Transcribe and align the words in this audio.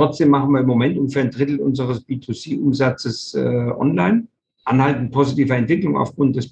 trotzdem 0.00 0.30
machen 0.30 0.52
wir 0.52 0.60
im 0.60 0.66
Moment 0.66 0.98
ungefähr 0.98 1.22
ein 1.22 1.30
Drittel 1.30 1.60
unseres 1.60 2.06
B2C-Umsatzes 2.06 3.34
äh, 3.34 3.70
online. 3.78 4.26
Anhaltend 4.64 5.12
positive 5.12 5.54
Entwicklung 5.54 5.96
aufgrund 5.96 6.36
des 6.36 6.50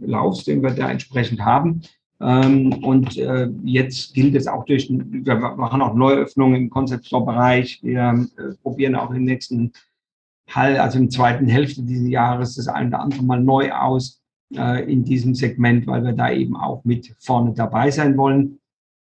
Laufs, 0.00 0.44
den 0.44 0.62
wir 0.62 0.70
da 0.70 0.90
entsprechend 0.90 1.44
haben. 1.44 1.82
Ähm, 2.20 2.72
und 2.82 3.16
äh, 3.16 3.48
jetzt 3.62 4.14
gilt 4.14 4.34
es 4.34 4.46
auch 4.46 4.64
durch, 4.64 4.88
wir 4.90 5.34
machen 5.36 5.82
auch 5.82 5.94
Neuöffnungen 5.94 6.62
im 6.62 6.70
Concept 6.70 7.06
Store 7.06 7.24
Bereich. 7.24 7.78
Wir 7.82 8.26
äh, 8.36 8.54
probieren 8.62 8.94
auch 8.96 9.12
im 9.12 9.24
nächsten 9.24 9.72
Hall, 10.48 10.76
also 10.78 10.98
im 10.98 11.10
zweiten 11.10 11.46
Hälfte 11.46 11.82
dieses 11.82 12.08
Jahres, 12.08 12.56
das 12.56 12.68
eine 12.68 12.88
oder 12.88 13.00
andere 13.00 13.22
mal 13.22 13.40
neu 13.40 13.72
aus 13.72 14.20
äh, 14.54 14.90
in 14.90 15.04
diesem 15.04 15.34
Segment, 15.34 15.86
weil 15.86 16.04
wir 16.04 16.12
da 16.12 16.30
eben 16.32 16.56
auch 16.56 16.84
mit 16.84 17.14
vorne 17.18 17.52
dabei 17.54 17.90
sein 17.90 18.16
wollen. 18.16 18.59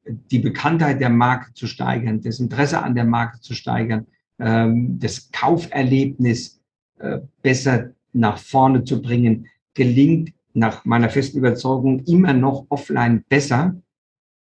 Die 0.09 0.39
Bekanntheit 0.39 1.01
der 1.01 1.11
Marke 1.11 1.53
zu 1.55 1.67
steigern, 1.67 2.21
das 2.21 2.41
Interesse 2.41 2.83
an 2.83 2.95
der 2.95 3.05
Marke 3.05 3.41
zu 3.41 3.55
steigern, 3.55 4.07
ähm, 4.39 4.99
das 4.99 5.31
Kauferlebnis 5.33 6.61
äh, 6.99 7.19
besser 7.43 7.91
nach 8.13 8.39
vorne 8.39 8.85
zu 8.85 9.03
bringen, 9.03 9.47
gelingt 9.75 10.33
nach 10.55 10.85
meiner 10.85 11.11
festen 11.11 11.39
Überzeugung 11.39 12.01
immer 12.07 12.33
noch 12.33 12.67
offline 12.69 13.25
besser, 13.29 13.75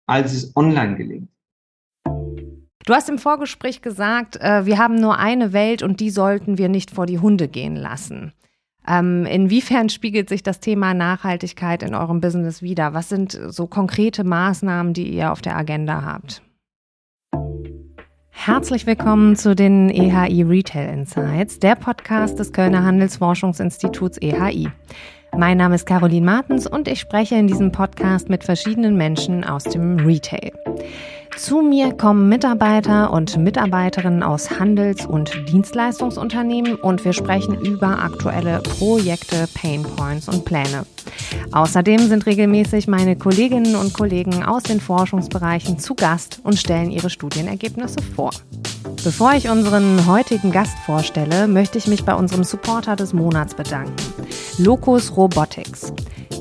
als 0.06 0.32
es 0.32 0.56
online 0.56 0.96
gelingt. 0.96 1.28
Du 2.84 2.94
hast 2.94 3.10
im 3.10 3.18
Vorgespräch 3.18 3.82
gesagt, 3.82 4.36
äh, 4.40 4.64
wir 4.64 4.78
haben 4.78 4.94
nur 4.94 5.18
eine 5.18 5.52
Welt 5.52 5.82
und 5.82 6.00
die 6.00 6.10
sollten 6.10 6.56
wir 6.56 6.68
nicht 6.68 6.90
vor 6.90 7.04
die 7.04 7.18
Hunde 7.18 7.48
gehen 7.48 7.76
lassen. 7.76 8.32
Ähm, 8.88 9.26
inwiefern 9.26 9.90
spiegelt 9.90 10.30
sich 10.30 10.42
das 10.42 10.60
Thema 10.60 10.94
Nachhaltigkeit 10.94 11.82
in 11.82 11.94
eurem 11.94 12.20
Business 12.20 12.62
wider? 12.62 12.94
Was 12.94 13.10
sind 13.10 13.38
so 13.48 13.66
konkrete 13.66 14.24
Maßnahmen, 14.24 14.94
die 14.94 15.08
ihr 15.08 15.30
auf 15.30 15.42
der 15.42 15.56
Agenda 15.56 16.02
habt? 16.04 16.42
Herzlich 18.30 18.86
willkommen 18.86 19.36
zu 19.36 19.54
den 19.54 19.90
EHI 19.90 20.42
Retail 20.42 20.90
Insights, 20.94 21.58
der 21.58 21.74
Podcast 21.74 22.38
des 22.38 22.52
Kölner 22.52 22.82
Handelsforschungsinstituts 22.82 24.16
EHI. 24.22 24.70
Mein 25.36 25.58
Name 25.58 25.74
ist 25.74 25.84
Caroline 25.84 26.24
Martens 26.24 26.66
und 26.66 26.88
ich 26.88 27.00
spreche 27.00 27.34
in 27.34 27.46
diesem 27.46 27.72
Podcast 27.72 28.30
mit 28.30 28.44
verschiedenen 28.44 28.96
Menschen 28.96 29.44
aus 29.44 29.64
dem 29.64 29.98
Retail. 29.98 30.52
Zu 31.38 31.62
mir 31.62 31.92
kommen 31.92 32.28
Mitarbeiter 32.28 33.12
und 33.12 33.36
Mitarbeiterinnen 33.38 34.24
aus 34.24 34.58
Handels- 34.58 35.06
und 35.06 35.30
Dienstleistungsunternehmen 35.48 36.74
und 36.74 37.04
wir 37.04 37.12
sprechen 37.12 37.54
über 37.60 38.02
aktuelle 38.02 38.58
Projekte, 38.58 39.48
Painpoints 39.54 40.28
und 40.28 40.44
Pläne. 40.44 40.84
Außerdem 41.52 42.08
sind 42.08 42.26
regelmäßig 42.26 42.88
meine 42.88 43.14
Kolleginnen 43.14 43.76
und 43.76 43.94
Kollegen 43.94 44.42
aus 44.42 44.64
den 44.64 44.80
Forschungsbereichen 44.80 45.78
zu 45.78 45.94
Gast 45.94 46.40
und 46.42 46.58
stellen 46.58 46.90
ihre 46.90 47.08
Studienergebnisse 47.08 48.02
vor. 48.02 48.30
Bevor 49.04 49.32
ich 49.34 49.48
unseren 49.48 50.08
heutigen 50.08 50.50
Gast 50.50 50.76
vorstelle, 50.84 51.46
möchte 51.46 51.78
ich 51.78 51.86
mich 51.86 52.04
bei 52.04 52.14
unserem 52.14 52.42
Supporter 52.42 52.96
des 52.96 53.12
Monats 53.12 53.54
bedanken. 53.54 53.94
Locus 54.58 55.16
Robotics. 55.16 55.92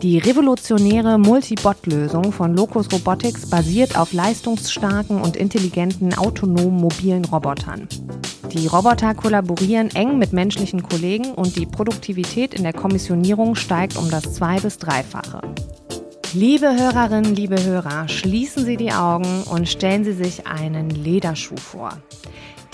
Die 0.04 0.20
revolutionäre 0.20 1.18
Multibot-Lösung 1.18 2.32
von 2.32 2.56
Locus 2.56 2.92
Robotics 2.92 3.50
basiert 3.50 3.98
auf 3.98 4.14
leistungsstarken 4.14 5.20
und 5.20 5.36
intelligenten 5.36 6.14
autonomen 6.14 6.80
mobilen 6.80 7.26
Robotern. 7.26 7.88
Die 8.54 8.68
Roboter 8.68 9.16
kollaborieren 9.16 9.90
eng 9.96 10.20
mit 10.20 10.34
menschlichen 10.34 10.84
Kollegen 10.84 11.32
und 11.32 11.56
die 11.56 11.66
Produktivität 11.66 12.54
in 12.54 12.62
der 12.62 12.74
Kommissionierung 12.74 13.56
steigt 13.56 13.98
um 13.98 14.12
das 14.12 14.36
zwei- 14.36 14.60
bis 14.60 14.78
dreifache. 14.78 15.42
Liebe 16.34 16.76
Hörerinnen, 16.78 17.36
liebe 17.36 17.64
Hörer, 17.64 18.08
schließen 18.08 18.66
Sie 18.66 18.78
die 18.78 18.94
Augen 18.94 19.44
und 19.50 19.68
stellen 19.68 20.04
Sie 20.04 20.14
sich 20.14 20.46
einen 20.46 20.92
Lederschuh 20.92 21.58
vor. 21.58 21.98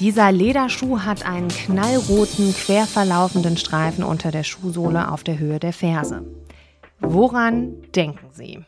Dieser 0.02 0.32
Lederschuh 0.34 1.00
hat 1.00 1.26
einen 1.26 1.48
knallroten, 1.48 2.54
quer 2.54 2.86
verlaufenden 2.86 3.56
Streifen 3.56 4.04
unter 4.04 4.32
der 4.32 4.44
Schuhsohle 4.44 5.10
auf 5.10 5.24
der 5.24 5.40
Höhe 5.40 5.60
der 5.60 5.72
Ferse. 5.72 6.26
Woran 7.06 7.74
denken 7.96 8.28
Sie? 8.32 8.60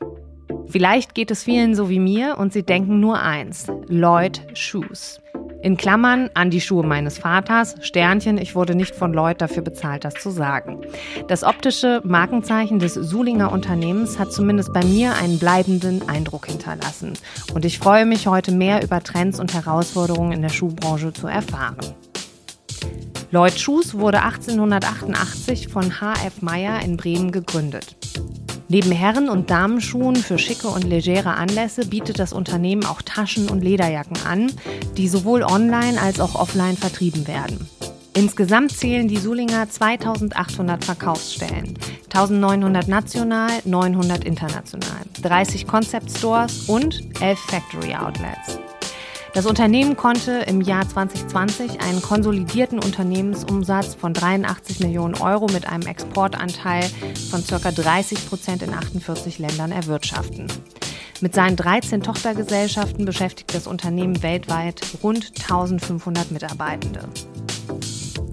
Vielleicht 0.67 1.15
geht 1.15 1.31
es 1.31 1.43
vielen 1.43 1.73
so 1.73 1.89
wie 1.89 1.99
mir 1.99 2.37
und 2.37 2.53
Sie 2.53 2.63
denken 2.63 2.99
nur 2.99 3.19
eins: 3.19 3.67
Lloyd 3.87 4.41
Shoes. 4.53 5.21
In 5.61 5.77
Klammern 5.77 6.29
an 6.35 6.51
die 6.51 6.61
Schuhe 6.61 6.85
meines 6.85 7.17
Vaters, 7.17 7.75
Sternchen, 7.81 8.37
ich 8.37 8.53
wurde 8.53 8.75
nicht 8.75 8.93
von 8.93 9.13
Lloyd 9.13 9.41
dafür 9.41 9.63
bezahlt, 9.63 10.05
das 10.05 10.13
zu 10.13 10.29
sagen. 10.29 10.81
Das 11.27 11.43
optische 11.43 12.01
Markenzeichen 12.03 12.77
des 12.77 12.93
Sulinger 12.93 13.51
Unternehmens 13.51 14.19
hat 14.19 14.31
zumindest 14.31 14.73
bei 14.73 14.85
mir 14.85 15.15
einen 15.15 15.39
bleibenden 15.39 16.07
Eindruck 16.07 16.45
hinterlassen. 16.45 17.13
Und 17.55 17.65
ich 17.65 17.79
freue 17.79 18.05
mich 18.05 18.27
heute 18.27 18.51
mehr 18.51 18.83
über 18.83 19.01
Trends 19.01 19.39
und 19.39 19.55
Herausforderungen 19.55 20.33
in 20.33 20.43
der 20.43 20.49
Schuhbranche 20.49 21.13
zu 21.13 21.25
erfahren. 21.25 21.77
Lloyd 23.31 23.59
Shoes 23.59 23.97
wurde 23.97 24.21
1888 24.21 25.69
von 25.69 25.99
H.F. 25.99 26.43
Meyer 26.43 26.81
in 26.83 26.95
Bremen 26.95 27.31
gegründet. 27.31 27.95
Neben 28.67 28.91
Herren- 28.91 29.29
und 29.29 29.51
Damenschuhen 29.51 30.15
für 30.15 30.39
schicke 30.39 30.67
und 30.67 30.83
legere 30.83 31.35
Anlässe 31.35 31.85
bietet 31.85 32.19
das 32.19 32.33
Unternehmen 32.33 32.85
auch 32.85 33.01
Taschen 33.01 33.49
und 33.49 33.63
Lederjacken 33.63 34.17
an, 34.27 34.51
die 34.97 35.07
sowohl 35.07 35.43
online 35.43 36.01
als 36.01 36.19
auch 36.19 36.35
offline 36.35 36.75
vertrieben 36.75 37.27
werden. 37.27 37.69
Insgesamt 38.13 38.71
zählen 38.71 39.07
die 39.07 39.17
Sulinger 39.17 39.69
2800 39.69 40.85
Verkaufsstellen, 40.85 41.77
1900 42.05 42.87
national, 42.87 43.51
900 43.65 44.23
international, 44.23 45.01
30 45.21 45.67
Concept 45.67 46.09
Stores 46.09 46.69
und 46.69 47.01
11 47.21 47.37
Factory 47.39 47.93
Outlets. 47.93 48.64
Das 49.35 49.45
Unternehmen 49.45 49.97
konnte 49.97 50.31
im 50.47 50.61
Jahr 50.61 50.87
2020 50.87 51.81
einen 51.81 52.01
konsolidierten 52.01 52.79
Unternehmensumsatz 52.79 53.93
von 53.93 54.13
83 54.13 54.79
Millionen 54.79 55.13
Euro 55.15 55.47
mit 55.47 55.67
einem 55.67 55.85
Exportanteil 55.87 56.83
von 57.29 57.45
ca. 57.45 57.69
30 57.69 58.29
Prozent 58.29 58.63
in 58.63 58.73
48 58.73 59.37
Ländern 59.39 59.73
erwirtschaften. 59.73 60.47
Mit 61.19 61.33
seinen 61.33 61.57
13 61.57 62.01
Tochtergesellschaften 62.01 63.03
beschäftigt 63.03 63.53
das 63.53 63.67
Unternehmen 63.67 64.23
weltweit 64.23 64.79
rund 65.03 65.33
1500 65.41 66.31
Mitarbeitende. 66.31 67.01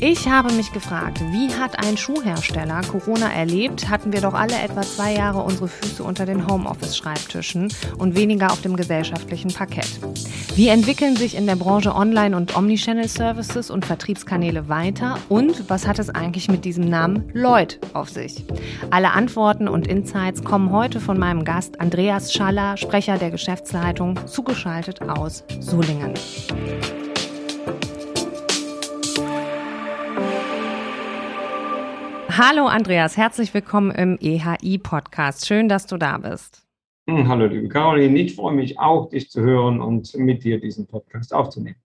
Ich 0.05 0.29
habe 0.29 0.53
mich 0.55 0.73
gefragt, 0.73 1.21
wie 1.31 1.55
hat 1.55 1.79
ein 1.79 1.97
Schuhhersteller 1.97 2.81
Corona 2.91 3.33
erlebt? 3.33 3.89
Hatten 3.89 4.13
wir 4.13 4.21
doch 4.21 4.35
alle 4.35 4.61
etwa 4.61 4.83
zwei 4.83 5.15
Jahre 5.15 5.45
unsere 5.45 5.69
Füße 5.69 6.03
unter 6.03 6.27
den 6.27 6.49
Homeoffice-Schreibtischen 6.49 7.73
und 7.99 8.17
weniger 8.17 8.51
auf 8.51 8.61
dem 8.63 8.75
gesellschaftlichen 8.75 9.55
Parkett. 9.55 10.01
Wie 10.57 10.67
entwickeln 10.67 11.15
sich 11.15 11.37
in 11.37 11.47
der 11.47 11.55
Branche 11.55 11.95
Online- 11.95 12.37
und 12.37 12.57
Omnichannel-Services 12.57 13.71
und 13.71 13.85
Vertriebskanäle 13.85 14.69
weiter? 14.69 15.19
Und 15.29 15.71
was 15.71 15.87
hat 15.87 16.01
es 16.01 16.11
eigentlich 16.11 16.51
mit 16.51 16.65
diesem 16.65 16.87
Namen 16.87 17.31
Lloyd 17.33 17.79
auf 17.93 18.09
sich? 18.09 18.45
Alle 18.91 19.13
Antworten 19.13 19.69
und 19.69 19.87
Insights 19.87 20.43
kommen 20.43 20.73
heute 20.73 20.99
von 20.99 21.17
meinem 21.17 21.45
Gast 21.45 21.81
Andreas 21.81 22.33
Schaller, 22.33 22.77
Sprecher 22.77 23.19
der 23.19 23.31
Geschäftsleitung, 23.31 24.19
zugeschaltet 24.27 25.01
aus 25.01 25.45
Solingen. 25.61 26.15
Hallo 32.35 32.67
Andreas, 32.67 33.19
herzlich 33.19 33.53
willkommen 33.53 33.91
im 33.91 34.17
EHI-Podcast. 34.19 35.47
Schön, 35.47 35.69
dass 35.69 35.87
du 35.87 35.99
da 35.99 36.17
bist. 36.17 36.67
Hm, 37.07 37.29
hallo 37.29 37.45
liebe 37.45 37.69
Caroline, 37.69 38.19
ich 38.19 38.37
freue 38.37 38.55
mich 38.55 38.79
auch, 38.79 39.11
dich 39.11 39.31
zu 39.31 39.43
hören 39.43 39.83
und 39.83 40.15
mit 40.15 40.43
dir 40.43 40.59
diesen 40.59 40.87
Podcast 40.87 41.35
aufzunehmen. 41.35 41.77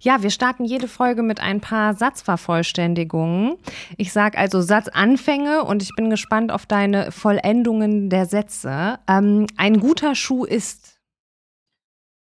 Ja, 0.00 0.20
wir 0.24 0.30
starten 0.30 0.64
jede 0.64 0.88
Folge 0.88 1.22
mit 1.22 1.40
ein 1.40 1.60
paar 1.60 1.94
Satzvervollständigungen. 1.94 3.56
Ich 3.96 4.12
sage 4.12 4.36
also 4.36 4.62
Satzanfänge 4.62 5.62
und 5.62 5.80
ich 5.80 5.94
bin 5.94 6.10
gespannt 6.10 6.50
auf 6.50 6.66
deine 6.66 7.12
Vollendungen 7.12 8.10
der 8.10 8.26
Sätze. 8.26 8.98
Ähm, 9.06 9.46
ein 9.56 9.78
guter 9.78 10.16
Schuh 10.16 10.44
ist 10.44 10.98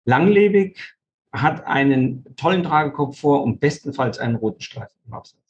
langlebig, 0.07 0.97
hat 1.33 1.65
einen 1.69 2.25
tollen 2.35 2.65
Tragekomfort 2.65 3.45
und 3.45 3.61
bestenfalls 3.61 4.19
einen 4.19 4.35
roten 4.35 4.61
Streifen 4.61 4.99
im 5.07 5.13
Absatz. 5.13 5.44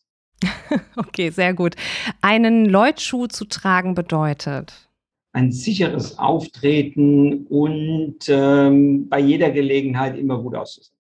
okay, 0.97 1.31
sehr 1.31 1.55
gut. 1.55 1.77
Einen 2.21 2.67
Leutschuh 2.67 3.27
zu 3.27 3.45
tragen 3.45 3.95
bedeutet? 3.95 4.89
Ein 5.33 5.51
sicheres 5.51 6.19
Auftreten 6.19 7.47
und 7.47 8.19
ähm, 8.29 9.09
bei 9.09 9.19
jeder 9.19 9.51
Gelegenheit 9.51 10.17
immer 10.17 10.41
gut 10.41 10.55
auszusehen. 10.55 10.97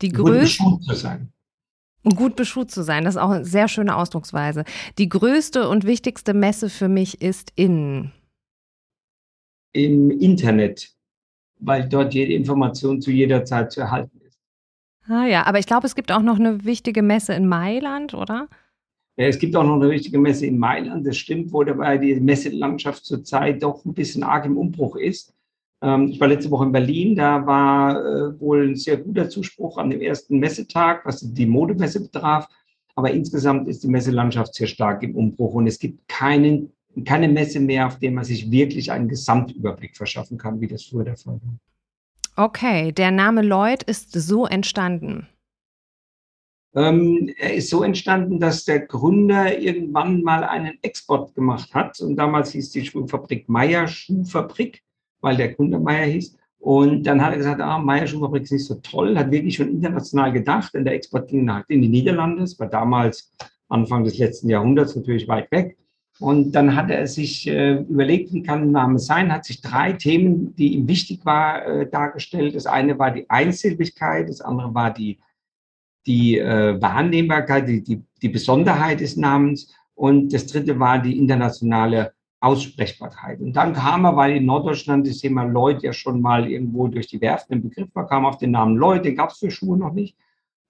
Die 0.00 0.08
gut 0.10 0.40
beschut 0.40 0.82
zu 0.82 0.94
sein. 0.94 1.32
Gut 2.16 2.34
beschut 2.34 2.68
zu 2.68 2.82
sein, 2.82 3.04
das 3.04 3.14
ist 3.14 3.20
auch 3.20 3.30
eine 3.30 3.44
sehr 3.44 3.68
schöne 3.68 3.96
Ausdrucksweise. 3.96 4.64
Die 4.98 5.08
größte 5.08 5.68
und 5.68 5.86
wichtigste 5.86 6.34
Messe 6.34 6.68
für 6.68 6.88
mich 6.88 7.22
ist 7.22 7.52
in? 7.54 8.10
Im 9.72 10.10
Internet, 10.10 10.92
weil 11.60 11.88
dort 11.88 12.12
jede 12.12 12.32
Information 12.32 13.00
zu 13.00 13.12
jeder 13.12 13.44
Zeit 13.44 13.70
zu 13.70 13.82
erhalten 13.82 14.21
Ah 15.08 15.26
ja, 15.26 15.46
aber 15.46 15.58
ich 15.58 15.66
glaube, 15.66 15.86
es 15.86 15.94
gibt 15.94 16.12
auch 16.12 16.22
noch 16.22 16.38
eine 16.38 16.64
wichtige 16.64 17.02
Messe 17.02 17.34
in 17.34 17.46
Mailand, 17.48 18.14
oder? 18.14 18.48
Ja, 19.16 19.26
es 19.26 19.38
gibt 19.38 19.54
auch 19.56 19.64
noch 19.64 19.76
eine 19.76 19.90
wichtige 19.90 20.18
Messe 20.18 20.46
in 20.46 20.58
Mailand, 20.58 21.06
das 21.06 21.18
stimmt, 21.18 21.52
wo 21.52 21.62
dabei 21.64 21.98
die 21.98 22.14
Messelandschaft 22.14 23.04
zurzeit 23.04 23.62
doch 23.62 23.84
ein 23.84 23.94
bisschen 23.94 24.22
arg 24.22 24.46
im 24.46 24.56
Umbruch 24.56 24.96
ist. 24.96 25.34
Ähm, 25.82 26.08
ich 26.08 26.20
war 26.20 26.28
letzte 26.28 26.50
Woche 26.50 26.64
in 26.64 26.72
Berlin, 26.72 27.16
da 27.16 27.44
war 27.44 28.00
äh, 28.00 28.40
wohl 28.40 28.68
ein 28.68 28.76
sehr 28.76 28.96
guter 28.96 29.28
Zuspruch 29.28 29.76
an 29.76 29.90
dem 29.90 30.00
ersten 30.00 30.38
Messetag, 30.38 31.04
was 31.04 31.20
die 31.20 31.46
Modemesse 31.46 32.00
betraf. 32.00 32.48
Aber 32.94 33.10
insgesamt 33.10 33.68
ist 33.68 33.82
die 33.82 33.88
Messelandschaft 33.88 34.54
sehr 34.54 34.66
stark 34.66 35.02
im 35.02 35.16
Umbruch 35.16 35.54
und 35.54 35.66
es 35.66 35.78
gibt 35.78 36.08
keinen, 36.08 36.72
keine 37.04 37.28
Messe 37.28 37.58
mehr, 37.58 37.86
auf 37.86 37.98
der 37.98 38.12
man 38.12 38.24
sich 38.24 38.50
wirklich 38.50 38.92
einen 38.92 39.08
Gesamtüberblick 39.08 39.96
verschaffen 39.96 40.38
kann, 40.38 40.60
wie 40.60 40.68
das 40.68 40.84
früher 40.84 41.04
der 41.04 41.16
Fall 41.16 41.40
war. 41.42 41.58
Okay, 42.34 42.92
der 42.92 43.10
Name 43.10 43.42
Lloyd 43.42 43.82
ist 43.82 44.12
so 44.12 44.46
entstanden. 44.46 45.28
Ähm, 46.74 47.30
er 47.36 47.54
ist 47.54 47.68
so 47.68 47.82
entstanden, 47.82 48.40
dass 48.40 48.64
der 48.64 48.80
Gründer 48.80 49.58
irgendwann 49.58 50.22
mal 50.22 50.42
einen 50.42 50.78
Export 50.82 51.34
gemacht 51.34 51.74
hat. 51.74 52.00
Und 52.00 52.16
damals 52.16 52.52
hieß 52.52 52.70
die 52.70 52.86
Schuhfabrik 52.86 53.48
Meyer 53.48 53.86
Schuhfabrik, 53.86 54.82
weil 55.20 55.36
der 55.36 55.52
Gründer 55.52 55.78
Meyer 55.78 56.06
hieß. 56.06 56.38
Und 56.58 57.02
dann 57.04 57.20
hat 57.20 57.32
er 57.32 57.38
gesagt, 57.38 57.60
ah, 57.60 57.78
Meyer 57.78 58.06
Schuhfabrik 58.06 58.44
ist 58.44 58.52
nicht 58.52 58.64
so 58.64 58.76
toll, 58.76 59.18
hat 59.18 59.30
wirklich 59.30 59.56
schon 59.56 59.68
international 59.68 60.32
gedacht, 60.32 60.72
denn 60.72 60.84
der 60.84 60.94
Export 60.94 61.28
ging 61.28 61.44
nach 61.44 61.64
in 61.68 61.82
die 61.82 61.88
Niederlande, 61.88 62.40
das 62.40 62.58
war 62.58 62.68
damals 62.68 63.32
Anfang 63.68 64.04
des 64.04 64.16
letzten 64.18 64.48
Jahrhunderts 64.48 64.94
natürlich 64.94 65.26
weit 65.28 65.50
weg. 65.50 65.76
Und 66.22 66.52
dann 66.52 66.76
hat 66.76 66.90
er 66.90 67.06
sich 67.06 67.48
äh, 67.48 67.74
überlegt, 67.74 68.32
wie 68.32 68.42
kann 68.42 68.62
der 68.62 68.70
Name 68.70 68.98
sein, 68.98 69.32
hat 69.32 69.44
sich 69.44 69.60
drei 69.60 69.92
Themen, 69.92 70.54
die 70.56 70.74
ihm 70.74 70.88
wichtig 70.88 71.24
war, 71.24 71.66
äh, 71.66 71.90
dargestellt. 71.90 72.54
Das 72.54 72.66
eine 72.66 72.98
war 72.98 73.10
die 73.10 73.28
Einsilbigkeit, 73.28 74.28
das 74.28 74.40
andere 74.40 74.72
war 74.74 74.92
die 74.92 75.18
die 76.06 76.38
äh, 76.38 76.80
Wahrnehmbarkeit, 76.80 77.68
die, 77.68 77.82
die, 77.82 78.02
die 78.20 78.28
Besonderheit 78.28 79.00
des 79.00 79.16
Namens 79.16 79.72
und 79.94 80.32
das 80.32 80.46
dritte 80.46 80.78
war 80.78 80.98
die 80.98 81.18
internationale 81.18 82.12
Aussprechbarkeit. 82.40 83.40
Und 83.40 83.54
dann 83.54 83.72
kam 83.72 84.04
er, 84.04 84.16
weil 84.16 84.36
in 84.36 84.46
Norddeutschland 84.46 85.06
das 85.06 85.18
Thema 85.18 85.44
Lloyd 85.44 85.82
ja 85.82 85.92
schon 85.92 86.20
mal 86.20 86.50
irgendwo 86.50 86.88
durch 86.88 87.06
die 87.06 87.20
Werften 87.20 87.56
im 87.56 87.62
Begriff 87.62 87.88
war, 87.94 88.08
kam 88.08 88.26
auf 88.26 88.38
den 88.38 88.50
Namen 88.50 88.76
Lloyd, 88.76 89.04
den 89.04 89.14
gab 89.14 89.30
es 89.30 89.38
für 89.38 89.50
Schuhe 89.50 89.76
noch 89.76 89.92
nicht. 89.92 90.16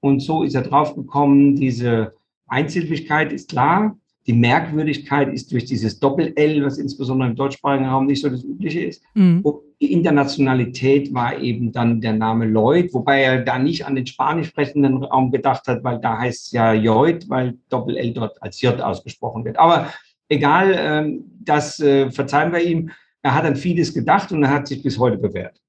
Und 0.01 0.21
so 0.21 0.43
ist 0.43 0.55
er 0.55 0.63
draufgekommen, 0.63 1.57
diese 1.57 2.13
Einsilbigkeit 2.47 3.33
ist 3.33 3.51
klar, 3.51 3.97
die 4.27 4.33
Merkwürdigkeit 4.33 5.33
ist 5.33 5.51
durch 5.51 5.65
dieses 5.65 5.99
Doppel-L, 5.99 6.65
was 6.65 6.79
insbesondere 6.79 7.31
im 7.31 7.37
deutschsprachigen 7.37 7.87
Raum 7.87 8.07
nicht 8.07 8.23
so 8.23 8.29
das 8.29 8.45
Übliche 8.45 8.81
ist. 8.85 9.03
Mhm. 9.15 9.43
Die 9.81 9.93
Internationalität 9.93 11.13
war 11.13 11.41
eben 11.41 11.73
dann 11.73 12.01
der 12.01 12.13
Name 12.13 12.47
Lloyd, 12.47 12.95
wobei 12.95 13.23
er 13.23 13.43
da 13.43 13.59
nicht 13.59 13.85
an 13.85 13.97
den 13.97 14.07
spanisch 14.07 14.49
sprechenden 14.49 15.03
Raum 15.03 15.33
gedacht 15.33 15.67
hat, 15.67 15.83
weil 15.83 15.99
da 15.99 16.19
heißt 16.19 16.47
es 16.47 16.53
ja 16.53 16.73
Lloyd, 16.73 17.29
weil 17.29 17.59
Doppel-L 17.69 18.13
dort 18.13 18.41
als 18.41 18.61
J 18.61 18.81
ausgesprochen 18.81 19.45
wird. 19.45 19.59
Aber 19.59 19.93
egal, 20.29 20.75
ähm, 20.79 21.25
das 21.41 21.81
äh, 21.81 22.11
verzeihen 22.11 22.53
wir 22.53 22.63
ihm. 22.63 22.91
Er 23.23 23.35
hat 23.35 23.45
an 23.45 23.57
vieles 23.57 23.93
gedacht 23.93 24.31
und 24.33 24.45
er 24.45 24.51
hat 24.51 24.69
sich 24.69 24.83
bis 24.83 24.99
heute 24.99 25.19
bewährt. 25.19 25.62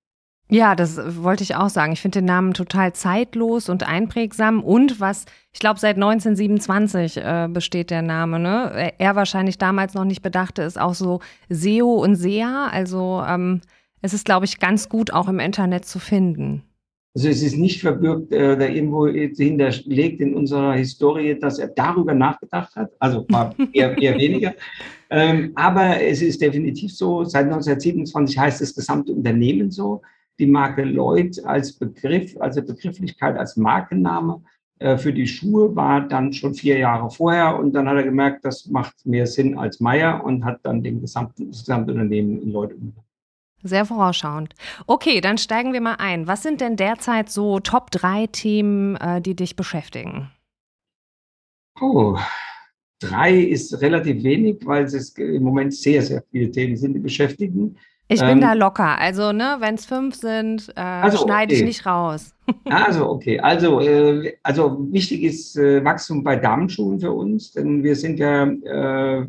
Ja, 0.54 0.76
das 0.76 1.00
wollte 1.24 1.42
ich 1.42 1.56
auch 1.56 1.70
sagen. 1.70 1.94
Ich 1.94 2.02
finde 2.02 2.20
den 2.20 2.26
Namen 2.26 2.54
total 2.54 2.94
zeitlos 2.94 3.70
und 3.70 3.88
einprägsam. 3.88 4.64
Und 4.64 5.00
was, 5.00 5.26
ich 5.52 5.60
glaube, 5.60 5.80
seit 5.80 5.96
1927 5.96 7.18
äh, 7.18 7.48
besteht 7.52 7.90
der 7.90 8.04
Name. 8.04 8.38
Ne? 8.38 8.94
Er 9.00 9.16
wahrscheinlich 9.16 9.58
damals 9.58 9.96
noch 9.96 10.06
nicht 10.06 10.22
bedachte, 10.22 10.62
ist 10.62 10.80
auch 10.80 10.94
so 10.94 11.22
SEO 11.50 11.96
und 11.96 12.18
SEA. 12.18 12.68
Also 12.68 13.24
ähm, 13.28 13.62
es 14.04 14.14
ist, 14.14 14.26
glaube 14.26 14.46
ich, 14.46 14.60
ganz 14.60 14.90
gut 14.90 15.12
auch 15.12 15.28
im 15.28 15.40
Internet 15.40 15.86
zu 15.86 15.98
finden. 15.98 16.62
Also 17.16 17.30
es 17.30 17.42
ist 17.42 17.58
nicht 17.58 17.82
verbürgt 17.82 18.32
äh, 18.32 18.54
oder 18.54 18.70
irgendwo 18.70 19.08
hinterlegt 19.08 20.22
in 20.22 20.36
unserer 20.36 20.74
Historie, 20.74 21.34
dass 21.34 21.58
er 21.58 21.70
darüber 21.70 22.14
nachgedacht 22.14 22.76
hat. 22.76 22.92
Also 23.00 23.26
eher, 23.72 23.98
eher 23.98 24.18
weniger. 24.20 24.54
Ähm, 25.10 25.52
aber 25.56 26.00
es 26.00 26.22
ist 26.22 26.40
definitiv 26.44 26.96
so, 26.96 27.24
seit 27.24 27.46
1927 27.46 28.38
heißt 28.38 28.62
das 28.62 28.76
gesamte 28.76 29.14
Unternehmen 29.14 29.72
so 29.72 30.04
die 30.40 30.48
Marke 30.48 30.84
Lloyd 30.84 31.44
als 31.46 31.74
Begriff, 31.74 32.36
also 32.40 32.62
Begrifflichkeit 32.62 33.38
als 33.38 33.56
Markenname 33.58 34.42
äh, 34.80 34.98
für 34.98 35.14
die 35.14 35.28
Schuhe 35.28 35.76
war 35.76 36.02
dann 36.02 36.34
schon 36.34 36.54
vier 36.54 36.78
Jahre 36.78 37.10
vorher 37.10 37.58
und 37.58 37.74
dann 37.74 37.88
hat 37.88 37.96
er 37.96 38.04
gemerkt, 38.04 38.44
das 38.44 38.68
macht 38.68 39.06
mehr 39.06 39.28
Sinn 39.28 39.58
als 39.58 39.80
Meyer 39.80 40.24
und 40.24 40.44
hat 40.44 40.60
dann 40.64 40.84
den 40.84 41.00
gesamten, 41.00 41.50
das 41.50 41.60
gesamte 41.60 41.94
Unternehmen 41.94 42.42
in 42.42 42.52
Lloyd 42.52 42.74
umgebracht. 42.74 43.06
Sehr 43.64 43.86
vorausschauend. 43.86 44.56
Okay, 44.88 45.22
dann 45.22 45.38
steigen 45.38 45.72
wir 45.72 45.80
mal 45.80 45.96
ein. 45.96 46.28
Was 46.28 46.44
sind 46.44 46.60
denn 46.60 46.76
derzeit 46.76 47.30
so 47.30 47.62
Top 47.62 47.92
3 47.92 48.28
Themen, 48.28 48.98
äh, 48.98 49.22
die 49.22 49.36
dich 49.36 49.56
beschäftigen? 49.56 50.32
Oh, 51.80 52.18
drei 53.00 53.40
ist 53.40 53.80
relativ 53.82 54.22
wenig, 54.24 54.66
weil 54.66 54.84
es 54.84 55.10
im 55.12 55.44
Moment 55.44 55.74
sehr, 55.74 56.02
sehr 56.02 56.24
viele 56.30 56.52
Themen 56.52 56.76
sind, 56.76 56.94
die 56.94 57.00
beschäftigen. 57.00 57.78
Ich 58.14 58.22
bin 58.22 58.30
ähm, 58.30 58.42
da 58.42 58.54
locker. 58.54 59.00
Also, 59.00 59.32
ne, 59.32 59.58
wenn 59.60 59.76
es 59.76 59.86
fünf 59.86 60.16
sind, 60.16 60.72
äh, 60.76 60.82
also, 60.82 61.18
schneide 61.18 61.54
okay. 61.54 61.62
ich 61.62 61.66
nicht 61.66 61.86
raus. 61.86 62.34
also, 62.66 63.10
okay. 63.10 63.40
Also, 63.40 63.80
äh, 63.80 64.34
also 64.44 64.88
wichtig 64.92 65.24
ist 65.24 65.58
äh, 65.58 65.84
Wachstum 65.84 66.24
bei 66.24 66.36
Damenschuhen 66.36 67.00
für 67.00 67.12
uns, 67.12 67.52
denn 67.54 67.84
wir 67.84 67.96
sind 67.96 68.20
ja, 68.20 68.46
äh, 68.46 69.26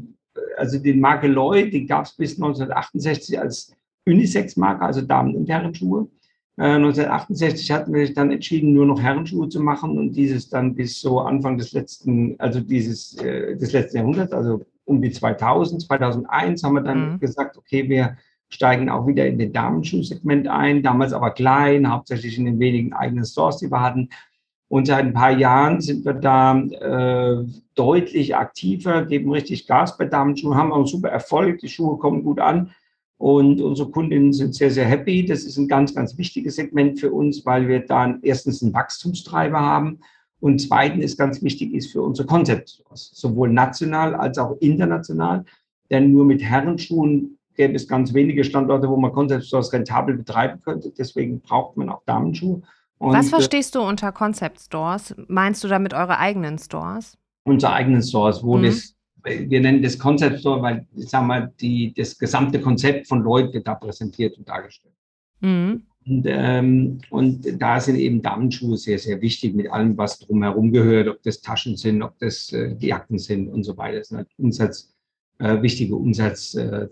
also 0.57 0.79
die 0.79 0.95
Marke 0.95 1.29
Loy, 1.29 1.71
die 1.71 1.87
gab 1.87 2.05
es 2.07 2.13
bis 2.13 2.37
1968 2.37 3.39
als 3.39 3.73
Unisex-Marke, 4.07 4.85
also 4.85 5.01
Damen- 5.01 5.35
und 5.35 5.49
Herrenschuhe. 5.49 6.09
1968 6.57 7.69
äh, 7.69 7.73
hatten 7.73 7.95
wir 7.95 8.15
dann 8.15 8.31
entschieden, 8.31 8.75
nur 8.75 8.87
noch 8.87 9.01
Herrenschuhe 9.01 9.49
zu 9.49 9.61
machen 9.61 9.99
und 9.99 10.13
dieses 10.13 10.49
dann 10.49 10.75
bis 10.75 11.01
so 11.01 11.21
Anfang 11.21 11.59
des 11.59 11.73
letzten, 11.73 12.37
also 12.39 12.61
dieses 12.61 13.17
äh, 13.19 13.57
des 13.57 13.73
letzten 13.73 13.99
Jahrhunderts, 13.99 14.33
also 14.33 14.61
um 14.85 15.03
die 15.03 15.11
2000, 15.11 15.83
2001 15.83 16.63
haben 16.63 16.75
wir 16.75 16.83
dann 16.83 17.15
mhm. 17.15 17.19
gesagt, 17.19 17.57
okay, 17.57 17.89
wir 17.89 18.17
steigen 18.55 18.89
auch 18.89 19.06
wieder 19.06 19.27
in 19.27 19.39
den 19.39 19.53
Damenschuhsegment 19.53 20.49
ein, 20.49 20.83
damals 20.83 21.12
aber 21.12 21.31
klein, 21.31 21.91
hauptsächlich 21.91 22.39
in 22.39 22.45
den 22.45 22.61
wenigen 22.61 22.93
eigenen 22.93 23.25
Stores, 23.25 23.59
die 23.59 23.71
wir 23.71 23.81
hatten. 23.81 24.09
Und 24.69 24.87
seit 24.87 25.05
ein 25.05 25.12
paar 25.12 25.37
Jahren 25.37 25.81
sind 25.81 26.05
wir 26.05 26.15
da 26.15 26.59
äh, 26.59 27.45
deutlich 27.75 28.35
aktiver, 28.37 29.05
geben 29.05 29.31
richtig 29.31 29.67
Gas 29.67 29.99
bei 29.99 30.06
Damenschuhen, 30.06 30.56
haben 30.56 30.73
auch 30.73 30.87
super 30.87 31.09
Erfolg, 31.09 31.59
die 31.59 31.69
Schuhe 31.69 31.99
kommen 31.99 32.23
gut 32.23 32.41
an 32.41 32.71
und 33.19 33.61
unsere 33.61 33.91
Kundinnen 33.91 34.33
sind 34.33 34.55
sehr, 34.55 34.71
sehr 34.71 34.87
happy. 34.87 35.25
Das 35.25 35.45
ist 35.45 35.59
ein 35.59 35.69
ganz, 35.69 35.95
ganz 35.95 36.17
wichtiges 36.17 36.56
Segment 36.56 36.99
für 36.99 37.12
uns, 37.12 37.45
weil 37.45 37.69
wir 37.69 37.81
da 37.81 38.17
erstens 38.23 38.62
einen 38.62 38.75
Wachstumstreiber 38.75 39.61
haben 39.61 40.01
und 40.41 40.61
zweitens 40.61 41.05
ist 41.05 41.19
ganz 41.19 41.43
wichtig 41.43 41.73
ist 41.75 41.93
für 41.93 42.03
unsere 42.03 42.27
Concept 42.27 42.83
sowohl 42.93 43.51
national 43.51 44.15
als 44.15 44.39
auch 44.39 44.56
international. 44.61 45.45
Denn 45.91 46.12
nur 46.12 46.25
mit 46.25 46.43
Herrenschuhen 46.43 47.34
gäbe 47.55 47.75
es 47.75 47.89
ganz 47.89 48.12
wenige 48.15 48.45
Standorte, 48.45 48.89
wo 48.89 48.97
man 48.97 49.12
Concept 49.12 49.45
Stores 49.45 49.73
rentabel 49.73 50.17
betreiben 50.17 50.61
könnte. 50.62 50.93
Deswegen 50.97 51.41
braucht 51.41 51.77
man 51.77 51.89
auch 51.89 52.03
Damenschuhe. 52.05 52.62
Und 52.99 53.12
Was 53.12 53.27
äh, 53.27 53.31
verstehst 53.31 53.75
du 53.75 53.81
unter 53.81 54.12
Concept 54.12 54.61
Stores? 54.61 55.15
Meinst 55.29 55.62
du 55.65 55.69
damit 55.69 55.95
eure 55.95 56.19
eigenen 56.19 56.58
Stores? 56.58 57.19
Unsere 57.44 57.73
eigenen 57.73 58.03
Stores, 58.03 58.43
wo 58.43 58.56
mhm. 58.56 58.65
das, 58.65 58.94
wir 59.25 59.61
nennen 59.61 59.82
das 59.82 59.99
Concept 59.99 60.41
Store, 60.41 60.63
weil, 60.63 60.87
ich 60.96 61.08
sag 61.08 61.27
mal, 61.27 61.53
die, 61.61 61.93
das 61.94 62.19
gesamte 62.19 62.61
Konzept 62.61 63.06
von 63.06 63.23
Lloyd 63.23 63.53
wird 63.53 63.67
da 63.67 63.75
präsentiert 63.75 64.39
und 64.39 64.49
dargestellt. 64.49 64.94
Mhm. 65.41 65.82
Und, 66.06 66.25
ähm, 66.27 66.99
und 67.11 67.61
da 67.61 67.81
sind 67.81 67.96
eben 67.96 68.20
Damenschuhe 68.20 68.77
sehr, 68.77 68.99
sehr 68.99 69.20
wichtig 69.23 69.55
mit 69.55 69.70
allem, 69.70 69.96
was 69.96 70.19
drumherum 70.19 70.70
gehört, 70.70 71.08
ob 71.08 71.23
das 71.23 71.41
Taschen 71.41 71.77
sind, 71.77 72.03
ob 72.03 72.19
das 72.19 72.53
äh, 72.53 72.75
die 72.75 72.89
Jacken 72.89 73.19
sind 73.19 73.49
und 73.49 73.65
so 73.65 73.77
weiter. 73.77 73.99
Das 73.99 74.08
sind 74.08 74.19
halt 74.19 74.29
Umsatz, 74.37 74.94
äh, 75.39 75.63
wichtige 75.63 75.96
Umsatz, 75.96 76.55
äh, 76.55 76.89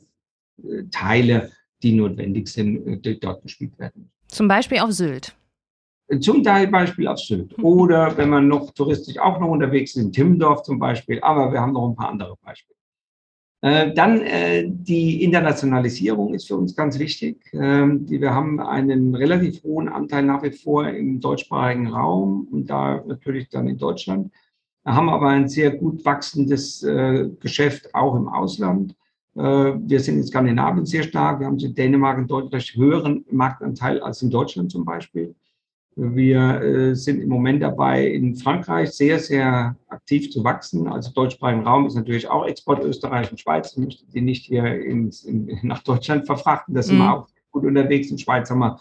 Teile, 0.90 1.50
die 1.82 1.92
notwendig 1.92 2.48
sind, 2.48 2.86
äh, 2.86 2.96
die 2.98 3.18
dort 3.18 3.42
gespielt 3.42 3.78
werden. 3.78 4.10
Zum 4.28 4.48
Beispiel 4.48 4.78
auf 4.78 4.92
Sylt. 4.92 5.34
Zum 6.20 6.42
Teil 6.42 6.66
Beispiel 6.68 7.08
auf 7.08 7.18
Sylt. 7.18 7.56
Mhm. 7.56 7.64
Oder 7.64 8.16
wenn 8.16 8.28
man 8.28 8.48
noch 8.48 8.72
touristisch 8.72 9.18
auch 9.18 9.40
noch 9.40 9.48
unterwegs 9.48 9.96
ist, 9.96 10.02
in 10.02 10.12
Timmendorf 10.12 10.62
zum 10.62 10.78
Beispiel. 10.78 11.20
Aber 11.20 11.52
wir 11.52 11.60
haben 11.60 11.72
noch 11.72 11.88
ein 11.88 11.96
paar 11.96 12.10
andere 12.10 12.36
Beispiele. 12.42 12.76
Äh, 13.62 13.94
dann 13.94 14.20
äh, 14.22 14.64
die 14.66 15.22
Internationalisierung 15.22 16.34
ist 16.34 16.48
für 16.48 16.56
uns 16.56 16.74
ganz 16.74 16.98
wichtig. 16.98 17.38
Ähm, 17.52 18.06
die, 18.06 18.20
wir 18.20 18.34
haben 18.34 18.58
einen 18.58 19.14
relativ 19.14 19.62
hohen 19.62 19.88
Anteil 19.88 20.24
nach 20.24 20.42
wie 20.42 20.50
vor 20.50 20.88
im 20.88 21.20
deutschsprachigen 21.20 21.86
Raum 21.86 22.48
und 22.50 22.68
da 22.68 23.04
natürlich 23.06 23.48
dann 23.50 23.68
in 23.68 23.78
Deutschland. 23.78 24.32
Wir 24.82 24.96
haben 24.96 25.08
aber 25.08 25.28
ein 25.28 25.48
sehr 25.48 25.70
gut 25.70 26.04
wachsendes 26.04 26.82
äh, 26.82 27.28
Geschäft 27.38 27.94
auch 27.94 28.16
im 28.16 28.28
Ausland. 28.28 28.96
Äh, 29.34 29.40
wir 29.40 30.00
sind 30.00 30.18
in 30.18 30.26
Skandinavien 30.26 30.86
sehr 30.86 31.02
stark. 31.02 31.40
Wir 31.40 31.46
haben 31.46 31.58
in 31.58 31.74
Dänemark 31.74 32.18
einen 32.18 32.28
deutlich 32.28 32.76
höheren 32.76 33.24
Marktanteil 33.30 34.00
als 34.00 34.22
in 34.22 34.30
Deutschland 34.30 34.70
zum 34.70 34.84
Beispiel. 34.84 35.34
Wir 35.94 36.62
äh, 36.62 36.94
sind 36.94 37.20
im 37.20 37.28
Moment 37.28 37.62
dabei, 37.62 38.06
in 38.06 38.34
Frankreich 38.34 38.92
sehr, 38.92 39.18
sehr 39.18 39.76
aktiv 39.88 40.30
zu 40.30 40.42
wachsen. 40.42 40.86
Also 40.88 41.12
deutschsprachigen 41.12 41.66
Raum 41.66 41.86
ist 41.86 41.94
natürlich 41.94 42.28
auch 42.28 42.46
Export 42.46 42.82
Österreich 42.82 43.30
und 43.30 43.38
Schweiz. 43.38 43.72
Ich 43.72 43.78
möchte 43.78 44.06
die 44.06 44.22
nicht 44.22 44.46
hier 44.46 44.64
ins, 44.64 45.24
in, 45.24 45.58
nach 45.62 45.82
Deutschland 45.82 46.24
verfrachten. 46.24 46.74
Da 46.74 46.82
sind 46.82 46.96
mhm. 46.96 47.00
wir 47.00 47.14
auch 47.14 47.28
gut 47.50 47.64
unterwegs. 47.64 48.10
In 48.10 48.18
Schweiz 48.18 48.50
haben 48.50 48.60
wir 48.60 48.80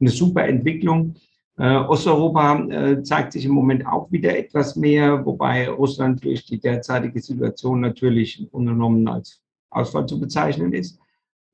eine 0.00 0.10
super 0.10 0.46
Entwicklung. 0.46 1.14
Äh, 1.58 1.76
Osteuropa 1.76 2.60
äh, 2.70 3.02
zeigt 3.02 3.32
sich 3.32 3.44
im 3.44 3.52
Moment 3.52 3.84
auch 3.84 4.10
wieder 4.12 4.36
etwas 4.36 4.76
mehr, 4.76 5.24
wobei 5.26 5.68
Russland 5.68 6.24
durch 6.24 6.46
die 6.46 6.60
derzeitige 6.60 7.20
Situation 7.20 7.80
natürlich 7.80 8.46
ungenommen 8.52 9.06
als 9.08 9.41
Ausfall 9.72 10.06
zu 10.06 10.20
bezeichnen 10.20 10.72
ist. 10.72 10.98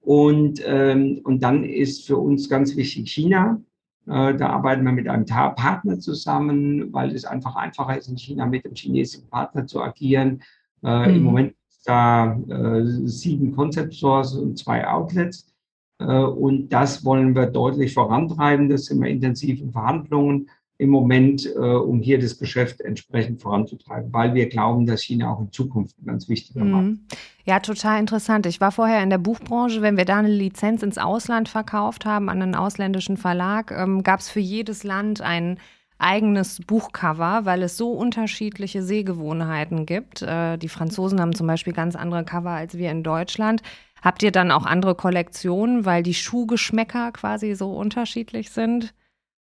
Und, 0.01 0.63
ähm, 0.65 1.21
und 1.25 1.43
dann 1.43 1.65
ist 1.65 2.07
für 2.07 2.17
uns 2.17 2.49
ganz 2.49 2.77
wichtig 2.77 3.11
China. 3.11 3.61
Äh, 4.07 4.35
da 4.35 4.51
arbeiten 4.51 4.85
wir 4.85 4.93
mit 4.93 5.09
einem 5.09 5.27
Partner 5.27 5.99
zusammen, 5.99 6.93
weil 6.93 7.15
es 7.15 7.25
einfach 7.25 7.57
einfacher 7.57 7.99
ist, 7.99 8.09
in 8.09 8.17
China 8.17 8.47
mit 8.47 8.65
dem 8.65 8.75
chinesischen 8.75 9.29
Partner 9.29 9.67
zu 9.67 9.83
agieren. 9.83 10.43
Äh, 10.83 11.09
mhm. 11.09 11.15
Im 11.15 11.23
Moment 11.23 11.55
da 11.85 12.39
äh, 12.49 12.83
sieben 12.85 13.55
Concept 13.55 13.95
Stores 13.95 14.35
und 14.35 14.59
zwei 14.59 14.87
Outlets. 14.87 15.55
Äh, 15.99 16.05
und 16.05 16.69
das 16.69 17.05
wollen 17.05 17.35
wir 17.35 17.47
deutlich 17.47 17.95
vorantreiben. 17.95 18.69
Das 18.69 18.87
sind 18.87 19.01
wir 19.01 19.09
intensiv 19.09 19.61
in 19.61 19.73
Verhandlungen 19.73 20.49
im 20.79 20.91
Moment, 20.91 21.45
äh, 21.45 21.59
um 21.59 22.01
hier 22.01 22.21
das 22.21 22.39
Geschäft 22.39 22.81
entsprechend 22.81 23.43
voranzutreiben, 23.43 24.13
weil 24.13 24.35
wir 24.35 24.49
glauben, 24.49 24.87
dass 24.87 25.03
China 25.03 25.33
auch 25.33 25.41
in 25.41 25.51
Zukunft 25.51 25.99
ein 26.01 26.07
ganz 26.07 26.29
wichtiger 26.29 26.65
mhm. 26.65 26.71
Markt 26.71 26.89
ist. 26.89 27.19
Ja, 27.45 27.61
total 27.61 27.99
interessant. 27.99 28.47
Ich 28.47 28.61
war 28.61 28.71
vorher 28.71 29.03
in 29.03 29.11
der 29.11 29.19
Buchbranche, 29.19 29.83
wenn 29.83 29.97
wir 29.97 30.05
da 30.05 30.19
eine 30.19 30.29
Lizenz 30.29 30.83
ins 30.83 30.99
Ausland 30.99 31.49
verkauft 31.49 32.07
haben 32.07 32.29
an 32.29 32.43
einen 32.43 32.55
ausländischen 32.55 33.17
Verlag, 33.17 33.73
ähm, 33.73 34.03
gab 34.05 34.21
es 34.21 34.29
für 34.29 34.41
jedes 34.41 34.85
Land 34.85 35.21
ein 35.21 35.59
eigenes 35.99 36.61
Buchcover, 36.65 37.41
weil 37.45 37.63
es 37.63 37.77
so 37.77 37.91
unterschiedliche 37.91 38.83
Sehgewohnheiten 38.83 39.85
gibt. 39.85 40.23
Äh, 40.23 40.59
die 40.59 40.69
Franzosen 40.69 41.21
haben 41.21 41.35
zum 41.35 41.49
Beispiel 41.49 41.73
ganz 41.73 41.97
andere 41.97 42.25
Cover 42.25 42.51
als 42.51 42.79
wir 42.79 42.91
in 42.93 43.03
Deutschland. 43.03 43.63
Habt 44.01 44.23
ihr 44.23 44.31
dann 44.31 44.53
auch 44.53 44.65
andere 44.65 44.95
Kollektionen, 44.95 45.85
weil 45.85 46.05
die 46.05 46.15
Schuhgeschmäcker 46.15 47.11
quasi 47.11 47.57
so 47.57 47.73
unterschiedlich 47.73 48.51
sind? 48.51 48.95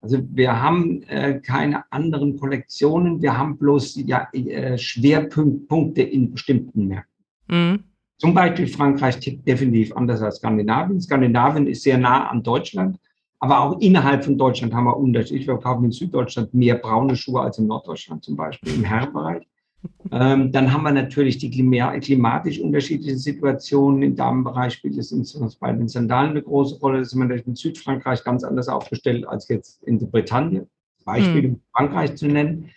Also 0.02 0.18
wir 0.32 0.60
haben 0.60 1.02
äh, 1.04 1.40
keine 1.40 1.84
anderen 1.92 2.38
Kollektionen, 2.38 3.20
wir 3.20 3.36
haben 3.36 3.58
bloß 3.58 3.96
ja, 4.06 4.28
äh, 4.32 4.78
Schwerpunkte 4.78 6.02
in 6.02 6.32
bestimmten 6.32 6.86
Märkten. 6.86 7.24
Mhm. 7.48 7.84
Zum 8.16 8.34
Beispiel 8.34 8.66
Frankreich 8.66 9.18
tickt 9.18 9.46
definitiv 9.46 9.96
anders 9.96 10.22
als 10.22 10.36
Skandinavien. 10.36 11.00
Skandinavien 11.00 11.66
ist 11.66 11.82
sehr 11.82 11.98
nah 11.98 12.28
an 12.28 12.42
Deutschland, 12.42 12.98
aber 13.38 13.60
auch 13.60 13.80
innerhalb 13.80 14.24
von 14.24 14.36
Deutschland 14.36 14.74
haben 14.74 14.84
wir 14.84 14.96
Unterschiede. 14.96 15.46
Wir 15.46 15.56
kaufen 15.56 15.84
in 15.84 15.92
Süddeutschland 15.92 16.52
mehr 16.52 16.76
braune 16.76 17.16
Schuhe 17.16 17.40
als 17.40 17.58
in 17.58 17.66
Norddeutschland 17.66 18.22
zum 18.22 18.36
Beispiel 18.36 18.74
im 18.74 18.84
Herrenbereich. 18.84 19.46
Ähm, 20.12 20.52
dann 20.52 20.72
haben 20.72 20.82
wir 20.82 20.92
natürlich 20.92 21.38
die 21.38 21.50
klimatisch 21.50 22.60
unterschiedlichen 22.60 23.18
Situationen. 23.18 24.02
Im 24.02 24.16
Damenbereich 24.16 24.74
spielt 24.74 24.98
es 24.98 25.12
insbesondere 25.12 25.56
bei 25.60 25.72
den 25.72 25.88
Sandalen 25.88 26.30
eine 26.30 26.42
große 26.42 26.78
Rolle. 26.80 26.98
Da 26.98 27.04
sind 27.04 27.28
wir 27.28 27.46
in 27.46 27.54
Südfrankreich 27.54 28.24
ganz 28.24 28.44
anders 28.44 28.68
aufgestellt 28.68 29.26
als 29.26 29.48
jetzt 29.48 29.82
in 29.84 29.98
der 29.98 30.06
Bretagne. 30.06 30.66
Beispiel 31.04 31.48
mhm. 31.48 31.60
Frankreich 31.72 32.16
zu 32.16 32.26
nennen. 32.26 32.70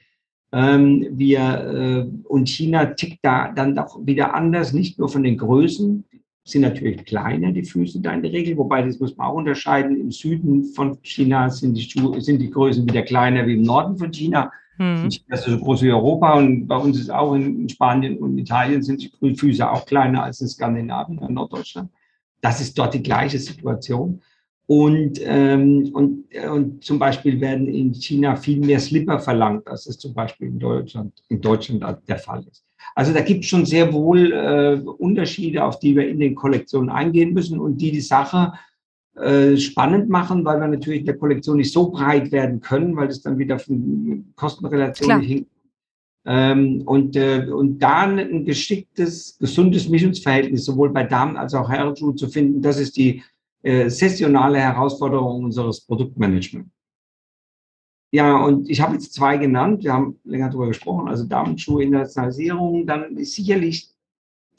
Ähm, 0.51 1.07
wir, 1.11 1.39
äh, 1.39 2.27
und 2.27 2.47
China 2.47 2.85
tickt 2.85 3.19
da 3.23 3.51
dann 3.51 3.75
doch 3.75 3.99
wieder 4.05 4.33
anders, 4.35 4.71
nicht 4.71 4.99
nur 4.99 5.09
von 5.09 5.23
den 5.23 5.37
Größen, 5.37 6.05
sind 6.45 6.61
natürlich 6.61 7.05
kleiner, 7.05 7.51
die 7.51 7.63
Füße 7.63 8.01
da 8.01 8.13
in 8.13 8.21
der 8.21 8.33
Regel, 8.33 8.57
wobei 8.57 8.81
das 8.81 8.99
muss 8.99 9.15
man 9.15 9.27
auch 9.27 9.35
unterscheiden. 9.35 9.99
Im 9.99 10.11
Süden 10.11 10.65
von 10.65 10.97
China 11.01 11.49
sind 11.49 11.75
die, 11.75 12.21
sind 12.21 12.39
die 12.39 12.49
Größen 12.49 12.87
wieder 12.87 13.01
kleiner 13.01 13.47
wie 13.47 13.53
im 13.53 13.61
Norden 13.61 13.97
von 13.97 14.11
China. 14.11 14.51
Hm. 14.77 15.09
Das 15.29 15.45
ist 15.45 15.53
so 15.53 15.59
groß 15.59 15.83
wie 15.83 15.91
Europa 15.91 16.33
und 16.33 16.67
bei 16.67 16.77
uns 16.77 16.99
ist 16.99 17.11
auch 17.11 17.35
in 17.35 17.69
Spanien 17.69 18.17
und 18.17 18.37
Italien 18.37 18.81
sind 18.81 19.01
die 19.01 19.35
Füße 19.35 19.69
auch 19.69 19.85
kleiner 19.85 20.23
als 20.23 20.41
in 20.41 20.47
Skandinavien 20.47 21.19
und 21.19 21.33
Norddeutschland. 21.33 21.91
Das 22.41 22.59
ist 22.59 22.77
dort 22.77 22.93
die 22.93 23.03
gleiche 23.03 23.39
Situation. 23.39 24.21
Und, 24.65 25.19
ähm, 25.23 25.91
und, 25.93 26.25
und 26.49 26.83
zum 26.83 26.97
Beispiel 26.97 27.39
werden 27.41 27.67
in 27.67 27.93
China 27.93 28.35
viel 28.35 28.59
mehr 28.59 28.79
Slipper 28.79 29.19
verlangt, 29.19 29.67
als 29.67 29.87
es 29.87 29.97
zum 29.97 30.13
Beispiel 30.13 30.47
in 30.47 30.59
Deutschland, 30.59 31.13
in 31.27 31.41
Deutschland 31.41 31.85
der 32.07 32.17
Fall 32.17 32.45
ist. 32.49 32.63
Also 32.95 33.13
da 33.13 33.21
gibt 33.21 33.43
es 33.43 33.49
schon 33.49 33.65
sehr 33.65 33.91
wohl 33.91 34.31
äh, 34.31 34.81
Unterschiede, 34.81 35.63
auf 35.63 35.79
die 35.79 35.95
wir 35.95 36.07
in 36.07 36.19
den 36.19 36.35
Kollektionen 36.35 36.89
eingehen 36.89 37.33
müssen 37.33 37.59
und 37.59 37.77
die 37.77 37.91
die 37.91 38.01
Sache 38.01 38.53
äh, 39.15 39.57
spannend 39.57 40.09
machen, 40.09 40.43
weil 40.43 40.59
wir 40.59 40.67
natürlich 40.67 41.01
in 41.01 41.05
der 41.05 41.17
Kollektion 41.17 41.57
nicht 41.57 41.71
so 41.71 41.89
breit 41.89 42.31
werden 42.31 42.61
können, 42.61 42.95
weil 42.95 43.07
das 43.07 43.21
dann 43.21 43.37
wieder 43.37 43.59
von 43.59 44.33
Kostenrelationen 44.35 45.21
hinkt. 45.21 45.49
Ähm, 46.25 46.81
und, 46.85 47.15
äh, 47.15 47.47
und 47.47 47.79
da 47.79 48.07
ein 48.07 48.45
geschicktes, 48.45 49.37
gesundes 49.39 49.89
Mischungsverhältnis 49.89 50.65
sowohl 50.65 50.89
bei 50.89 51.03
Damen 51.03 51.35
als 51.35 51.53
auch 51.53 51.69
Herrenschuhen 51.69 52.15
zu 52.15 52.29
finden, 52.29 52.61
das 52.61 52.79
ist 52.79 52.95
die 52.95 53.21
äh, 53.61 53.89
sessionale 53.89 54.59
Herausforderung 54.59 55.43
unseres 55.43 55.81
Produktmanagements. 55.81 56.69
Ja, 58.11 58.37
und 58.45 58.69
ich 58.69 58.79
habe 58.79 58.93
jetzt 58.93 59.13
zwei 59.13 59.37
genannt, 59.37 59.83
wir 59.83 59.91
haben 59.91 60.19
länger 60.23 60.49
darüber 60.49 60.67
gesprochen, 60.67 61.07
also 61.07 61.25
Damenschuhe, 61.25 61.83
Internationalisierung, 61.83 62.85
dann 62.85 63.17
ist 63.17 63.33
sicherlich 63.33 63.89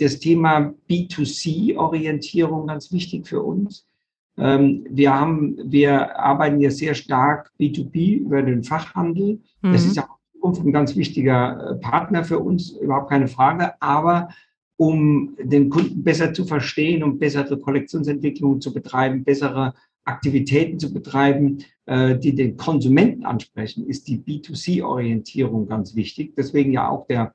das 0.00 0.18
Thema 0.18 0.74
B2C-Orientierung 0.90 2.66
ganz 2.66 2.90
wichtig 2.90 3.28
für 3.28 3.42
uns. 3.42 3.86
Ähm, 4.36 4.84
wir, 4.90 5.14
haben, 5.14 5.56
wir 5.64 6.18
arbeiten 6.18 6.60
ja 6.60 6.70
sehr 6.70 6.94
stark 6.94 7.50
B2B 7.60 8.18
über 8.18 8.42
den 8.42 8.64
Fachhandel. 8.64 9.40
Mhm. 9.62 9.72
Das 9.72 9.84
ist 9.84 9.96
ja 9.96 10.08
auch 10.42 10.58
ein 10.60 10.72
ganz 10.72 10.96
wichtiger 10.96 11.70
äh, 11.70 11.74
Partner 11.76 12.24
für 12.24 12.38
uns, 12.38 12.70
überhaupt 12.70 13.10
keine 13.10 13.28
Frage. 13.28 13.80
Aber 13.80 14.28
um 14.76 15.36
den 15.40 15.70
Kunden 15.70 16.02
besser 16.02 16.32
zu 16.32 16.44
verstehen, 16.44 17.02
um 17.02 17.18
bessere 17.18 17.58
Kollektionsentwicklungen 17.58 18.60
zu 18.60 18.72
betreiben, 18.72 19.24
bessere 19.24 19.74
Aktivitäten 20.04 20.78
zu 20.78 20.92
betreiben, 20.92 21.58
äh, 21.86 22.18
die 22.18 22.34
den 22.34 22.56
Konsumenten 22.56 23.24
ansprechen, 23.24 23.86
ist 23.86 24.08
die 24.08 24.18
B2C-Orientierung 24.18 25.68
ganz 25.68 25.94
wichtig. 25.94 26.34
Deswegen 26.36 26.72
ja 26.72 26.88
auch 26.88 27.06
der, 27.06 27.34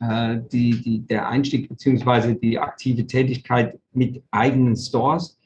äh, 0.00 0.38
die, 0.52 0.80
die, 0.82 0.98
der 1.06 1.28
Einstieg 1.28 1.68
beziehungsweise 1.68 2.34
die 2.34 2.58
aktive 2.58 3.06
Tätigkeit 3.06 3.78
mit 3.92 4.22
eigenen 4.30 4.76
Stores 4.76 5.37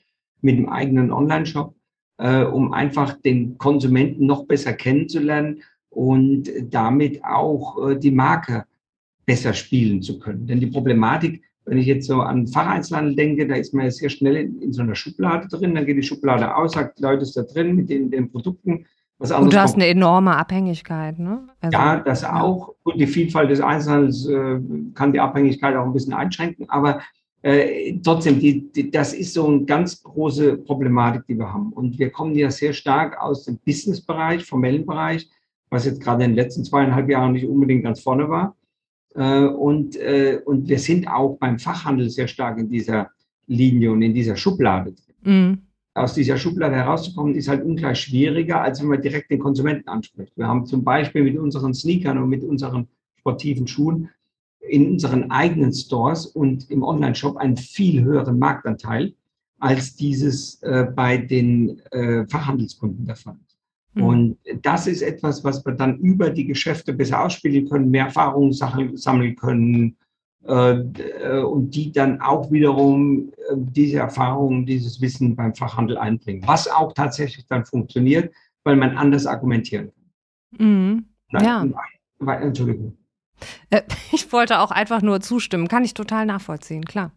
mit 0.43 0.59
dem 0.59 0.69
eigenen 0.69 1.11
Online-Shop, 1.11 1.75
äh, 2.19 2.43
um 2.45 2.73
einfach 2.73 3.15
den 3.23 3.57
Konsumenten 3.59 4.27
noch 4.27 4.45
besser 4.45 4.75
kennenzulernen 4.75 5.63
und 5.89 6.51
damit 6.71 7.25
auch 7.25 7.89
äh, 7.89 7.99
die 7.99 8.11
Marke 8.11 8.65
besser 9.25 9.55
spielen 9.55 10.03
zu 10.03 10.19
können. 10.19 10.47
Denn 10.47 10.61
die 10.61 10.67
Problematik, 10.67 11.43
wenn 11.65 11.79
ich 11.79 11.87
jetzt 11.87 12.07
so 12.07 12.21
an 12.21 12.49
Facheinzelhandel 12.49 13.15
denke, 13.15 13.47
da 13.47 13.55
ist 13.55 13.73
man 13.73 13.85
ja 13.85 13.91
sehr 13.91 14.11
schnell 14.11 14.37
in, 14.37 14.61
in, 14.61 14.73
so 14.73 14.83
einer 14.83 14.97
Schublade 14.97 15.49
drin, 15.49 15.75
dann 15.75 15.87
geht 15.87 15.97
die 15.97 16.03
Schublade 16.03 16.57
aus, 16.57 16.73
sagt, 16.73 16.99
Leute 17.01 17.23
ist 17.23 17.37
da 17.37 17.43
drin 17.43 17.77
mit 17.77 17.89
den, 17.89 18.11
den 18.11 18.31
Produkten. 18.31 18.87
Was 19.19 19.31
und 19.31 19.53
du 19.53 19.61
hast 19.61 19.77
eine 19.77 19.87
enorme 19.87 20.37
Abhängigkeit, 20.37 21.21
ne? 21.21 21.47
Also, 21.61 21.79
ja, 21.79 22.01
das 22.01 22.25
auch. 22.25 22.75
Und 22.83 22.99
die 22.99 23.07
Vielfalt 23.07 23.51
des 23.51 23.61
Einzelhandels 23.61 24.27
äh, 24.27 24.59
kann 24.95 25.13
die 25.13 25.21
Abhängigkeit 25.21 25.77
auch 25.77 25.85
ein 25.85 25.93
bisschen 25.93 26.15
einschränken. 26.15 26.69
Aber 26.69 27.01
äh, 27.43 27.99
trotzdem, 28.03 28.39
die, 28.39 28.73
die, 28.73 28.91
das 28.91 29.13
ist 29.13 29.35
so 29.35 29.49
eine 29.49 29.65
ganz 29.65 30.03
große 30.03 30.59
Problematik, 30.59 31.27
die 31.27 31.37
wir 31.37 31.53
haben. 31.53 31.73
Und 31.73 31.99
wir 31.99 32.11
kommen 32.11 32.35
ja 32.37 32.51
sehr 32.51 32.73
stark 32.73 33.21
aus 33.21 33.45
dem 33.45 33.59
Business-Bereich, 33.59 34.45
formellen 34.45 34.87
Bereich, 34.87 35.29
was 35.69 35.85
jetzt 35.85 36.01
gerade 36.01 36.25
in 36.25 36.31
den 36.31 36.37
letzten 36.37 36.65
zweieinhalb 36.65 37.09
Jahren 37.09 37.33
nicht 37.33 37.47
unbedingt 37.47 37.83
ganz 37.83 38.01
vorne 38.01 38.29
war. 38.29 38.57
Äh, 39.15 39.47
und, 39.47 39.97
äh, 39.97 40.41
und 40.45 40.69
wir 40.69 40.79
sind 40.79 41.09
auch 41.09 41.37
beim 41.39 41.59
Fachhandel 41.59 42.11
sehr 42.11 42.29
stark 42.29 42.59
in 42.59 42.69
dieser 42.69 43.11
Linie 43.49 43.91
und 43.91 44.03
in 44.03 44.15
dieser 44.15 44.37
Schublade. 44.37 44.95
Mhm. 45.23 45.63
Aus 45.95 46.15
dieser 46.15 46.39
Schublade 46.39 46.77
herauszukommen, 46.77 47.35
ist 47.35 47.49
halt 47.49 47.65
ungleich 47.65 48.01
schwieriger, 48.01 48.63
als 48.63 48.81
wenn 48.81 48.89
man 48.89 49.03
direkt 49.03 49.31
den 49.31 49.41
Konsumenten 49.41 49.89
anspricht. 49.89 50.33
Wir 50.37 50.47
haben 50.47 50.65
zum 50.65 50.85
Beispiel 50.85 51.25
mit 51.25 51.37
unseren 51.37 51.75
Sneakern 51.75 52.19
und 52.19 52.31
mit 52.31 52.45
unseren 52.45 52.89
sportiven 53.19 53.67
Schuhen 53.67 54.09
in 54.69 54.92
unseren 54.92 55.31
eigenen 55.31 55.73
Stores 55.73 56.26
und 56.26 56.71
im 56.71 56.83
Online-Shop 56.83 57.37
einen 57.37 57.57
viel 57.57 58.02
höheren 58.02 58.38
Marktanteil, 58.38 59.14
als 59.59 59.97
dieses 59.97 60.62
äh, 60.62 60.87
bei 60.95 61.16
den 61.19 61.81
äh, 61.90 62.26
Fachhandelskunden 62.26 63.07
der 63.07 63.16
Fall 63.16 63.37
ist. 63.47 63.59
Mhm. 63.95 64.02
Und 64.02 64.38
das 64.62 64.87
ist 64.87 65.02
etwas, 65.02 65.45
was 65.45 65.64
wir 65.64 65.73
dann 65.73 65.99
über 65.99 66.31
die 66.31 66.47
Geschäfte 66.47 66.92
besser 66.92 67.25
ausspielen 67.25 67.69
können, 67.69 67.90
mehr 67.90 68.07
Erfahrungen 68.07 68.52
sammeln 68.52 69.37
können 69.37 69.97
äh, 70.45 70.73
äh, 70.73 71.42
und 71.42 71.71
die 71.71 71.92
dann 71.92 72.21
auch 72.21 72.50
wiederum 72.50 73.33
äh, 73.49 73.54
diese 73.57 73.99
Erfahrungen, 73.99 74.66
dieses 74.66 75.00
Wissen 75.00 75.37
beim 75.37 75.54
Fachhandel 75.54 75.97
einbringen, 75.97 76.42
was 76.47 76.69
auch 76.69 76.92
tatsächlich 76.92 77.47
dann 77.47 77.64
funktioniert, 77.64 78.35
weil 78.64 78.75
man 78.75 78.97
anders 78.97 79.26
argumentieren 79.26 79.92
kann. 80.59 80.66
Mhm. 80.66 81.04
Ja. 81.31 81.64
Entschuldigung. 82.40 82.97
Äh, 83.71 83.83
ich 84.13 84.33
wollte 84.33 84.61
auch 84.61 84.71
einfach 84.71 85.03
nur 85.03 85.21
zustimmen. 85.21 85.69
Kann 85.69 85.85
ich 85.85 85.95
total 85.95 86.27
nachvollziehen, 86.27 86.85
klar. 86.85 87.13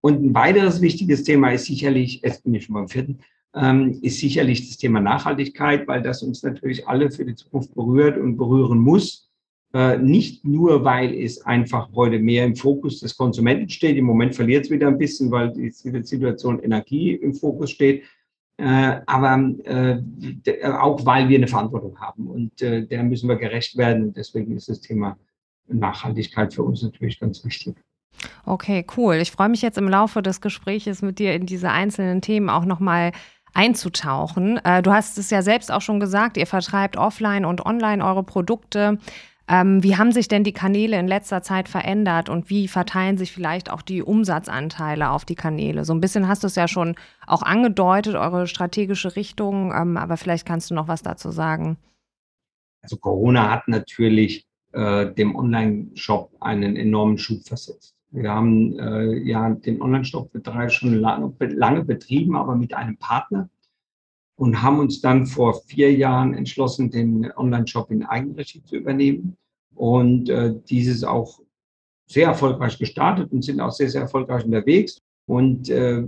Und 0.00 0.22
ein 0.22 0.34
weiteres 0.34 0.80
wichtiges 0.80 1.22
Thema 1.22 1.52
ist 1.52 1.66
sicherlich, 1.66 2.22
jetzt 2.22 2.42
bin 2.42 2.54
ich 2.54 2.64
schon 2.64 2.74
beim 2.74 2.88
vierten, 2.88 3.20
ähm, 3.54 3.98
ist 4.02 4.18
sicherlich 4.18 4.68
das 4.68 4.78
Thema 4.78 5.00
Nachhaltigkeit, 5.00 5.86
weil 5.86 6.02
das 6.02 6.22
uns 6.22 6.42
natürlich 6.42 6.88
alle 6.88 7.10
für 7.10 7.24
die 7.24 7.34
Zukunft 7.34 7.74
berührt 7.74 8.18
und 8.18 8.36
berühren 8.36 8.78
muss. 8.78 9.30
Äh, 9.74 9.98
nicht 9.98 10.44
nur, 10.44 10.84
weil 10.84 11.14
es 11.14 11.40
einfach 11.46 11.88
heute 11.94 12.18
mehr 12.18 12.44
im 12.44 12.56
Fokus 12.56 13.00
des 13.00 13.16
Konsumenten 13.16 13.68
steht. 13.68 13.96
Im 13.96 14.04
Moment 14.04 14.34
verliert 14.34 14.64
es 14.64 14.70
wieder 14.70 14.88
ein 14.88 14.98
bisschen, 14.98 15.30
weil 15.30 15.52
die 15.52 15.70
Situation 15.70 16.58
Energie 16.58 17.12
im 17.12 17.32
Fokus 17.32 17.70
steht. 17.70 18.04
Äh, 18.62 19.00
aber 19.06 19.54
äh, 19.64 19.98
auch 20.68 21.04
weil 21.04 21.28
wir 21.28 21.36
eine 21.36 21.48
Verantwortung 21.48 21.98
haben 21.98 22.28
und 22.28 22.62
äh, 22.62 22.86
der 22.86 23.02
müssen 23.02 23.28
wir 23.28 23.34
gerecht 23.34 23.76
werden. 23.76 24.12
Deswegen 24.12 24.56
ist 24.56 24.68
das 24.68 24.80
Thema 24.80 25.16
Nachhaltigkeit 25.66 26.54
für 26.54 26.62
uns 26.62 26.80
natürlich 26.80 27.18
ganz 27.18 27.44
wichtig. 27.44 27.74
Okay, 28.46 28.86
cool. 28.96 29.16
Ich 29.16 29.32
freue 29.32 29.48
mich 29.48 29.62
jetzt 29.62 29.78
im 29.78 29.88
Laufe 29.88 30.22
des 30.22 30.40
Gespräches 30.40 31.02
mit 31.02 31.18
dir 31.18 31.34
in 31.34 31.44
diese 31.44 31.70
einzelnen 31.70 32.20
Themen 32.20 32.48
auch 32.50 32.64
nochmal 32.64 33.10
einzutauchen. 33.52 34.60
Du 34.82 34.92
hast 34.92 35.18
es 35.18 35.30
ja 35.30 35.42
selbst 35.42 35.72
auch 35.72 35.80
schon 35.80 35.98
gesagt, 35.98 36.36
ihr 36.36 36.46
vertreibt 36.46 36.96
offline 36.96 37.44
und 37.44 37.66
online 37.66 38.04
eure 38.04 38.22
Produkte. 38.22 38.98
Ähm, 39.48 39.82
wie 39.82 39.96
haben 39.96 40.12
sich 40.12 40.28
denn 40.28 40.44
die 40.44 40.52
Kanäle 40.52 40.98
in 40.98 41.08
letzter 41.08 41.42
Zeit 41.42 41.68
verändert 41.68 42.28
und 42.28 42.48
wie 42.48 42.68
verteilen 42.68 43.18
sich 43.18 43.32
vielleicht 43.32 43.70
auch 43.70 43.82
die 43.82 44.02
Umsatzanteile 44.02 45.10
auf 45.10 45.24
die 45.24 45.34
Kanäle? 45.34 45.84
So 45.84 45.92
ein 45.92 46.00
bisschen 46.00 46.28
hast 46.28 46.42
du 46.42 46.46
es 46.46 46.54
ja 46.54 46.68
schon 46.68 46.94
auch 47.26 47.42
angedeutet, 47.42 48.14
eure 48.14 48.46
strategische 48.46 49.16
Richtung, 49.16 49.72
ähm, 49.74 49.96
aber 49.96 50.16
vielleicht 50.16 50.46
kannst 50.46 50.70
du 50.70 50.74
noch 50.74 50.88
was 50.88 51.02
dazu 51.02 51.30
sagen. 51.30 51.76
Also 52.82 52.96
Corona 52.96 53.50
hat 53.50 53.68
natürlich 53.68 54.46
äh, 54.72 55.12
dem 55.12 55.34
Online-Shop 55.34 56.36
einen 56.40 56.76
enormen 56.76 57.18
Schub 57.18 57.42
versetzt. 57.46 57.94
Wir 58.10 58.30
haben 58.30 58.78
äh, 58.78 59.18
ja 59.18 59.50
den 59.50 59.80
Online-Shop 59.80 60.30
schon 60.68 60.94
lange, 60.94 61.32
lange 61.40 61.84
betrieben, 61.84 62.36
aber 62.36 62.56
mit 62.56 62.74
einem 62.74 62.96
Partner 62.96 63.48
und 64.36 64.62
haben 64.62 64.78
uns 64.78 65.00
dann 65.00 65.26
vor 65.26 65.62
vier 65.66 65.92
Jahren 65.92 66.34
entschlossen, 66.34 66.90
den 66.90 67.30
Online-Shop 67.36 67.90
in 67.90 68.04
Eigenregie 68.04 68.62
zu 68.64 68.76
übernehmen 68.76 69.36
und 69.74 70.28
äh, 70.28 70.54
dieses 70.68 71.04
auch 71.04 71.40
sehr 72.06 72.28
erfolgreich 72.28 72.78
gestartet 72.78 73.32
und 73.32 73.42
sind 73.42 73.60
auch 73.60 73.72
sehr, 73.72 73.88
sehr 73.88 74.02
erfolgreich 74.02 74.44
unterwegs. 74.44 75.00
Und 75.26 75.68
äh, 75.70 76.04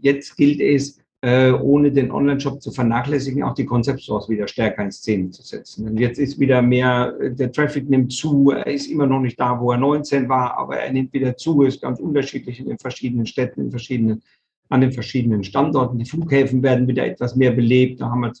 jetzt 0.00 0.36
gilt 0.36 0.60
es, 0.60 0.98
äh, 1.22 1.52
ohne 1.52 1.92
den 1.92 2.10
Online-Shop 2.10 2.62
zu 2.62 2.70
vernachlässigen, 2.70 3.42
auch 3.42 3.54
die 3.54 3.66
Concept 3.66 4.00
Stores 4.00 4.28
wieder 4.28 4.48
stärker 4.48 4.82
in 4.82 4.90
Szene 4.90 5.30
zu 5.30 5.42
setzen. 5.42 5.86
Und 5.86 5.98
jetzt 5.98 6.18
ist 6.18 6.40
wieder 6.40 6.62
mehr, 6.62 7.12
der 7.12 7.52
Traffic 7.52 7.90
nimmt 7.90 8.12
zu, 8.12 8.50
er 8.50 8.66
ist 8.66 8.86
immer 8.86 9.06
noch 9.06 9.20
nicht 9.20 9.38
da, 9.38 9.60
wo 9.60 9.70
er 9.70 9.78
19 9.78 10.28
war, 10.28 10.56
aber 10.56 10.78
er 10.78 10.90
nimmt 10.90 11.12
wieder 11.12 11.36
zu, 11.36 11.62
ist 11.62 11.82
ganz 11.82 12.00
unterschiedlich 12.00 12.58
in 12.58 12.66
den 12.66 12.78
verschiedenen 12.78 13.26
Städten, 13.26 13.60
in 13.60 13.70
verschiedenen 13.70 14.22
an 14.70 14.80
den 14.80 14.92
verschiedenen 14.92 15.44
Standorten. 15.44 15.98
Die 15.98 16.04
Flughäfen 16.04 16.62
werden 16.62 16.88
wieder 16.88 17.04
etwas 17.04 17.36
mehr 17.36 17.50
belebt. 17.50 18.00
Da 18.00 18.08
haben 18.10 18.22
wir 18.22 18.32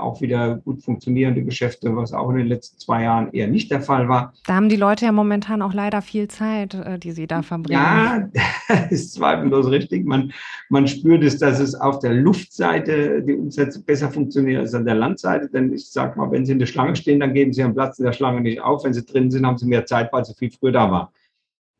auch 0.00 0.20
wieder 0.20 0.56
gut 0.56 0.82
funktionierende 0.82 1.44
Geschäfte, 1.44 1.94
was 1.94 2.12
auch 2.12 2.30
in 2.30 2.38
den 2.38 2.46
letzten 2.48 2.78
zwei 2.78 3.04
Jahren 3.04 3.32
eher 3.32 3.46
nicht 3.46 3.70
der 3.70 3.80
Fall 3.80 4.08
war. 4.08 4.32
Da 4.46 4.54
haben 4.54 4.68
die 4.68 4.76
Leute 4.76 5.04
ja 5.04 5.12
momentan 5.12 5.62
auch 5.62 5.72
leider 5.72 6.02
viel 6.02 6.26
Zeit, 6.26 6.74
äh, 6.74 6.98
die 6.98 7.12
sie 7.12 7.28
da 7.28 7.42
verbringen. 7.42 7.80
Ja, 7.80 8.28
das 8.68 8.86
ist 8.90 9.12
zweifellos 9.14 9.70
richtig. 9.70 10.04
Man, 10.04 10.32
man 10.68 10.88
spürt 10.88 11.22
es, 11.22 11.38
dass 11.38 11.60
es 11.60 11.76
auf 11.76 12.00
der 12.00 12.14
Luftseite 12.14 13.22
die 13.22 13.34
Umsätze 13.34 13.84
besser 13.84 14.10
funktionieren 14.10 14.62
als 14.62 14.74
an 14.74 14.84
der 14.84 14.96
Landseite. 14.96 15.48
Denn 15.48 15.72
ich 15.72 15.88
sage 15.90 16.18
mal, 16.18 16.30
wenn 16.32 16.44
Sie 16.44 16.52
in 16.52 16.58
der 16.58 16.66
Schlange 16.66 16.96
stehen, 16.96 17.20
dann 17.20 17.34
geben 17.34 17.52
Sie 17.52 17.60
Ihren 17.60 17.74
Platz 17.74 18.00
in 18.00 18.04
der 18.04 18.12
Schlange 18.12 18.40
nicht 18.40 18.60
auf. 18.60 18.84
Wenn 18.84 18.94
Sie 18.94 19.04
drin 19.04 19.30
sind, 19.30 19.46
haben 19.46 19.58
Sie 19.58 19.66
mehr 19.66 19.86
Zeit, 19.86 20.12
weil 20.12 20.24
Sie 20.24 20.34
viel 20.34 20.50
früher 20.50 20.72
da 20.72 20.90
waren. 20.90 21.08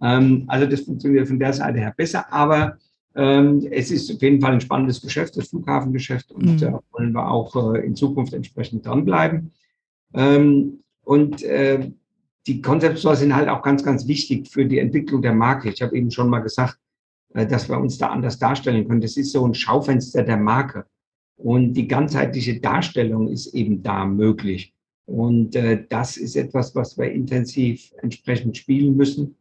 Ähm, 0.00 0.44
also 0.46 0.66
das 0.66 0.82
funktioniert 0.82 1.26
von 1.26 1.40
der 1.40 1.52
Seite 1.52 1.80
her 1.80 1.94
besser. 1.96 2.32
Aber 2.32 2.76
es 3.20 3.90
ist 3.90 4.12
auf 4.12 4.22
jeden 4.22 4.40
Fall 4.40 4.52
ein 4.52 4.60
spannendes 4.60 5.00
Geschäft, 5.00 5.36
das 5.36 5.48
Flughafengeschäft, 5.48 6.30
und 6.30 6.44
mhm. 6.44 6.58
da 6.58 6.80
wollen 6.92 7.12
wir 7.12 7.28
auch 7.28 7.74
äh, 7.74 7.84
in 7.84 7.96
Zukunft 7.96 8.32
entsprechend 8.32 8.86
dranbleiben. 8.86 9.50
Ähm, 10.14 10.84
und 11.02 11.42
äh, 11.42 11.90
die 12.46 12.62
Concept 12.62 13.00
Stores 13.00 13.18
sind 13.18 13.34
halt 13.34 13.48
auch 13.48 13.62
ganz, 13.62 13.82
ganz 13.82 14.06
wichtig 14.06 14.48
für 14.48 14.64
die 14.64 14.78
Entwicklung 14.78 15.20
der 15.20 15.34
Marke. 15.34 15.68
Ich 15.68 15.82
habe 15.82 15.96
eben 15.96 16.12
schon 16.12 16.30
mal 16.30 16.38
gesagt, 16.38 16.78
äh, 17.34 17.44
dass 17.44 17.68
wir 17.68 17.80
uns 17.80 17.98
da 17.98 18.10
anders 18.10 18.38
darstellen 18.38 18.86
können. 18.86 19.00
Das 19.00 19.16
ist 19.16 19.32
so 19.32 19.44
ein 19.44 19.54
Schaufenster 19.54 20.22
der 20.22 20.36
Marke. 20.36 20.86
Und 21.36 21.72
die 21.74 21.88
ganzheitliche 21.88 22.60
Darstellung 22.60 23.26
ist 23.26 23.52
eben 23.52 23.82
da 23.82 24.04
möglich. 24.04 24.74
Und 25.06 25.56
das 25.88 26.18
ist 26.18 26.36
etwas, 26.36 26.74
was 26.74 26.98
wir 26.98 27.10
intensiv 27.10 27.92
entsprechend 28.02 28.58
spielen 28.58 28.94
müssen. 28.94 29.36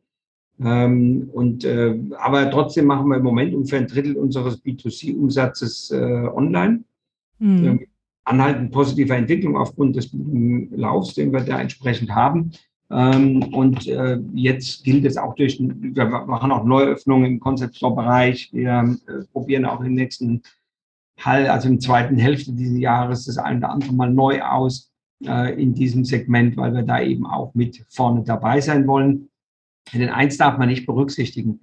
Ähm, 0.64 1.30
und, 1.34 1.64
äh, 1.66 2.00
aber 2.18 2.50
trotzdem 2.50 2.86
machen 2.86 3.08
wir 3.10 3.18
im 3.18 3.24
Moment 3.24 3.54
ungefähr 3.54 3.80
ein 3.80 3.88
Drittel 3.88 4.18
unseres 4.18 4.64
B2C-Umsatzes 4.64 5.92
äh, 5.92 6.28
online. 6.34 6.84
Mhm. 7.40 7.66
Ähm, 7.66 7.88
anhaltend 8.24 8.72
positiver 8.72 9.16
Entwicklung 9.16 9.56
aufgrund 9.56 9.96
des 9.96 10.10
Laufs, 10.14 11.14
den 11.14 11.32
wir 11.32 11.42
da 11.42 11.62
entsprechend 11.62 12.14
haben. 12.14 12.52
Ähm, 12.90 13.44
und 13.54 13.88
äh, 13.88 14.20
jetzt 14.34 14.84
gilt 14.84 15.06
es 15.06 15.18
auch 15.18 15.36
durch, 15.36 15.60
wir 15.60 16.06
machen 16.06 16.52
auch 16.52 16.64
Neuöffnungen 16.64 17.34
im 17.34 17.40
Concept 17.40 17.76
Store 17.76 17.96
Bereich. 17.96 18.50
Wir 18.54 18.98
äh, 19.08 19.26
probieren 19.32 19.66
auch 19.66 19.82
im 19.82 19.94
nächsten 19.94 20.42
Hall, 21.20 21.48
also 21.48 21.68
im 21.68 21.80
zweiten 21.80 22.18
Hälfte 22.18 22.54
dieses 22.54 22.80
Jahres, 22.80 23.26
das 23.26 23.38
eine 23.38 23.60
oder 23.60 23.72
andere 23.72 23.94
mal 23.94 24.12
neu 24.12 24.42
aus 24.42 24.92
äh, 25.26 25.62
in 25.62 25.74
diesem 25.74 26.06
Segment, 26.06 26.56
weil 26.58 26.74
wir 26.74 26.84
da 26.84 27.02
eben 27.02 27.26
auch 27.26 27.54
mit 27.56 27.84
vorne 27.90 28.24
dabei 28.24 28.62
sein 28.62 28.88
wollen. 28.88 29.30
Denn 29.94 30.10
eins 30.10 30.38
darf 30.38 30.58
man 30.58 30.70
nicht 30.70 30.86
berücksichtigen, 30.86 31.62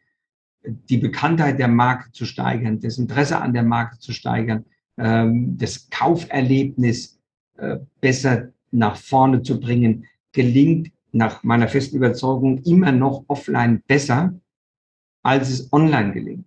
die 0.67 0.99
Bekanntheit 0.99 1.59
der 1.59 1.69
Marke 1.69 2.11
zu 2.13 2.25
steigern, 2.25 2.81
das 2.81 2.99
Interesse 2.99 3.41
an 3.41 3.53
der 3.53 3.63
Marke 3.63 3.99
zu 3.99 4.13
steigern, 4.13 4.65
ähm, 4.97 5.57
das 5.59 5.89
Kauferlebnis 5.91 7.21
äh, 7.57 7.79
besser 8.01 8.53
nach 8.71 8.97
vorne 8.97 9.43
zu 9.43 9.61
bringen, 9.61 10.07
gelingt 10.33 10.91
nach 11.13 11.43
meiner 11.45 11.69
festen 11.69 11.97
Überzeugung 11.97 12.59
immer 12.65 12.93
noch 12.93 13.25
offline 13.29 13.83
besser, 13.87 14.35
als 15.23 15.51
es 15.51 15.73
online 15.73 16.13
gelingt. 16.13 16.47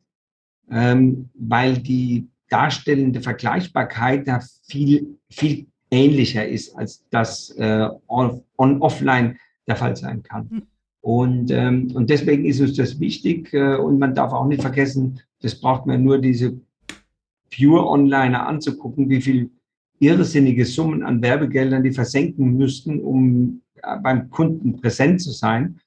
Ähm, 0.69 1.29
weil 1.35 1.77
die 1.77 2.27
darstellende 2.49 3.21
Vergleichbarkeit 3.21 4.27
da 4.27 4.41
viel, 4.67 5.17
viel 5.29 5.67
ähnlicher 5.89 6.45
ist, 6.45 6.75
als 6.75 7.05
das 7.09 7.51
äh, 7.51 7.87
on, 8.07 8.43
offline 8.57 9.37
der 9.67 9.75
Fall 9.75 9.95
sein 9.95 10.23
kann. 10.23 10.67
Und, 11.08 11.52
ähm, 11.52 11.89
und 11.93 12.10
deswegen 12.10 12.43
ist 12.43 12.60
uns 12.60 12.76
das 12.76 13.00
wichtig. 13.00 13.54
Äh, 13.54 13.78
und 13.78 13.98
man 13.98 14.13
darf 14.13 14.34
auch 14.34 14.46
nicht 14.46 14.62
vergessen, 14.62 15.22
das 15.41 15.56
braucht 15.56 15.86
man 15.86 16.04
nur 16.04 16.17
diese 16.17 16.60
Pure 17.50 17.88
Onliner 17.88 18.46
anzugucken, 18.46 19.08
wie 19.08 19.22
viel 19.22 19.50
irrsinnige 20.00 20.65
Summen 20.65 21.04
an 21.04 21.22
Werbegeldern 21.22 21.82
die 21.82 21.93
versenken 21.93 22.58
müssten, 22.58 23.00
um 23.00 23.62
äh, 23.76 23.98
beim 24.00 24.30
Kunden 24.30 24.82
präsent 24.82 25.22
zu 25.22 25.32
sein. 25.32 25.80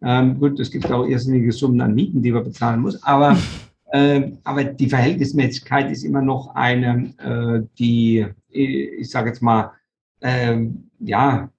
Ähm, 0.00 0.38
gut, 0.38 0.60
es 0.60 0.70
gibt 0.70 0.88
auch 0.92 1.08
irrsinnige 1.08 1.50
Summen 1.50 1.80
an 1.80 1.96
Mieten, 1.96 2.22
die 2.22 2.30
man 2.30 2.44
bezahlen 2.44 2.80
muss, 2.80 3.02
aber, 3.02 3.36
äh, 3.90 4.30
aber 4.44 4.62
die 4.62 4.88
Verhältnismäßigkeit 4.88 5.90
ist 5.90 6.04
immer 6.04 6.22
noch 6.22 6.54
eine, 6.54 7.14
äh, 7.18 7.66
die, 7.80 8.26
ich 8.48 9.10
sage 9.10 9.30
jetzt 9.30 9.42
mal, 9.42 9.72
äh, 10.20 10.68
ja, 11.00 11.50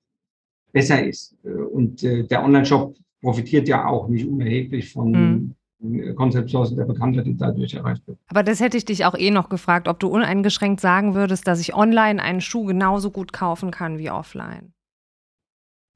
besser 0.72 1.06
ist. 1.06 1.36
Äh, 1.44 1.50
und 1.50 2.02
äh, 2.02 2.24
der 2.24 2.46
Online-Shop 2.46 2.96
profitiert 3.22 3.68
ja 3.68 3.86
auch 3.86 4.08
nicht 4.08 4.26
unerheblich 4.28 4.92
von 4.92 5.56
mhm. 5.82 6.16
Concept 6.16 6.50
Source 6.50 6.76
der 6.76 6.86
Bekanntheit, 6.86 7.26
die 7.26 7.38
dadurch 7.38 7.74
erreicht 7.74 8.06
wird. 8.06 8.18
Aber 8.28 8.44
das 8.44 8.60
hätte 8.60 8.78
ich 8.78 8.86
dich 8.86 9.06
auch 9.06 9.16
eh 9.18 9.32
noch 9.32 9.50
gefragt, 9.50 9.88
ob 9.88 10.00
du 10.00 10.08
uneingeschränkt 10.10 10.82
sagen 10.82 11.16
würdest, 11.16 11.48
dass 11.48 11.62
ich 11.62 11.74
online 11.74 12.22
einen 12.22 12.42
Schuh 12.42 12.66
genauso 12.66 13.12
gut 13.12 13.32
kaufen 13.32 13.72
kann 13.72 13.98
wie 13.98 14.12
offline. 14.12 14.74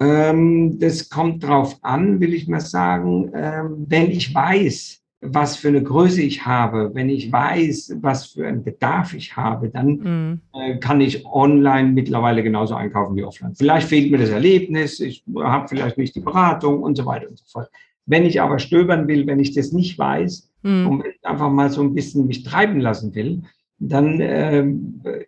Ähm, 0.01 0.79
das 0.79 1.09
kommt 1.09 1.43
drauf 1.43 1.77
an, 1.81 2.19
will 2.19 2.33
ich 2.33 2.47
mal 2.47 2.61
sagen. 2.61 3.31
Ähm, 3.35 3.85
wenn 3.87 4.09
ich 4.09 4.33
weiß, 4.33 5.02
was 5.25 5.55
für 5.55 5.69
eine 5.69 5.81
Größe 5.81 6.21
ich 6.21 6.45
habe, 6.45 6.91
wenn 6.93 7.09
ich 7.09 7.31
weiß, 7.31 7.97
was 8.01 8.27
für 8.27 8.45
einen 8.45 8.63
Bedarf 8.63 9.13
ich 9.13 9.35
habe, 9.35 9.69
dann 9.69 9.87
mhm. 9.87 10.41
äh, 10.53 10.77
kann 10.77 10.99
ich 10.99 11.25
online 11.25 11.91
mittlerweile 11.91 12.43
genauso 12.43 12.75
einkaufen 12.75 13.15
wie 13.15 13.23
offline. 13.23 13.55
Vielleicht 13.55 13.87
fehlt 13.87 14.11
mir 14.11 14.17
das 14.17 14.29
Erlebnis, 14.29 14.99
ich 14.99 15.23
habe 15.39 15.67
vielleicht 15.67 15.97
nicht 15.97 16.15
die 16.15 16.19
Beratung 16.19 16.83
und 16.83 16.97
so 16.97 17.05
weiter 17.05 17.29
und 17.29 17.37
so 17.37 17.45
fort. 17.47 17.69
Wenn 18.05 18.25
ich 18.25 18.41
aber 18.41 18.59
stöbern 18.59 19.07
will, 19.07 19.25
wenn 19.25 19.39
ich 19.39 19.53
das 19.53 19.71
nicht 19.71 19.97
weiß 19.97 20.51
mhm. 20.63 20.87
und 20.87 21.03
einfach 21.23 21.49
mal 21.49 21.69
so 21.69 21.81
ein 21.81 21.93
bisschen 21.93 22.27
mich 22.27 22.43
treiben 22.43 22.81
lassen 22.81 23.15
will, 23.15 23.43
dann 23.79 24.19
äh, 24.19 24.65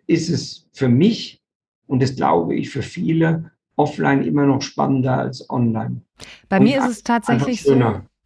ist 0.06 0.28
es 0.28 0.68
für 0.72 0.88
mich 0.88 1.42
und 1.86 2.02
das 2.02 2.16
glaube 2.16 2.54
ich 2.54 2.70
für 2.70 2.82
viele 2.82 3.50
offline 3.76 4.24
immer 4.24 4.46
noch 4.46 4.62
spannender 4.62 5.18
als 5.18 5.48
online. 5.48 6.02
Bei 6.48 6.58
und 6.58 6.64
mir 6.64 6.78
ist 6.78 6.90
es 6.90 7.02
tatsächlich 7.02 7.62
so. 7.62 7.74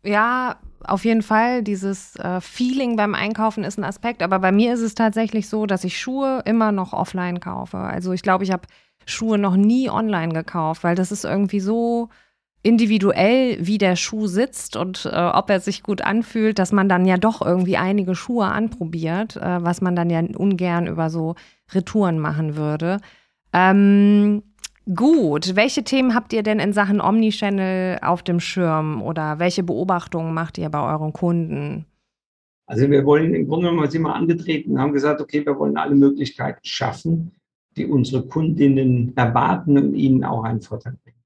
Ja, 0.05 0.57
auf 0.85 1.05
jeden 1.05 1.23
Fall, 1.23 1.63
dieses 1.63 2.17
äh, 2.17 2.41
Feeling 2.41 2.97
beim 2.97 3.15
Einkaufen 3.15 3.65
ist 3.65 3.79
ein 3.79 3.85
Aspekt, 3.85 4.23
aber 4.23 4.39
bei 4.39 4.51
mir 4.51 4.73
ist 4.73 4.81
es 4.81 4.95
tatsächlich 4.95 5.49
so, 5.49 5.67
dass 5.67 5.85
ich 5.85 6.01
Schuhe 6.01 6.43
immer 6.47 6.73
noch 6.73 6.93
offline 6.93 7.41
kaufe. 7.41 7.77
Also 7.77 8.13
ich 8.13 8.23
glaube, 8.23 8.45
ich 8.45 8.51
habe 8.51 8.63
Schuhe 9.05 9.39
noch 9.39 9.57
nie 9.57 9.91
online 9.91 10.33
gekauft, 10.33 10.85
weil 10.85 10.95
das 10.95 11.13
ist 11.13 11.25
irgendwie 11.25 11.61
so 11.61 12.09
individuell, 12.63 13.59
wie 13.61 13.79
der 13.79 13.97
Schuh 13.97 14.27
sitzt 14.27 14.77
und 14.77 15.07
äh, 15.11 15.17
ob 15.17 15.49
er 15.51 15.61
sich 15.61 15.83
gut 15.83 16.03
anfühlt, 16.03 16.59
dass 16.59 16.73
man 16.73 16.89
dann 16.89 17.07
ja 17.07 17.17
doch 17.17 17.41
irgendwie 17.41 17.77
einige 17.77 18.15
Schuhe 18.15 18.47
anprobiert, 18.47 19.37
äh, 19.37 19.63
was 19.65 19.81
man 19.81 19.97
dann 19.97 20.11
ja 20.11 20.21
ungern 20.21 20.87
über 20.87 21.09
so 21.11 21.37
Retouren 21.73 22.19
machen 22.19 22.57
würde. 22.57 22.99
Ähm, 23.53 24.43
Gut, 24.95 25.55
welche 25.57 25.85
Themen 25.85 26.15
habt 26.15 26.33
ihr 26.33 26.43
denn 26.43 26.59
in 26.59 26.73
Sachen 26.73 27.01
Omnichannel 27.01 27.99
auf 28.03 28.23
dem 28.23 28.41
Schirm 28.41 29.03
oder 29.03 29.39
welche 29.39 29.63
Beobachtungen 29.63 30.35
macht 30.35 30.59
ihr 30.59 30.69
bei 30.69 30.83
euren 30.83 31.13
Kunden? 31.13 31.85
Also 32.67 32.91
wir 32.91 33.05
wollen 33.05 33.35
im 33.35 33.47
Grunde 33.47 33.69
genommen 33.69 33.91
sind 33.91 34.03
wir 34.03 34.15
angetreten 34.15 34.73
und 34.73 34.81
haben 34.81 34.93
gesagt, 34.93 35.21
okay, 35.21 35.45
wir 35.45 35.59
wollen 35.59 35.77
alle 35.77 35.95
Möglichkeiten 35.95 36.61
schaffen, 36.63 37.33
die 37.77 37.87
unsere 37.87 38.27
Kundinnen 38.27 39.13
erwarten 39.17 39.77
und 39.77 39.95
ihnen 39.95 40.25
auch 40.25 40.45
einen 40.45 40.63
Vorteil 40.63 40.97
bringen. 41.03 41.21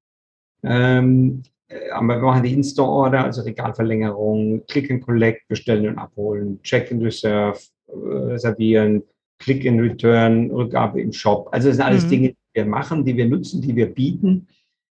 Ähm, 0.63 1.43
äh, 1.69 1.91
aber 1.91 2.17
wir 2.17 2.23
machen 2.23 2.43
die 2.43 2.53
In-Store-Order, 2.55 3.25
also 3.25 3.43
Regalverlängerung, 3.43 4.63
Click 4.67 4.91
and 4.91 5.03
Collect, 5.03 5.47
bestellen 5.49 5.89
und 5.89 5.99
abholen, 5.99 6.61
Check 6.63 6.91
and 6.91 7.03
Reserve, 7.03 7.59
äh, 7.89 7.93
reservieren, 7.93 9.03
Click 9.39 9.67
and 9.67 9.81
Return, 9.81 10.51
Rückgabe 10.51 11.01
im 11.01 11.13
Shop. 11.13 11.49
Also 11.53 11.69
das 11.69 11.77
sind 11.77 11.87
alles 11.87 12.07
mhm. 12.07 12.11
Dinge, 12.11 12.29
die 12.29 12.44
wir 12.55 12.65
machen, 12.65 13.05
die 13.05 13.17
wir 13.17 13.29
nutzen, 13.29 13.61
die 13.61 13.77
wir 13.77 13.87
bieten. 13.87 14.47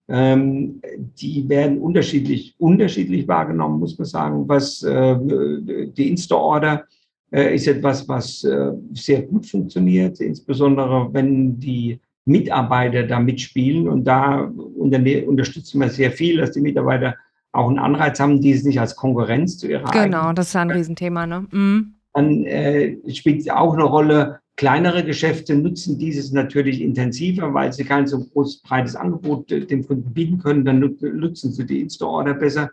Ähm, 0.08 0.82
die 1.20 1.50
werden 1.50 1.80
unterschiedlich, 1.80 2.54
unterschiedlich 2.60 3.28
wahrgenommen, 3.28 3.80
muss 3.80 3.98
man 3.98 4.06
sagen. 4.06 4.48
Was 4.48 4.84
äh, 4.84 5.16
die 5.18 6.10
In-Store-Order 6.10 6.84
äh, 7.32 7.56
ist 7.56 7.68
etwas, 7.68 8.08
was 8.08 8.44
äh, 8.44 8.72
sehr 8.94 9.24
gut 9.24 9.48
funktioniert, 9.48 10.20
insbesondere 10.20 11.10
wenn 11.12 11.60
die 11.60 12.00
Mitarbeiter 12.26 13.04
da 13.04 13.20
mitspielen. 13.20 13.88
Und 13.88 14.04
da 14.06 14.52
unterstützen 14.78 15.80
wir 15.80 15.90
sehr 15.90 16.12
viel, 16.12 16.38
dass 16.38 16.52
die 16.52 16.62
Mitarbeiter 16.62 17.16
auch 17.52 17.70
einen 17.70 17.80
Anreiz 17.80 18.20
haben, 18.20 18.42
die 18.42 18.52
es 18.52 18.64
nicht 18.64 18.80
als 18.80 18.96
Konkurrenz 18.96 19.58
zu 19.58 19.68
ihrer 19.68 19.90
Genau, 19.92 20.34
das 20.34 20.50
ist 20.50 20.56
ein 20.56 20.72
Riesenthema. 20.72 21.26
Ne? 21.26 21.48
Mhm. 21.52 21.96
Dann 22.14 22.46
äh, 22.46 22.98
spielt 23.14 23.50
auch 23.52 23.74
eine 23.74 23.84
Rolle, 23.84 24.40
kleinere 24.56 25.04
Geschäfte 25.04 25.56
nutzen 25.56 26.00
dieses 26.00 26.32
natürlich 26.32 26.82
intensiver, 26.82 27.54
weil 27.54 27.74
sie 27.74 27.84
kein 27.84 28.08
so 28.08 28.24
großes, 28.26 28.62
breites 28.62 28.96
Angebot 28.96 29.52
äh, 29.52 29.66
dem 29.66 29.86
Kunden 29.86 30.14
bieten 30.14 30.40
können. 30.40 30.66
Dann 30.66 30.80
nutzen 30.80 31.52
sie 31.52 31.66
die 31.66 31.82
In-Store-Order 31.82 32.36
besser. 32.36 32.72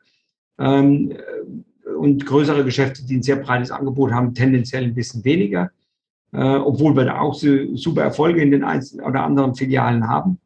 Ähm, 0.59 1.12
und 1.99 2.25
größere 2.25 2.64
Geschäfte, 2.64 3.05
die 3.05 3.16
ein 3.16 3.23
sehr 3.23 3.37
breites 3.37 3.71
Angebot 3.71 4.12
haben, 4.12 4.35
tendenziell 4.35 4.85
ein 4.85 4.95
bisschen 4.95 5.25
weniger 5.25 5.71
äh, 6.33 6.57
obwohl 6.57 6.97
wir 6.97 7.05
da 7.05 7.21
auch 7.21 7.35
super 7.35 8.03
Erfolge 8.03 8.42
in 8.42 8.51
den 8.51 8.64
einzelnen 8.64 9.07
oder 9.07 9.23
anderen 9.23 9.55
Filialen 9.55 10.09
haben. 10.09 10.38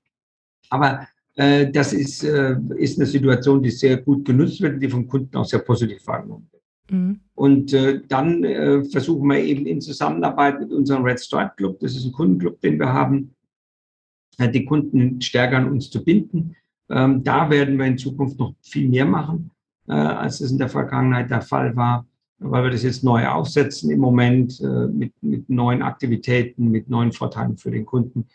Aber 0.68 1.07
äh, 1.37 1.70
das 1.70 1.92
ist, 1.92 2.25
äh, 2.25 2.57
ist 2.77 2.99
eine 2.99 3.07
Situation, 3.07 3.62
die 3.62 3.70
sehr 3.70 3.99
gut 3.99 4.25
genutzt 4.25 4.61
wird, 4.61 4.83
die 4.83 4.88
vom 4.88 5.07
Kunden 5.07 5.37
auch 5.37 5.44
sehr 5.44 5.61
positiv 5.61 6.05
wahrgenommen 6.07 6.49
wird. 6.51 6.56
Mhm. 6.90 7.20
Und 7.35 7.72
äh, 7.72 8.01
dann 8.09 8.44
äh, 8.44 8.85
versuchen 8.85 9.29
wir 9.29 9.38
eben 9.38 9.66
in 9.66 9.81
Zusammenarbeit 9.81 10.61
mit 10.61 10.72
unserem 10.72 11.03
Red 11.05 11.20
Stripe 11.20 11.53
Club, 11.57 11.81
das 11.81 11.96
ist 11.96 12.07
ein 12.07 12.12
Kundenclub, 12.12 12.61
den 12.61 12.79
wir 12.79 12.92
haben, 12.92 13.35
äh, 14.38 14.49
die 14.49 14.64
Kunden 14.64 15.20
stärker 15.20 15.59
an 15.59 15.70
uns 15.70 15.90
zu 15.90 16.05
binden. 16.05 16.57
Ähm, 16.88 17.25
da 17.25 17.51
werden 17.51 17.79
wir 17.79 17.87
in 17.87 17.99
Zukunft 17.99 18.38
noch 18.38 18.55
viel 18.62 18.88
mehr 18.88 19.07
machen, 19.07 19.51
äh, 19.88 19.92
als 19.92 20.40
es 20.40 20.51
in 20.51 20.59
der 20.59 20.68
Vergangenheit 20.68 21.31
der 21.31 21.42
Fall 21.42 21.75
war 21.77 22.07
weil 22.38 22.64
wir 22.64 22.70
das 22.70 22.83
jetzt 22.83 23.05
neu 23.05 23.27
aufsetzen 23.27 23.90
im 23.90 24.01
Moment 24.01 24.61
äh, 24.61 24.87
mit, 24.88 25.12
mit 25.22 25.49
neuen 25.49 25.83
Aktivitäten, 25.83 26.70
mit 26.70 26.88
neuen 26.88 27.12
Vorteilen 27.12 27.57
für 27.57 27.70
den 27.70 27.87
Kunden. 27.87 28.27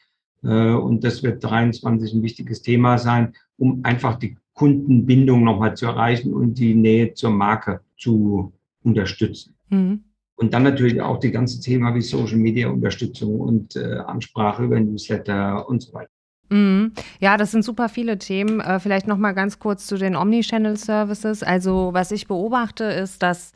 Äh, 0.43 0.71
und 0.71 1.03
das 1.03 1.23
wird 1.23 1.43
23 1.43 2.13
ein 2.13 2.23
wichtiges 2.23 2.61
Thema 2.61 2.97
sein, 2.97 3.33
um 3.57 3.81
einfach 3.83 4.17
die 4.17 4.37
Kundenbindung 4.53 5.43
nochmal 5.43 5.75
zu 5.75 5.85
erreichen 5.85 6.33
und 6.33 6.55
die 6.55 6.75
Nähe 6.75 7.13
zur 7.13 7.31
Marke 7.31 7.81
zu 7.97 8.53
unterstützen. 8.83 9.55
Mhm. 9.69 10.03
Und 10.35 10.53
dann 10.53 10.63
natürlich 10.63 10.99
auch 11.01 11.19
die 11.19 11.31
ganzen 11.31 11.61
Themen 11.61 11.93
wie 11.93 12.01
Social 12.01 12.37
Media 12.37 12.69
Unterstützung 12.69 13.39
und 13.39 13.75
äh, 13.75 13.97
Ansprache 13.97 14.63
über 14.63 14.79
Newsletter 14.79 15.67
und 15.69 15.81
so 15.81 15.93
weiter. 15.93 16.09
Mhm. 16.49 16.93
Ja, 17.19 17.37
das 17.37 17.51
sind 17.51 17.63
super 17.63 17.89
viele 17.89 18.17
Themen. 18.17 18.59
Äh, 18.59 18.79
vielleicht 18.79 19.07
noch 19.07 19.17
mal 19.17 19.33
ganz 19.33 19.59
kurz 19.59 19.87
zu 19.87 19.97
den 19.97 20.15
Omnichannel 20.15 20.77
Services. 20.77 21.43
Also 21.43 21.91
was 21.93 22.11
ich 22.11 22.27
beobachte, 22.27 22.85
ist, 22.85 23.23
dass 23.23 23.53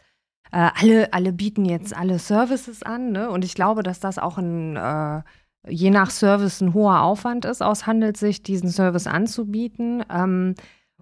äh, 0.51 0.69
alle, 0.79 1.11
alle 1.11 1.33
bieten 1.33 1.65
jetzt 1.65 1.95
alle 1.95 2.19
Services 2.19 2.83
an. 2.83 3.11
Ne? 3.11 3.29
Und 3.29 3.43
ich 3.43 3.55
glaube, 3.55 3.83
dass 3.83 3.99
das 3.99 4.17
auch 4.17 4.37
ein, 4.37 4.77
äh, 4.77 5.21
je 5.67 5.89
nach 5.89 6.09
Service 6.09 6.61
ein 6.61 6.73
hoher 6.73 7.01
Aufwand 7.01 7.45
ist, 7.45 7.61
aus 7.61 7.85
Handelssicht, 7.85 8.47
diesen 8.47 8.69
Service 8.69 9.07
anzubieten. 9.07 10.03
Ähm, 10.09 10.55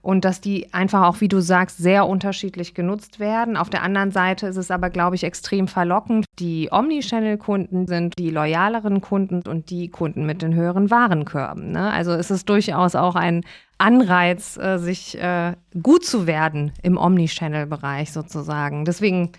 und 0.04 0.26
dass 0.26 0.42
die 0.42 0.72
einfach 0.74 1.04
auch, 1.04 1.22
wie 1.22 1.30
du 1.30 1.40
sagst, 1.40 1.78
sehr 1.78 2.06
unterschiedlich 2.06 2.74
genutzt 2.74 3.20
werden. 3.20 3.56
Auf 3.56 3.70
der 3.70 3.84
anderen 3.84 4.12
Seite 4.12 4.48
ist 4.48 4.58
es 4.58 4.70
aber, 4.70 4.90
glaube 4.90 5.16
ich, 5.16 5.24
extrem 5.24 5.70
verlockend. 5.70 6.26
Die 6.40 6.68
Omnichannel-Kunden 6.72 7.88
sind 7.88 8.20
die 8.20 8.30
loyaleren 8.30 9.00
Kunden 9.00 9.42
und 9.48 9.70
die 9.70 9.88
Kunden 9.88 10.26
mit 10.26 10.42
den 10.42 10.54
höheren 10.54 10.92
Warenkörben. 10.92 11.72
Ne? 11.72 11.90
Also 11.90 12.12
ist 12.12 12.32
es 12.32 12.44
durchaus 12.44 12.96
auch 12.96 13.16
ein 13.16 13.46
Anreiz, 13.78 14.58
äh, 14.58 14.78
sich 14.78 15.18
äh, 15.18 15.54
gut 15.82 16.04
zu 16.04 16.28
werden 16.28 16.74
im 16.84 16.98
Omnichannel-Bereich 16.98 18.12
sozusagen. 18.12 18.84
Deswegen 18.84 19.32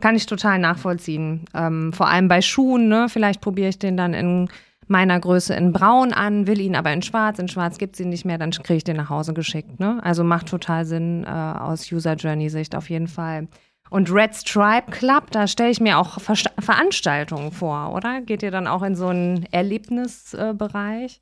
kann 0.00 0.14
ich 0.14 0.26
total 0.26 0.60
nachvollziehen. 0.60 1.46
Ähm, 1.54 1.92
vor 1.92 2.08
allem 2.08 2.28
bei 2.28 2.40
Schuhen, 2.40 2.86
ne? 2.88 3.08
Vielleicht 3.08 3.40
probiere 3.40 3.68
ich 3.68 3.78
den 3.80 3.96
dann 3.96 4.14
in 4.14 4.48
meiner 4.88 5.18
Größe 5.18 5.54
in 5.54 5.72
Braun 5.72 6.12
an, 6.12 6.46
will 6.46 6.60
ihn 6.60 6.76
aber 6.76 6.92
in 6.92 7.02
Schwarz. 7.02 7.38
In 7.38 7.48
Schwarz 7.48 7.78
gibt 7.78 7.94
es 7.94 8.00
ihn 8.00 8.08
nicht 8.08 8.24
mehr, 8.24 8.38
dann 8.38 8.50
kriege 8.50 8.76
ich 8.76 8.84
den 8.84 8.96
nach 8.96 9.10
Hause 9.10 9.34
geschickt. 9.34 9.80
Ne? 9.80 9.98
Also 10.02 10.24
macht 10.24 10.48
total 10.48 10.84
Sinn 10.84 11.24
äh, 11.24 11.28
aus 11.28 11.90
User 11.90 12.14
Journey-Sicht 12.14 12.74
auf 12.76 12.90
jeden 12.90 13.08
Fall. 13.08 13.48
Und 13.90 14.12
Red 14.12 14.34
Stripe 14.34 14.90
Club, 14.90 15.30
da 15.30 15.46
stelle 15.46 15.70
ich 15.70 15.80
mir 15.80 15.98
auch 15.98 16.20
Ver 16.20 16.34
Veranstaltungen 16.58 17.52
vor, 17.52 17.92
oder? 17.94 18.22
Geht 18.22 18.42
ihr 18.42 18.50
dann 18.50 18.66
auch 18.66 18.82
in 18.82 18.96
so 18.96 19.08
einen 19.08 19.44
Erlebnisbereich? 19.52 21.20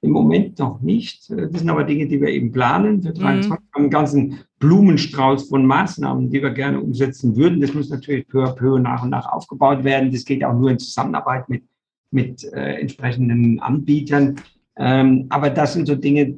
Im 0.00 0.10
Moment 0.10 0.58
noch 0.58 0.80
nicht. 0.80 1.30
Das 1.30 1.60
sind 1.60 1.70
aber 1.70 1.84
Dinge, 1.84 2.06
die 2.06 2.20
wir 2.20 2.28
eben 2.28 2.52
planen. 2.52 3.02
Wir 3.02 3.12
mhm. 3.14 3.50
haben 3.50 3.58
einen 3.72 3.90
ganzen 3.90 4.38
Blumenstrauß 4.58 5.48
von 5.48 5.66
Maßnahmen, 5.66 6.30
die 6.30 6.42
wir 6.42 6.50
gerne 6.50 6.80
umsetzen 6.80 7.36
würden. 7.36 7.60
Das 7.60 7.72
muss 7.74 7.88
natürlich 7.88 8.28
peu 8.28 8.44
à 8.44 8.54
peu 8.54 8.78
nach 8.78 9.02
und 9.02 9.10
nach 9.10 9.26
aufgebaut 9.26 9.82
werden. 9.82 10.12
Das 10.12 10.24
geht 10.24 10.44
auch 10.44 10.52
nur 10.54 10.70
in 10.70 10.78
Zusammenarbeit 10.78 11.48
mit 11.48 11.64
mit 12.14 12.44
äh, 12.52 12.80
entsprechenden 12.80 13.60
Anbietern. 13.60 14.36
Ähm, 14.76 15.26
aber 15.28 15.50
das 15.50 15.74
sind 15.74 15.86
so 15.86 15.94
Dinge, 15.94 16.34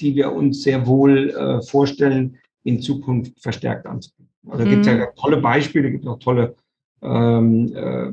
die 0.00 0.14
wir 0.14 0.32
uns 0.32 0.62
sehr 0.62 0.86
wohl 0.86 1.30
äh, 1.30 1.62
vorstellen, 1.62 2.36
in 2.64 2.82
Zukunft 2.82 3.40
verstärkt 3.40 3.86
anzubieten. 3.86 4.28
Also 4.48 4.64
mhm. 4.64 4.70
gibt 4.70 4.86
es 4.86 4.92
ja 4.92 5.06
tolle 5.16 5.38
Beispiele, 5.38 5.90
gibt 5.90 6.06
auch 6.06 6.18
tolle 6.18 6.56
ähm, 7.02 7.72
äh, 7.74 8.12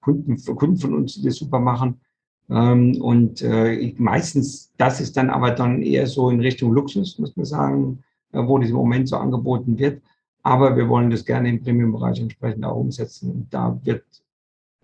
Kunden, 0.00 0.36
Kunden 0.56 0.76
von 0.76 0.94
uns, 0.94 1.14
die 1.14 1.22
das 1.22 1.36
super 1.36 1.58
machen. 1.58 2.00
Ähm, 2.48 3.00
und 3.00 3.42
äh, 3.42 3.94
meistens, 3.98 4.72
das 4.76 5.00
ist 5.00 5.16
dann 5.16 5.30
aber 5.30 5.50
dann 5.52 5.82
eher 5.82 6.06
so 6.06 6.30
in 6.30 6.40
Richtung 6.40 6.72
Luxus, 6.72 7.18
muss 7.18 7.36
man 7.36 7.46
sagen, 7.46 8.02
äh, 8.32 8.38
wo 8.42 8.58
das 8.58 8.70
im 8.70 8.76
Moment 8.76 9.08
so 9.08 9.16
angeboten 9.16 9.78
wird. 9.78 10.02
Aber 10.42 10.76
wir 10.76 10.88
wollen 10.88 11.10
das 11.10 11.24
gerne 11.24 11.48
im 11.48 11.62
Premium-Bereich 11.62 12.20
entsprechend 12.20 12.64
auch 12.64 12.76
umsetzen. 12.76 13.30
Und 13.30 13.54
da 13.54 13.78
wird 13.84 14.04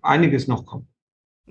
einiges 0.01 0.47
noch 0.47 0.65
kommen. 0.65 0.87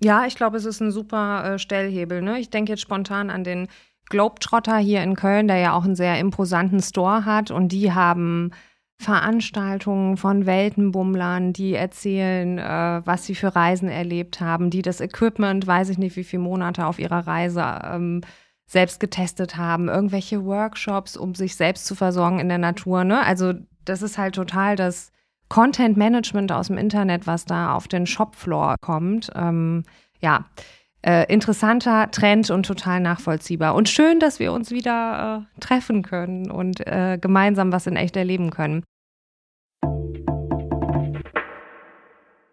Ja, 0.02 0.26
ich 0.26 0.34
glaube, 0.34 0.56
es 0.56 0.64
ist 0.64 0.80
ein 0.80 0.90
super 0.90 1.54
äh, 1.54 1.58
Stellhebel. 1.58 2.22
Ne? 2.22 2.38
Ich 2.38 2.50
denke 2.50 2.72
jetzt 2.72 2.82
spontan 2.82 3.30
an 3.30 3.44
den 3.44 3.68
Globetrotter 4.08 4.76
hier 4.78 5.02
in 5.02 5.16
Köln, 5.16 5.48
der 5.48 5.58
ja 5.58 5.72
auch 5.72 5.84
einen 5.84 5.96
sehr 5.96 6.18
imposanten 6.20 6.80
Store 6.80 7.24
hat 7.24 7.50
und 7.50 7.72
die 7.72 7.92
haben 7.92 8.52
Veranstaltungen 8.98 10.16
von 10.16 10.46
Weltenbummlern, 10.46 11.52
die 11.52 11.74
erzählen, 11.74 12.58
äh, 12.58 13.02
was 13.04 13.26
sie 13.26 13.34
für 13.34 13.54
Reisen 13.54 13.88
erlebt 13.88 14.40
haben, 14.40 14.70
die 14.70 14.82
das 14.82 15.00
Equipment, 15.00 15.66
weiß 15.66 15.90
ich 15.90 15.98
nicht, 15.98 16.16
wie 16.16 16.24
viele 16.24 16.42
Monate 16.42 16.86
auf 16.86 16.98
ihrer 16.98 17.26
Reise 17.26 17.62
ähm, 17.84 18.22
selbst 18.66 18.98
getestet 18.98 19.56
haben, 19.56 19.88
irgendwelche 19.88 20.44
Workshops, 20.44 21.16
um 21.16 21.34
sich 21.34 21.56
selbst 21.56 21.86
zu 21.86 21.94
versorgen 21.94 22.38
in 22.40 22.48
der 22.48 22.58
Natur. 22.58 23.04
Ne? 23.04 23.20
Also 23.22 23.54
das 23.84 24.02
ist 24.02 24.18
halt 24.18 24.34
total 24.34 24.76
das 24.76 25.12
Content 25.48 25.96
Management 25.96 26.52
aus 26.52 26.68
dem 26.68 26.78
Internet, 26.78 27.26
was 27.26 27.44
da 27.44 27.74
auf 27.74 27.88
den 27.88 28.06
Shopfloor 28.06 28.76
kommt. 28.80 29.30
Ähm, 29.34 29.84
ja, 30.20 30.46
äh, 31.02 31.32
interessanter 31.32 32.10
Trend 32.10 32.50
und 32.50 32.66
total 32.66 33.00
nachvollziehbar. 33.00 33.74
Und 33.74 33.88
schön, 33.88 34.18
dass 34.18 34.40
wir 34.40 34.52
uns 34.52 34.70
wieder 34.70 35.46
äh, 35.56 35.60
treffen 35.60 36.02
können 36.02 36.50
und 36.50 36.84
äh, 36.86 37.18
gemeinsam 37.20 37.70
was 37.72 37.86
in 37.86 37.96
echt 37.96 38.16
erleben 38.16 38.50
können. 38.50 38.82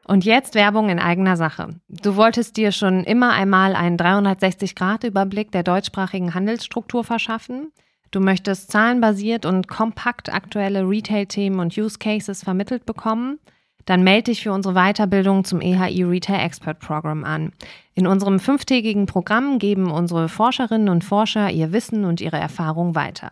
Und 0.05 0.25
jetzt 0.25 0.53
Werbung 0.53 0.89
in 0.89 0.99
eigener 0.99 1.37
Sache. 1.37 1.69
Du 1.87 2.15
wolltest 2.15 2.57
dir 2.57 2.71
schon 2.71 3.03
immer 3.05 3.31
einmal 3.31 3.75
einen 3.75 3.97
360-Grad-Überblick 3.97 5.51
der 5.51 5.63
deutschsprachigen 5.63 6.33
Handelsstruktur 6.33 7.03
verschaffen. 7.03 7.71
Du 8.13 8.19
möchtest 8.19 8.71
zahlenbasiert 8.71 9.43
und 9.43 9.67
kompakt 9.67 10.31
aktuelle 10.31 10.87
Retail-Themen 10.87 11.59
und 11.59 11.75
Use 11.75 11.97
Cases 11.97 12.43
vermittelt 12.43 12.85
bekommen? 12.85 13.39
Dann 13.85 14.03
melde 14.03 14.25
dich 14.25 14.43
für 14.43 14.53
unsere 14.53 14.75
Weiterbildung 14.75 15.43
zum 15.45 15.61
EHI 15.61 16.03
Retail 16.03 16.45
Expert 16.45 16.79
Program 16.79 17.23
an. 17.23 17.53
In 17.95 18.05
unserem 18.05 18.39
fünftägigen 18.39 19.07
Programm 19.07 19.57
geben 19.57 19.89
unsere 19.89 20.29
Forscherinnen 20.29 20.89
und 20.89 21.03
Forscher 21.03 21.49
ihr 21.49 21.71
Wissen 21.71 22.05
und 22.05 22.21
ihre 22.21 22.37
Erfahrung 22.37 22.93
weiter. 22.93 23.31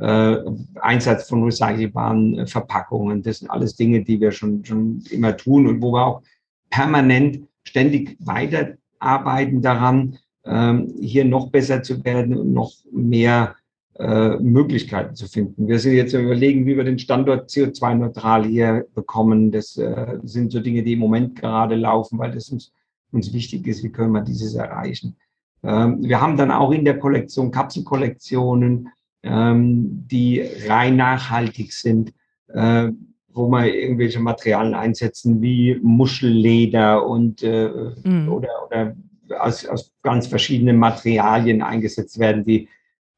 Einsatz 0.00 1.28
von 1.28 1.42
recycelbaren 1.42 2.46
Verpackungen. 2.46 3.20
Das 3.20 3.40
sind 3.40 3.50
alles 3.50 3.74
Dinge, 3.74 4.04
die 4.04 4.20
wir 4.20 4.30
schon, 4.30 4.64
schon 4.64 5.02
immer 5.10 5.36
tun 5.36 5.66
und 5.66 5.82
wo 5.82 5.90
wir 5.90 6.06
auch 6.06 6.22
permanent 6.70 7.40
ständig 7.64 8.16
weiterarbeiten 8.20 9.60
daran, 9.60 10.16
ähm, 10.44 10.94
hier 11.00 11.24
noch 11.24 11.50
besser 11.50 11.82
zu 11.82 12.04
werden 12.04 12.36
und 12.36 12.52
noch 12.52 12.74
mehr 12.92 13.56
äh, 13.98 14.36
Möglichkeiten 14.38 15.14
zu 15.14 15.26
finden. 15.26 15.66
Wir 15.66 15.78
sind 15.78 15.94
jetzt 15.94 16.12
überlegen, 16.12 16.66
wie 16.66 16.76
wir 16.76 16.84
den 16.84 16.98
Standort 16.98 17.50
CO2-neutral 17.50 18.44
hier 18.44 18.86
bekommen. 18.94 19.50
Das 19.50 19.76
äh, 19.76 20.18
sind 20.22 20.52
so 20.52 20.60
Dinge, 20.60 20.82
die 20.82 20.92
im 20.92 21.00
Moment 21.00 21.34
gerade 21.36 21.74
laufen, 21.74 22.18
weil 22.18 22.30
das 22.30 22.48
uns, 22.50 22.72
uns 23.10 23.32
wichtig 23.32 23.66
ist, 23.66 23.82
wie 23.82 23.90
können 23.90 24.12
wir 24.12 24.22
dieses 24.22 24.54
erreichen. 24.54 25.16
Ähm, 25.64 26.02
wir 26.02 26.20
haben 26.20 26.36
dann 26.36 26.50
auch 26.50 26.70
in 26.70 26.84
der 26.84 26.98
Kollektion 26.98 27.50
Kapselkollektionen, 27.50 28.88
ähm, 29.24 30.04
die 30.08 30.44
rein 30.68 30.96
nachhaltig 30.96 31.72
sind. 31.72 32.12
Äh, 32.48 32.90
wo 33.38 33.48
wir 33.48 33.72
irgendwelche 33.72 34.20
Materialien 34.20 34.74
einsetzen, 34.74 35.40
wie 35.40 35.78
Muschelleder 35.80 37.06
und 37.06 37.42
äh, 37.42 37.70
mhm. 38.02 38.28
oder, 38.28 38.48
oder 38.66 38.96
aus, 39.38 39.64
aus 39.66 39.92
ganz 40.02 40.26
verschiedenen 40.26 40.76
Materialien 40.76 41.62
eingesetzt 41.62 42.18
werden, 42.18 42.44
die, 42.44 42.68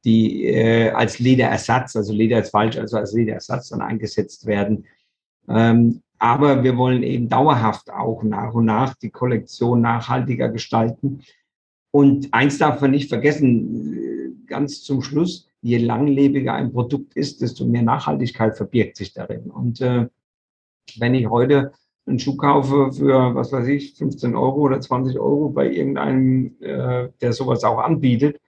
die 0.03 0.45
äh, 0.45 0.89
als 0.89 1.19
Lederersatz, 1.19 1.95
also 1.95 2.13
Leder 2.13 2.39
ist 2.39 2.51
falsch, 2.51 2.77
also 2.77 2.97
als 2.97 3.13
Lederersatz 3.13 3.69
dann 3.69 3.81
eingesetzt 3.81 4.45
werden. 4.45 4.85
Ähm, 5.47 6.01
aber 6.17 6.63
wir 6.63 6.77
wollen 6.77 7.03
eben 7.03 7.29
dauerhaft 7.29 7.91
auch 7.91 8.23
nach 8.23 8.53
und 8.53 8.65
nach 8.65 8.95
die 8.95 9.09
Kollektion 9.09 9.81
nachhaltiger 9.81 10.49
gestalten. 10.49 11.21
Und 11.91 12.33
eins 12.33 12.57
darf 12.57 12.81
man 12.81 12.91
nicht 12.91 13.09
vergessen, 13.09 13.93
äh, 13.93 14.45
ganz 14.47 14.83
zum 14.83 15.01
Schluss, 15.01 15.47
je 15.61 15.77
langlebiger 15.77 16.53
ein 16.53 16.71
Produkt 16.71 17.15
ist, 17.15 17.41
desto 17.41 17.65
mehr 17.65 17.83
Nachhaltigkeit 17.83 18.55
verbirgt 18.55 18.97
sich 18.97 19.13
darin. 19.13 19.51
Und 19.51 19.81
äh, 19.81 20.07
wenn 20.97 21.13
ich 21.13 21.29
heute 21.29 21.73
einen 22.05 22.19
Schuh 22.19 22.35
kaufe 22.35 22.91
für, 22.91 23.35
was 23.35 23.51
weiß 23.51 23.67
ich, 23.67 23.95
15 23.95 24.35
Euro 24.35 24.61
oder 24.61 24.81
20 24.81 25.19
Euro 25.19 25.49
bei 25.49 25.71
irgendeinem, 25.71 26.55
äh, 26.59 27.09
der 27.21 27.33
sowas 27.33 27.63
auch 27.63 27.79
anbietet 27.79 28.39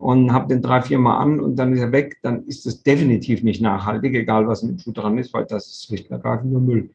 und 0.00 0.32
habe 0.32 0.48
den 0.48 0.62
drei, 0.62 0.80
vier 0.80 0.98
Mal 0.98 1.18
an 1.18 1.40
und 1.40 1.56
dann 1.56 1.74
ist 1.74 1.80
er 1.80 1.92
weg, 1.92 2.16
dann 2.22 2.44
ist 2.46 2.66
es 2.66 2.82
definitiv 2.82 3.42
nicht 3.42 3.60
nachhaltig, 3.60 4.14
egal 4.14 4.48
was 4.48 4.62
mit 4.62 4.72
dem 4.72 4.78
Schuh 4.78 4.92
dran 4.92 5.18
ist, 5.18 5.34
weil 5.34 5.44
das 5.44 5.66
ist 5.66 5.86
schlicht 5.86 6.10
und 6.10 6.16
ergreifend 6.16 6.52
nur 6.52 6.62
Müll. 6.62 6.90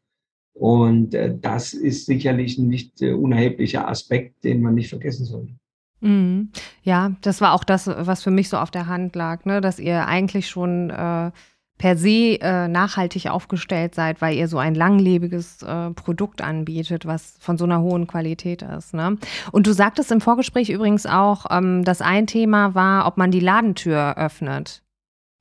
Und 0.55 1.13
äh, 1.13 1.37
das 1.39 1.73
ist 1.73 2.07
sicherlich 2.07 2.57
ein 2.57 2.67
nicht 2.67 3.03
äh, 3.03 3.13
unerheblicher 3.13 3.87
Aspekt, 3.87 4.43
den 4.43 4.63
man 4.63 4.73
nicht 4.73 4.89
vergessen 4.89 5.25
sollte. 5.25 5.53
Mhm. 6.01 6.49
Ja, 6.81 7.15
das 7.21 7.41
war 7.41 7.53
auch 7.53 7.63
das, 7.63 7.85
was 7.85 8.23
für 8.23 8.31
mich 8.31 8.49
so 8.49 8.57
auf 8.57 8.71
der 8.71 8.87
Hand 8.87 9.15
lag, 9.15 9.45
ne? 9.45 9.61
dass 9.61 9.77
ihr 9.77 10.07
eigentlich 10.07 10.47
schon 10.47 10.89
äh, 10.89 11.31
per 11.77 11.97
se 11.97 12.39
äh, 12.39 12.67
nachhaltig 12.67 13.27
aufgestellt 13.27 13.95
seid, 13.95 14.21
weil 14.21 14.35
ihr 14.35 14.47
so 14.47 14.57
ein 14.57 14.75
langlebiges 14.75 15.61
äh, 15.61 15.91
Produkt 15.91 16.41
anbietet, 16.41 17.05
was 17.05 17.35
von 17.39 17.57
so 17.57 17.65
einer 17.65 17.81
hohen 17.81 18.07
Qualität 18.07 18.61
ist. 18.61 18.93
Ne? 18.93 19.17
Und 19.51 19.67
du 19.67 19.73
sagtest 19.73 20.11
im 20.11 20.21
Vorgespräch 20.21 20.69
übrigens 20.69 21.05
auch, 21.05 21.45
ähm, 21.49 21.83
dass 21.83 22.01
ein 22.01 22.27
Thema 22.27 22.75
war, 22.75 23.07
ob 23.07 23.17
man 23.17 23.31
die 23.31 23.41
Ladentür 23.41 24.17
öffnet. 24.17 24.83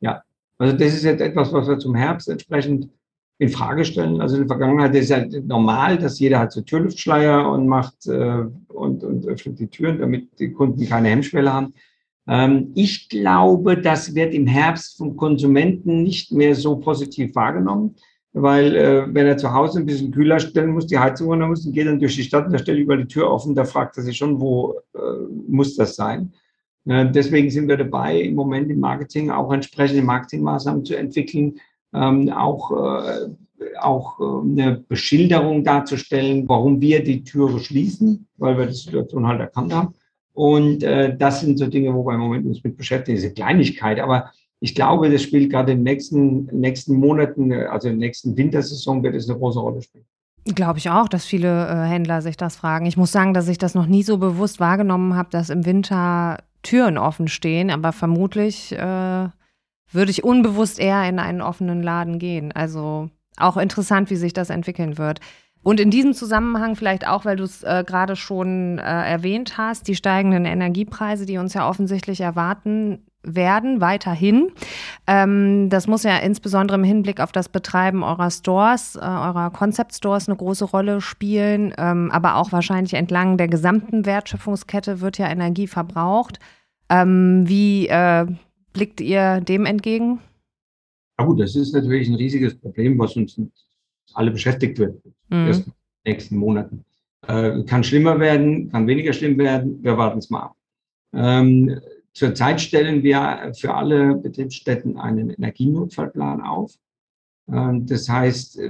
Ja, 0.01 0.23
also 0.59 0.77
das 0.77 0.95
ist 0.95 1.05
jetzt 1.05 1.21
etwas, 1.21 1.53
was 1.53 1.69
wir 1.69 1.79
zum 1.79 1.95
Herbst 1.95 2.29
entsprechend 2.29 2.89
in 3.39 3.49
Frage 3.49 3.85
stellen. 3.85 4.21
Also 4.21 4.37
in 4.37 4.43
der 4.43 4.49
Vergangenheit 4.49 4.95
ist 4.95 5.11
ja 5.11 5.25
normal, 5.43 5.99
dass 5.99 6.19
jeder 6.19 6.39
hat 6.39 6.53
so 6.53 6.63
Türluftschleier 6.63 7.49
und 7.49 7.67
macht 7.69 8.07
äh, 8.07 8.45
und, 8.69 9.05
und 9.05 9.27
öffnet 9.27 9.59
die 9.59 9.69
Türen, 9.69 9.99
damit 9.99 10.39
die 10.39 10.53
Kunden 10.53 10.87
keine 10.87 11.09
Hemmschwelle 11.09 11.53
haben. 11.53 11.75
Ähm, 12.27 12.73
ich 12.75 13.09
glaube, 13.09 13.77
das 13.77 14.15
wird 14.15 14.35
im 14.35 14.47
Herbst 14.47 14.97
vom 14.97 15.17
Konsumenten 15.17 16.03
nicht 16.03 16.33
mehr 16.33 16.55
so 16.55 16.77
positiv 16.77 17.35
wahrgenommen, 17.35 17.97
weil 18.33 18.75
äh, 18.75 19.15
wenn 19.15 19.27
er 19.27 19.37
zu 19.37 19.53
Hause 19.53 19.81
ein 19.81 19.87
bisschen 19.87 20.11
kühler 20.11 20.41
stellen 20.41 20.71
muss, 20.71 20.87
die 20.87 20.99
Heizung 20.99 21.29
runter 21.29 21.47
muss 21.47 21.67
und 21.67 21.73
geht 21.73 21.87
dann 21.87 22.01
durch 22.01 22.17
die 22.17 22.23
Stadt 22.23 22.47
und 22.47 22.53
da 22.53 22.59
stellt 22.59 22.79
über 22.79 22.97
die 22.97 23.07
Tür 23.07 23.31
offen, 23.31 23.55
da 23.55 23.65
fragt 23.65 23.97
er 23.97 24.03
sich 24.03 24.17
schon, 24.17 24.41
wo 24.41 24.75
äh, 24.95 24.99
muss 25.47 25.77
das 25.77 25.97
sein? 25.97 26.33
Äh, 26.87 27.11
deswegen 27.11 27.51
sind 27.51 27.69
wir 27.69 27.77
dabei, 27.77 28.21
im 28.21 28.35
Moment 28.35 28.71
im 28.71 28.81
Marketing 28.81 29.31
auch 29.31 29.53
entsprechende 29.53 30.03
Marketingmaßnahmen 30.03 30.85
zu 30.85 30.97
entwickeln, 30.97 31.61
ähm, 31.93 32.29
auch, 32.31 32.73
auch 33.81 34.19
äh, 34.19 34.51
eine 34.51 34.85
Beschilderung 34.89 35.63
darzustellen, 35.63 36.49
warum 36.49 36.81
wir 36.81 37.05
die 37.05 37.23
Türe 37.23 37.61
schließen, 37.61 38.27
weil 38.37 38.59
wir 38.59 38.67
die 38.67 38.73
Situation 38.73 39.27
halt 39.27 39.41
erkannt 39.41 39.73
haben. 39.73 39.95
Und 40.35 40.83
äh, 40.83 41.17
das 41.17 41.41
sind 41.41 41.59
so 41.59 41.67
Dinge, 41.69 41.95
wo 41.95 42.05
wir 42.05 42.15
im 42.15 42.21
Moment 42.21 42.45
uns 42.45 42.63
mit 42.63 42.77
beschäftigen, 42.77 43.17
diese 43.17 43.33
Kleinigkeit. 43.33 44.01
Aber 44.01 44.33
ich 44.61 44.75
glaube, 44.75 45.09
das 45.11 45.23
spielt 45.23 45.51
gerade 45.51 45.73
in 45.73 45.79
den 45.79 45.85
nächsten, 45.85 46.47
nächsten 46.47 46.95
Monaten, 46.97 47.53
also 47.53 47.89
in 47.89 47.99
der 47.99 48.09
nächsten 48.09 48.37
Wintersaison 48.37 49.03
wird 49.03 49.15
es 49.15 49.29
eine 49.29 49.39
große 49.39 49.61
Rolle 49.61 49.81
spielen. 49.81 50.05
Glaube 50.45 50.79
ich 50.79 50.91
auch, 50.91 51.09
dass 51.09 51.25
viele 51.25 51.67
äh, 51.69 51.87
Händler 51.87 52.21
sich 52.21 52.37
das 52.37 52.57
fragen. 52.57 52.85
Ich 52.85 52.97
muss 52.97 53.13
sagen, 53.13 53.33
dass 53.33 53.49
ich 53.49 53.59
das 53.59 53.75
noch 53.75 53.87
nie 53.87 54.03
so 54.03 54.19
bewusst 54.19 54.61
wahrgenommen 54.61 55.15
habe, 55.15 55.31
dass 55.31 55.51
im 55.51 55.65
Winter 55.65 56.39
Türen 56.63 56.99
offen 56.99 57.29
stehen, 57.29 57.71
aber 57.71 57.93
vermutlich 57.93 58.73
äh, 58.73 59.29
würde 59.91 60.11
ich 60.11 60.25
unbewusst 60.25 60.79
eher 60.79 61.09
in 61.09 61.19
einen 61.19 61.41
offenen 61.41 61.83
Laden 61.83 62.19
gehen. 62.19 62.53
Also 62.53 63.09
auch 63.37 63.57
interessant, 63.57 64.11
wie 64.11 64.17
sich 64.17 64.33
das 64.33 64.51
entwickeln 64.51 64.99
wird. 64.99 65.21
Und 65.65 65.81
in 65.81 65.91
diesem 65.91 66.13
Zusammenhang 66.13 66.77
vielleicht 66.77 67.07
auch, 67.09 67.25
weil 67.25 67.37
du 67.37 67.45
es 67.45 67.63
äh, 67.63 67.85
gerade 67.87 68.17
schon 68.17 68.79
äh, 68.79 68.83
erwähnt 68.83 69.57
hast, 69.57 69.89
die 69.89 69.97
steigenden 69.97 70.45
Energiepreise, 70.45 71.25
die 71.25 71.39
uns 71.39 71.55
ja 71.55 71.69
offensichtlich 71.69 72.21
erwarten 72.21 72.99
werden, 73.23 73.81
weiterhin. 73.81 74.53
Ähm, 75.07 75.71
das 75.71 75.87
muss 75.87 76.03
ja 76.03 76.19
insbesondere 76.19 76.77
im 76.77 76.85
Hinblick 76.85 77.19
auf 77.19 77.33
das 77.33 77.49
Betreiben 77.49 78.03
eurer 78.03 78.31
Stores, 78.31 78.97
äh, 78.97 79.01
eurer 79.01 79.51
Concept 79.51 79.95
Stores 79.95 80.29
eine 80.29 80.37
große 80.37 80.67
Rolle 80.67 81.01
spielen, 81.01 81.73
ähm, 81.79 82.11
aber 82.13 82.37
auch 82.37 82.53
wahrscheinlich 82.53 82.93
entlang 82.93 83.39
der 83.39 83.49
gesamten 83.49 84.05
Wertschöpfungskette 84.05 85.01
wird 85.01 85.17
ja 85.17 85.31
Energie 85.31 85.67
verbraucht. 85.67 86.41
Ähm, 86.91 87.45
wie 87.47 87.89
äh, 87.89 88.27
blickt 88.75 89.01
ihr 89.01 89.41
dem 89.41 89.65
entgegen? 89.65 90.21
Ja 91.19 91.25
gut, 91.25 91.41
das 91.41 91.57
ist 91.57 91.73
natürlich 91.73 92.09
ein 92.09 92.17
riesiges 92.17 92.55
Problem, 92.55 92.99
was 92.99 93.17
uns 93.17 93.41
alle 94.13 94.31
beschäftigt 94.31 94.79
wird 94.79 95.01
mhm. 95.29 95.47
in 95.47 95.53
den 95.53 95.73
nächsten 96.07 96.37
Monaten. 96.37 96.85
Äh, 97.27 97.65
kann 97.65 97.85
schlimmer 97.85 98.21
werden, 98.21 98.71
kann 98.71 98.87
weniger 98.87 99.13
schlimm 99.13 99.39
werden. 99.39 99.83
Wir 99.83 99.97
warten 99.97 100.19
es 100.19 100.31
mal 100.31 100.43
ab. 100.43 100.57
Ähm, 101.15 101.81
zurzeit 102.13 102.61
stellen 102.61 103.03
wir 103.03 103.53
für 103.57 103.75
alle 103.75 104.17
Betriebsstätten 104.17 104.99
einen 104.99 105.31
Energienotfallplan 105.31 106.43
auf. 106.43 106.75
Ähm, 107.51 107.87
das 107.87 108.09
heißt, 108.09 108.61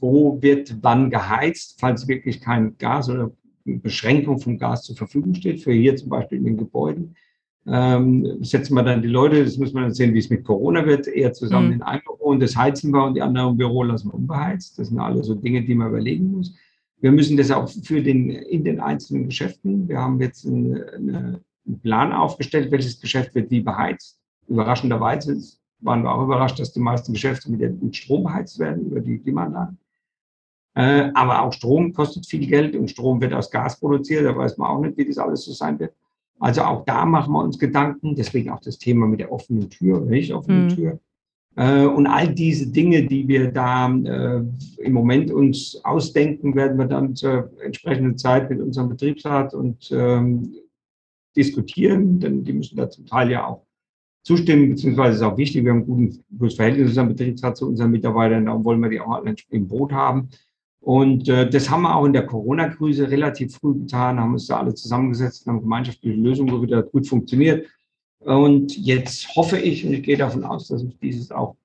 wo 0.00 0.40
wird 0.40 0.76
wann 0.82 1.10
geheizt, 1.10 1.76
falls 1.78 2.08
wirklich 2.08 2.40
kein 2.40 2.76
Gas 2.78 3.08
oder 3.08 3.30
Beschränkung 3.64 4.38
vom 4.38 4.58
Gas 4.58 4.82
zur 4.84 4.96
Verfügung 4.96 5.34
steht, 5.34 5.62
für 5.62 5.72
hier 5.72 5.94
zum 5.96 6.08
Beispiel 6.08 6.38
in 6.38 6.44
den 6.44 6.56
Gebäuden 6.56 7.14
ähm, 7.66 8.42
setzen 8.42 8.74
wir 8.74 8.82
dann 8.82 9.02
die 9.02 9.08
Leute, 9.08 9.44
das 9.44 9.56
muss 9.56 9.72
man 9.72 9.84
dann 9.84 9.94
sehen, 9.94 10.14
wie 10.14 10.18
es 10.18 10.30
mit 10.30 10.44
Corona 10.44 10.84
wird, 10.84 11.06
eher 11.06 11.32
zusammen 11.32 11.68
mhm. 11.68 11.72
in 11.74 11.82
einem 11.82 12.02
Büro 12.04 12.30
und 12.30 12.40
das 12.40 12.56
heizen 12.56 12.92
wir 12.92 13.04
und 13.04 13.14
die 13.14 13.22
anderen 13.22 13.50
im 13.50 13.56
Büro 13.56 13.84
lassen 13.84 14.08
wir 14.08 14.14
unbeheizt. 14.14 14.78
Das 14.78 14.88
sind 14.88 14.98
alles 14.98 15.26
so 15.26 15.34
Dinge, 15.34 15.62
die 15.62 15.74
man 15.74 15.88
überlegen 15.88 16.32
muss. 16.32 16.54
Wir 17.00 17.12
müssen 17.12 17.36
das 17.36 17.50
auch 17.50 17.68
für 17.68 18.02
den, 18.02 18.30
in 18.30 18.64
den 18.64 18.80
einzelnen 18.80 19.26
Geschäften. 19.26 19.88
Wir 19.88 19.98
haben 19.98 20.20
jetzt 20.20 20.46
eine, 20.46 20.86
eine, 20.94 21.40
einen 21.66 21.80
Plan 21.80 22.12
aufgestellt, 22.12 22.70
welches 22.70 23.00
Geschäft 23.00 23.34
wird 23.34 23.50
wie 23.50 23.60
beheizt. 23.60 24.18
Überraschenderweise 24.48 25.36
waren 25.80 26.02
wir 26.02 26.12
auch 26.12 26.24
überrascht, 26.24 26.58
dass 26.58 26.72
die 26.72 26.80
meisten 26.80 27.12
Geschäfte 27.12 27.50
mit, 27.50 27.82
mit 27.82 27.96
Strom 27.96 28.24
beheizt 28.24 28.58
werden 28.58 28.86
über 28.86 29.00
die 29.00 29.18
Klimaanlagen. 29.18 29.78
Äh, 30.74 31.10
aber 31.14 31.42
auch 31.42 31.52
Strom 31.52 31.92
kostet 31.92 32.26
viel 32.26 32.46
Geld 32.46 32.74
und 32.76 32.88
Strom 32.88 33.20
wird 33.20 33.34
aus 33.34 33.50
Gas 33.50 33.78
produziert. 33.78 34.24
Da 34.24 34.36
weiß 34.36 34.56
man 34.58 34.68
auch 34.68 34.80
nicht, 34.80 34.96
wie 34.96 35.04
das 35.04 35.18
alles 35.18 35.44
so 35.44 35.52
sein 35.52 35.78
wird. 35.78 35.92
Also 36.42 36.62
auch 36.62 36.84
da 36.84 37.06
machen 37.06 37.32
wir 37.32 37.44
uns 37.44 37.56
Gedanken. 37.56 38.16
Deswegen 38.16 38.50
auch 38.50 38.60
das 38.60 38.76
Thema 38.76 39.06
mit 39.06 39.20
der 39.20 39.30
offenen 39.30 39.70
Tür, 39.70 40.00
nicht 40.00 40.34
offenen 40.34 40.64
mhm. 40.64 40.68
Tür. 40.70 41.00
Äh, 41.54 41.86
und 41.86 42.08
all 42.08 42.34
diese 42.34 42.66
Dinge, 42.66 43.04
die 43.06 43.28
wir 43.28 43.52
da 43.52 43.88
äh, 43.88 44.42
im 44.78 44.92
Moment 44.92 45.30
uns 45.30 45.80
ausdenken, 45.84 46.56
werden 46.56 46.78
wir 46.78 46.86
dann 46.86 47.14
zur 47.14 47.52
entsprechenden 47.64 48.18
Zeit 48.18 48.50
mit 48.50 48.60
unserem 48.60 48.88
Betriebsrat 48.88 49.54
und 49.54 49.88
ähm, 49.92 50.52
diskutieren, 51.36 52.18
denn 52.18 52.42
die 52.42 52.54
müssen 52.54 52.76
da 52.76 52.90
zum 52.90 53.06
Teil 53.06 53.30
ja 53.30 53.46
auch 53.46 53.62
zustimmen, 54.24 54.70
beziehungsweise 54.70 55.16
ist 55.16 55.22
auch 55.22 55.38
wichtig, 55.38 55.64
wir 55.64 55.70
haben 55.70 55.86
ein 55.88 56.24
gutes 56.38 56.56
Verhältnis 56.56 56.86
zu 56.86 56.90
unserem 56.90 57.08
Betriebsrat, 57.08 57.56
zu 57.56 57.68
unseren 57.68 57.90
Mitarbeitern, 57.92 58.46
darum 58.46 58.64
wollen 58.64 58.80
wir 58.80 58.90
die 58.90 59.00
auch 59.00 59.12
alle 59.12 59.36
im 59.50 59.68
Boot 59.68 59.92
haben. 59.92 60.28
Und 60.82 61.28
äh, 61.28 61.48
das 61.48 61.70
haben 61.70 61.82
wir 61.82 61.94
auch 61.94 62.04
in 62.04 62.12
der 62.12 62.26
Corona-Krise 62.26 63.08
relativ 63.08 63.56
früh 63.56 63.74
getan, 63.74 64.18
haben 64.18 64.32
uns 64.32 64.48
da 64.48 64.58
alle 64.58 64.74
zusammengesetzt, 64.74 65.46
haben 65.46 65.60
gemeinschaftliche 65.60 66.16
Lösungen, 66.16 66.60
wieder 66.60 66.82
gut 66.82 67.06
funktioniert. 67.06 67.68
Und 68.18 68.76
jetzt 68.76 69.28
hoffe 69.36 69.58
ich 69.58 69.86
und 69.86 69.92
ich 69.92 70.02
gehe 70.02 70.16
davon 70.16 70.44
aus, 70.44 70.68
dass 70.68 70.82
uns 70.82 70.98
dieses 70.98 71.30
auch 71.30 71.56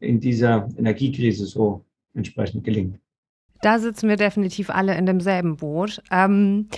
in 0.00 0.20
dieser 0.20 0.68
Energiekrise 0.78 1.44
so 1.44 1.84
entsprechend 2.14 2.64
gelingt. 2.64 2.98
Da 3.60 3.78
sitzen 3.78 4.08
wir 4.08 4.16
definitiv 4.16 4.70
alle 4.70 4.96
in 4.96 5.06
demselben 5.06 5.56
Boot. 5.56 6.02
Ähm, 6.10 6.68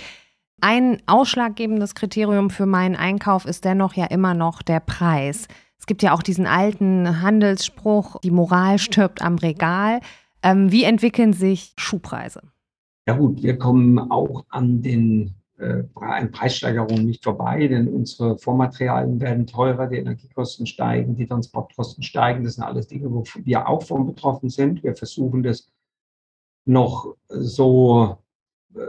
ein 0.61 1.01
ausschlaggebendes 1.05 1.95
Kriterium 1.95 2.49
für 2.49 2.65
meinen 2.65 2.95
Einkauf 2.95 3.45
ist 3.45 3.63
dennoch 3.63 3.93
ja 3.93 4.05
immer 4.05 4.33
noch 4.33 4.61
der 4.61 4.81
Preis. 4.81 5.47
Es 5.79 5.85
gibt 5.85 6.03
ja 6.03 6.13
auch 6.13 6.23
diesen 6.23 6.45
alten 6.45 7.21
Handelsspruch, 7.21 8.17
die 8.21 8.31
Moral 8.31 8.79
stirbt 8.79 9.21
am 9.21 9.35
Regal. 9.35 10.01
Ähm, 10.45 10.71
wie 10.71 10.83
entwickeln 10.83 11.33
sich 11.33 11.73
Schuhpreise? 11.75 12.41
Ja 13.07 13.17
gut, 13.17 13.41
wir 13.41 13.57
kommen 13.57 13.97
auch 14.11 14.45
an 14.49 14.83
den 14.83 15.33
äh, 15.57 15.83
Preissteigerungen 15.83 17.03
nicht 17.03 17.23
vorbei, 17.23 17.67
denn 17.67 17.87
unsere 17.87 18.37
Vormaterialien 18.37 19.19
werden 19.19 19.47
teurer, 19.47 19.87
die 19.87 19.97
Energiekosten 19.97 20.67
steigen, 20.67 21.15
die 21.15 21.25
Transportkosten 21.25 22.03
steigen. 22.03 22.43
Das 22.43 22.55
sind 22.55 22.63
alles 22.63 22.87
Dinge, 22.87 23.11
wo 23.11 23.23
wir 23.43 23.67
auch 23.67 23.81
von 23.81 24.05
betroffen 24.05 24.49
sind. 24.49 24.83
Wir 24.83 24.95
versuchen 24.95 25.41
das 25.41 25.67
noch 26.65 27.15
so 27.27 28.19
äh, 28.75 28.79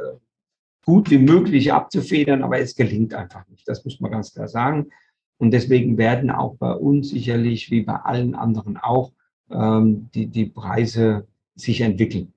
gut 0.85 1.09
wie 1.11 1.19
möglich 1.19 1.73
abzufedern, 1.73 2.43
aber 2.43 2.59
es 2.59 2.77
gelingt 2.77 3.15
einfach 3.15 3.49
nicht. 3.49 3.67
Das 3.67 3.83
muss 3.83 3.99
man 3.99 4.11
ganz 4.11 4.35
klar 4.35 4.49
sagen. 4.49 4.91
Und 5.39 5.53
deswegen 5.53 5.97
werden 5.97 6.31
auch 6.31 6.57
bei 6.57 6.73
uns 6.73 7.09
sicherlich, 7.09 7.71
wie 7.71 7.81
bei 7.81 7.97
allen 7.97 8.35
anderen 8.35 8.77
auch, 8.77 9.13
ähm, 9.51 10.11
die, 10.15 10.27
die 10.27 10.47
Preise 10.47 11.27
sich 11.57 11.81
entwickeln. 11.81 12.33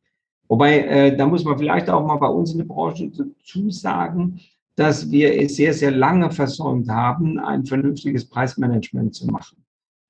Wobei, 0.48 0.80
äh, 0.80 1.16
da 1.16 1.28
muss 1.28 1.44
man 1.44 1.58
vielleicht 1.58 1.90
auch 1.90 2.06
mal 2.06 2.16
bei 2.16 2.28
uns 2.28 2.52
in 2.52 2.58
der 2.58 2.66
Branche 2.66 3.12
dazu 3.12 3.70
sagen, 3.70 4.40
dass 4.76 5.12
wir 5.12 5.40
es 5.40 5.56
sehr, 5.58 5.74
sehr 5.74 5.92
lange 5.92 6.32
versäumt 6.32 6.90
haben, 6.90 7.38
ein 7.38 7.66
vernünftiges 7.66 8.26
Preismanagement 8.26 9.14
zu 9.14 9.28
machen. 9.28 9.64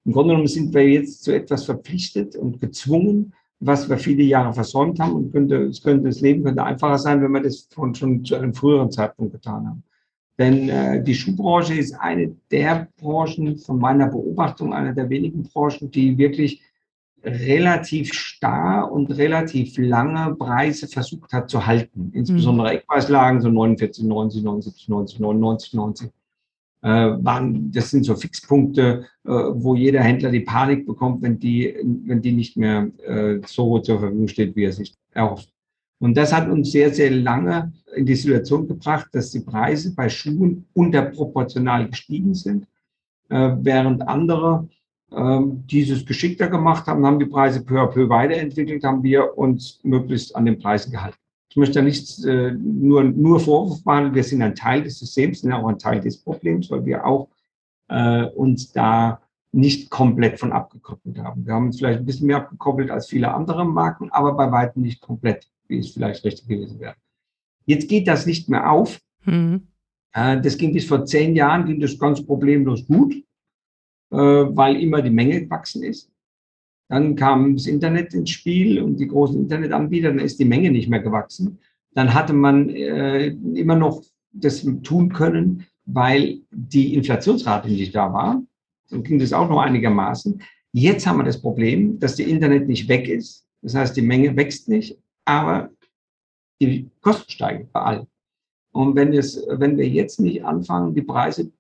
Im 0.06 0.14
Grunde 0.14 0.30
genommen 0.30 0.48
sind 0.48 0.74
wir 0.74 0.88
jetzt 0.88 1.24
zu 1.24 1.36
etwas 1.36 1.66
verpflichtet 1.66 2.36
und 2.36 2.62
gezwungen, 2.62 3.34
was 3.60 3.90
wir 3.90 3.98
viele 3.98 4.24
Jahre 4.24 4.54
versäumt 4.54 5.00
haben 5.00 5.14
und 5.14 5.32
könnte, 5.32 5.64
es 5.64 5.82
könnte, 5.82 6.08
das 6.08 6.22
Leben 6.22 6.44
könnte 6.44 6.64
einfacher 6.64 6.98
sein, 6.98 7.22
wenn 7.22 7.32
wir 7.32 7.42
das 7.42 7.68
von, 7.72 7.94
schon 7.94 8.24
zu 8.24 8.36
einem 8.36 8.54
früheren 8.54 8.92
Zeitpunkt 8.92 9.34
getan 9.34 9.68
haben. 9.68 9.84
Denn 10.38 10.70
äh, 10.70 11.04
die 11.04 11.16
Schuhbranche 11.16 11.74
ist 11.74 11.94
eine 12.00 12.34
der 12.50 12.88
Branchen, 12.98 13.58
von 13.58 13.78
meiner 13.78 14.08
Beobachtung, 14.08 14.74
eine 14.74 14.94
der 14.94 15.10
wenigen 15.10 15.44
Branchen, 15.44 15.92
die 15.92 16.18
wirklich 16.18 16.62
relativ 17.24 18.14
starr 18.14 18.92
und 18.92 19.12
relativ 19.18 19.78
lange 19.78 20.36
Preise 20.36 20.88
versucht 20.88 21.34
hat 21.34 21.50
zu 21.50 21.66
halten. 21.66 22.12
Insbesondere 22.14 22.70
mhm. 22.70 22.74
Eckpreislagen, 22.78 23.42
so 23.42 23.50
49, 23.50 24.06
90, 24.06 24.44
79, 24.44 24.90
90, 24.90 25.20
99, 25.20 25.74
90. 25.74 26.10
Äh, 26.82 26.88
waren, 26.88 27.72
das 27.72 27.90
sind 27.90 28.06
so 28.06 28.16
Fixpunkte, 28.16 29.06
äh, 29.26 29.30
wo 29.30 29.76
jeder 29.76 30.02
Händler 30.02 30.32
die 30.32 30.40
Panik 30.40 30.86
bekommt, 30.86 31.22
wenn 31.22 31.38
die, 31.38 31.76
wenn 32.06 32.22
die 32.22 32.32
nicht 32.32 32.56
mehr 32.56 32.90
äh, 33.06 33.40
so 33.46 33.80
zur 33.80 34.00
Verfügung 34.00 34.30
steht, 34.30 34.56
wie 34.56 34.64
er 34.64 34.72
sich 34.72 34.94
erhofft. 35.12 35.50
Und 36.00 36.16
das 36.16 36.32
hat 36.32 36.50
uns 36.50 36.72
sehr, 36.72 36.94
sehr 36.94 37.12
lange 37.12 37.74
in 37.96 38.06
die 38.06 38.16
Situation 38.16 38.66
gebracht, 38.66 39.10
dass 39.12 39.32
die 39.32 39.42
Preise 39.42 39.94
bei 39.94 40.08
Schuhen 40.08 40.66
unterproportional 40.74 41.90
gestiegen 41.90 42.34
sind, 42.34 42.66
äh, 43.28 43.52
während 43.60 44.08
andere 44.08 44.70
dieses 45.12 46.06
geschickter 46.06 46.50
gemacht 46.50 46.86
haben, 46.86 47.06
haben 47.06 47.20
die 47.20 47.26
Preise 47.26 47.64
peu 47.64 47.82
à 47.82 47.88
peu 47.88 48.10
weiterentwickelt, 48.10 48.84
haben 48.84 49.02
wir 49.02 49.38
uns 49.38 49.80
möglichst 49.84 50.36
an 50.36 50.46
den 50.46 50.60
Preisen 50.60 50.92
gehalten. 50.92 51.18
Ich 51.50 51.58
möchte 51.58 51.80
da 51.80 51.82
nicht 51.82 52.24
äh, 52.26 52.52
nur, 52.52 53.04
nur 53.04 53.40
Vorwurf 53.40 53.84
machen, 53.84 54.14
wir 54.14 54.24
sind 54.24 54.44
ein 54.44 54.54
Teil 54.54 54.84
des 54.84 55.00
Systems, 55.00 55.42
sind 55.42 55.52
auch 55.52 55.68
ein 55.68 55.80
Teil 55.80 56.00
des 56.00 56.18
Problems, 56.22 56.70
weil 56.70 56.86
wir 56.86 57.06
auch 57.08 57.28
äh, 57.88 58.26
uns 58.26 58.72
da 58.72 59.20
nicht 59.52 59.90
komplett 59.90 60.40
von 60.40 60.52
abgekoppelt 60.52 61.18
haben. 61.18 61.46
Wir 61.48 61.54
haben 61.54 61.66
uns 61.66 61.80
vielleicht 61.80 62.00
ein 62.00 62.06
bisschen 62.06 62.28
mehr 62.28 62.38
abgekoppelt 62.38 62.92
als 62.92 63.08
viele 63.08 63.34
andere 63.34 63.66
Marken, 63.66 64.12
aber 64.12 64.34
bei 64.34 64.52
weitem 64.52 64.84
nicht 64.84 65.02
komplett, 65.02 65.50
wie 65.68 65.80
es 65.80 65.90
vielleicht 65.90 66.24
richtig 66.24 66.48
gewesen 66.48 66.80
wäre. 66.80 66.94
Jetzt 67.66 67.90
geht 67.90 68.08
das 68.08 68.28
nicht 68.28 68.48
mehr 68.48 68.70
auf. 68.70 69.00
Mhm. 69.26 69.70
Äh, 70.14 70.40
das 70.42 70.56
ging 70.56 70.72
bis 70.72 70.86
vor 70.86 71.06
zehn 71.06 71.36
Jahren, 71.36 71.66
ging 71.66 71.80
das 71.80 71.98
ganz 71.98 72.24
problemlos 72.24 72.86
gut. 72.86 73.16
Äh, 74.12 74.18
weil 74.18 74.82
immer 74.82 75.02
die 75.02 75.12
Menge 75.12 75.42
gewachsen 75.42 75.84
ist. 75.84 76.12
Dann 76.90 77.16
kam 77.16 77.56
das 77.56 77.68
Internet 77.68 78.16
ins 78.16 78.32
Spiel 78.32 78.82
und 78.82 79.00
die 79.00 79.08
großen 79.08 79.40
Internetanbieter, 79.40 80.08
dann 80.10 80.20
ist 80.20 80.40
die 80.40 80.46
Menge 80.46 80.72
nicht 80.72 80.90
mehr 80.90 81.02
gewachsen. 81.02 81.60
Dann 81.94 82.14
hatte 82.14 82.34
man 82.34 82.70
äh, 82.70 83.28
immer 83.28 83.76
noch 83.76 84.02
das 84.32 84.66
tun 84.84 85.10
können, 85.14 85.68
weil 85.86 86.40
die 86.52 86.96
Inflationsrate 86.96 87.70
nicht 87.70 87.94
da 87.94 88.12
war. 88.12 88.42
Dann 88.90 89.04
ging 89.04 89.20
das 89.20 89.34
auch 89.34 89.48
noch 89.48 89.60
einigermaßen. 89.60 90.42
Jetzt 90.72 91.06
haben 91.06 91.18
wir 91.18 91.24
das 91.24 91.42
Problem, 91.42 92.00
dass 92.00 92.16
die 92.16 92.30
Internet 92.30 92.68
nicht 92.68 92.88
weg 92.88 93.08
ist. 93.08 93.46
Das 93.62 93.76
heißt, 93.76 93.96
die 93.96 94.02
Menge 94.02 94.36
wächst 94.36 94.70
nicht, 94.70 94.98
aber 95.26 95.70
die 96.60 96.90
Kosten 97.02 97.32
steigen 97.32 97.70
bei 97.72 97.82
allen. 97.82 98.08
Und 98.72 98.96
wenn, 98.96 99.14
es, 99.14 99.46
wenn 99.48 99.78
wir 99.78 99.88
jetzt 99.88 100.20
nicht 100.20 100.44
anfangen, 100.44 100.96
die 100.96 101.02
Preise 101.02 101.52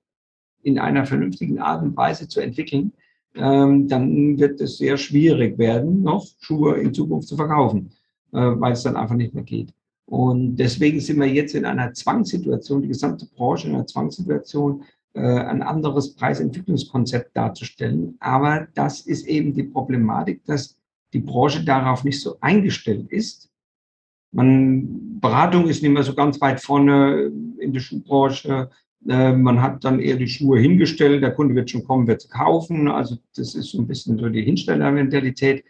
in 0.63 0.79
einer 0.79 1.05
vernünftigen 1.05 1.59
Art 1.59 1.83
und 1.83 1.95
Weise 1.95 2.27
zu 2.27 2.41
entwickeln, 2.41 2.93
ähm, 3.35 3.87
dann 3.87 4.37
wird 4.39 4.59
es 4.61 4.77
sehr 4.77 4.97
schwierig 4.97 5.57
werden, 5.57 6.01
noch 6.01 6.25
Schuhe 6.39 6.77
in 6.77 6.93
Zukunft 6.93 7.27
zu 7.27 7.35
verkaufen, 7.35 7.91
äh, 8.33 8.37
weil 8.37 8.73
es 8.73 8.83
dann 8.83 8.95
einfach 8.95 9.15
nicht 9.15 9.33
mehr 9.33 9.43
geht. 9.43 9.73
Und 10.05 10.55
deswegen 10.55 10.99
sind 10.99 11.19
wir 11.19 11.27
jetzt 11.27 11.53
in 11.53 11.65
einer 11.65 11.93
Zwangssituation, 11.93 12.81
die 12.81 12.87
gesamte 12.87 13.27
Branche 13.27 13.67
in 13.67 13.75
einer 13.75 13.85
Zwangssituation, 13.85 14.83
äh, 15.13 15.21
ein 15.21 15.61
anderes 15.61 16.15
Preisentwicklungskonzept 16.15 17.37
darzustellen. 17.37 18.15
Aber 18.19 18.67
das 18.73 19.01
ist 19.01 19.27
eben 19.27 19.53
die 19.53 19.63
Problematik, 19.63 20.43
dass 20.45 20.77
die 21.13 21.19
Branche 21.19 21.63
darauf 21.63 22.03
nicht 22.03 22.21
so 22.21 22.37
eingestellt 22.41 23.11
ist. 23.11 23.49
Man, 24.31 25.19
Beratung 25.19 25.67
ist 25.67 25.81
nicht 25.81 25.91
mehr 25.91 26.03
so 26.03 26.13
ganz 26.13 26.39
weit 26.41 26.59
vorne 26.59 27.31
in 27.59 27.73
der 27.73 27.79
Schuhbranche. 27.79 28.69
Äh, 29.07 29.33
man 29.33 29.61
hat 29.61 29.83
dann 29.83 29.99
eher 29.99 30.17
die 30.17 30.27
Schuhe 30.27 30.59
hingestellt, 30.59 31.23
der 31.23 31.33
Kunde 31.33 31.55
wird 31.55 31.69
schon 31.69 31.83
kommen, 31.83 32.07
wird 32.07 32.21
sie 32.21 32.29
kaufen. 32.29 32.87
Also 32.89 33.17
das 33.35 33.55
ist 33.55 33.71
so 33.71 33.79
ein 33.79 33.87
bisschen 33.87 34.17
so 34.17 34.29
die 34.29 34.43
Hinstellermentalität. 34.43 35.63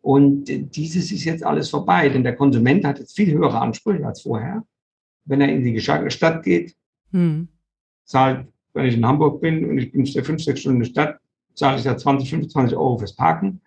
Und 0.00 0.44
dieses 0.46 1.10
ist 1.10 1.24
jetzt 1.24 1.44
alles 1.44 1.70
vorbei, 1.70 2.10
denn 2.10 2.24
der 2.24 2.36
Konsument 2.36 2.84
hat 2.84 2.98
jetzt 2.98 3.16
viel 3.16 3.32
höhere 3.32 3.58
Ansprüche 3.58 4.06
als 4.06 4.20
vorher. 4.20 4.62
Wenn 5.24 5.40
er 5.40 5.48
in 5.48 5.64
die 5.64 5.80
Stadt 5.80 6.42
geht, 6.42 6.76
hm. 7.10 7.48
zahlt, 8.04 8.46
wenn 8.74 8.86
ich 8.86 8.96
in 8.96 9.06
Hamburg 9.06 9.40
bin 9.40 9.64
und 9.64 9.78
ich 9.78 9.92
bin 9.92 10.04
fünf, 10.04 10.42
sechs 10.42 10.60
Stunden 10.60 10.76
in 10.76 10.82
der 10.82 10.90
Stadt, 10.90 11.20
zahle 11.54 11.78
ich 11.78 11.84
da 11.84 11.96
20, 11.96 12.28
25 12.28 12.76
Euro 12.76 12.98
fürs 12.98 13.16
Parken. 13.16 13.62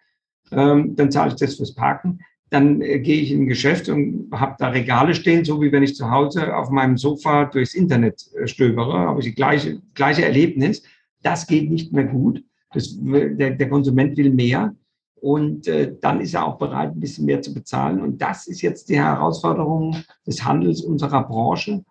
Ähm, 0.52 0.96
dann 0.96 1.12
zahle 1.12 1.30
ich 1.30 1.40
das 1.40 1.56
fürs 1.56 1.74
Parken 1.74 2.20
dann 2.50 2.82
äh, 2.82 3.00
gehe 3.00 3.22
ich 3.22 3.32
in 3.32 3.44
ein 3.44 3.48
Geschäft 3.48 3.90
und 3.90 4.30
habe 4.32 4.56
da 4.58 4.70
Regale 4.70 5.14
stehen, 5.14 5.44
so 5.44 5.62
wie 5.62 5.72
wenn 5.72 5.84
ich 5.84 5.96
zu 5.96 6.10
Hause 6.10 6.56
auf 6.56 6.70
meinem 6.70 6.98
Sofa 6.98 7.46
durchs 7.46 7.74
Internet 7.74 8.26
äh, 8.36 8.48
stöbere, 8.48 9.00
habe 9.00 9.20
ich 9.20 9.28
die 9.28 9.36
gleiche, 9.36 9.82
gleiche 9.94 10.26
Erlebnis. 10.26 10.84
Das 11.24 11.48
geht 11.48 11.70
nicht 11.70 11.92
mehr 11.92 12.06
gut. 12.06 12.44
Das, 12.74 12.96
der, 13.00 13.52
der 13.52 13.70
Konsument 13.70 14.18
will 14.18 14.32
mehr 14.32 14.76
und 15.22 15.68
äh, 15.68 15.96
dann 16.00 16.22
ist 16.22 16.34
er 16.34 16.46
auch 16.46 16.58
bereit, 16.58 16.92
ein 16.92 17.00
bisschen 17.00 17.26
mehr 17.26 17.42
zu 17.42 17.54
bezahlen. 17.54 18.02
Und 18.02 18.22
das 18.22 18.48
ist 18.48 18.62
jetzt 18.62 18.90
die 18.90 19.00
Herausforderung 19.00 19.98
des 20.26 20.44
Handels 20.44 20.82
unserer 20.82 21.24
Branche, 21.24 21.84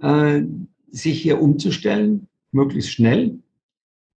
äh, 0.00 0.42
sich 0.90 1.20
hier 1.20 1.40
umzustellen, 1.40 2.28
möglichst 2.52 2.92
schnell, 2.92 3.38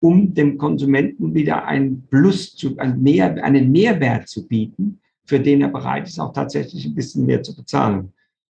um 0.00 0.32
dem 0.34 0.58
Konsumenten 0.58 1.34
wieder 1.34 1.66
ein 1.66 2.06
Plus 2.08 2.56
zu, 2.56 2.78
ein 2.78 3.02
mehr, 3.02 3.42
einen 3.44 3.70
Mehrwert 3.70 4.28
zu 4.28 4.46
bieten, 4.46 5.00
für 5.32 5.40
den 5.40 5.62
er 5.62 5.68
bereit 5.68 6.06
ist, 6.06 6.20
auch 6.20 6.34
tatsächlich 6.34 6.84
ein 6.84 6.94
bisschen 6.94 7.24
mehr 7.24 7.42
zu 7.42 7.56
bezahlen. 7.56 8.12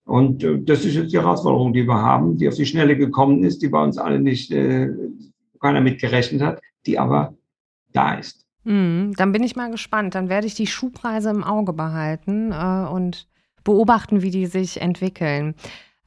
Und 0.06 0.42
äh, 0.42 0.58
das 0.60 0.84
ist 0.84 0.96
jetzt 0.96 1.12
die 1.12 1.18
Herausforderung, 1.18 1.72
die 1.72 1.86
wir 1.86 2.02
haben, 2.02 2.36
die 2.36 2.48
auf 2.48 2.56
die 2.56 2.66
Schnelle 2.66 2.96
gekommen 2.96 3.44
ist, 3.44 3.62
die 3.62 3.68
bei 3.68 3.80
uns 3.80 3.96
alle 3.96 4.18
nicht, 4.18 4.50
äh, 4.50 4.88
keiner 5.60 5.80
mitgerechnet 5.80 6.42
hat, 6.42 6.60
die 6.84 6.98
aber 6.98 7.32
da 7.92 8.14
ist. 8.14 8.44
Mm, 8.64 9.12
dann 9.12 9.30
bin 9.30 9.44
ich 9.44 9.54
mal 9.54 9.70
gespannt. 9.70 10.16
Dann 10.16 10.28
werde 10.28 10.48
ich 10.48 10.56
die 10.56 10.66
Schuhpreise 10.66 11.30
im 11.30 11.44
Auge 11.44 11.72
behalten 11.72 12.50
äh, 12.50 12.88
und 12.90 13.28
beobachten, 13.62 14.20
wie 14.20 14.30
die 14.30 14.46
sich 14.46 14.80
entwickeln. 14.80 15.54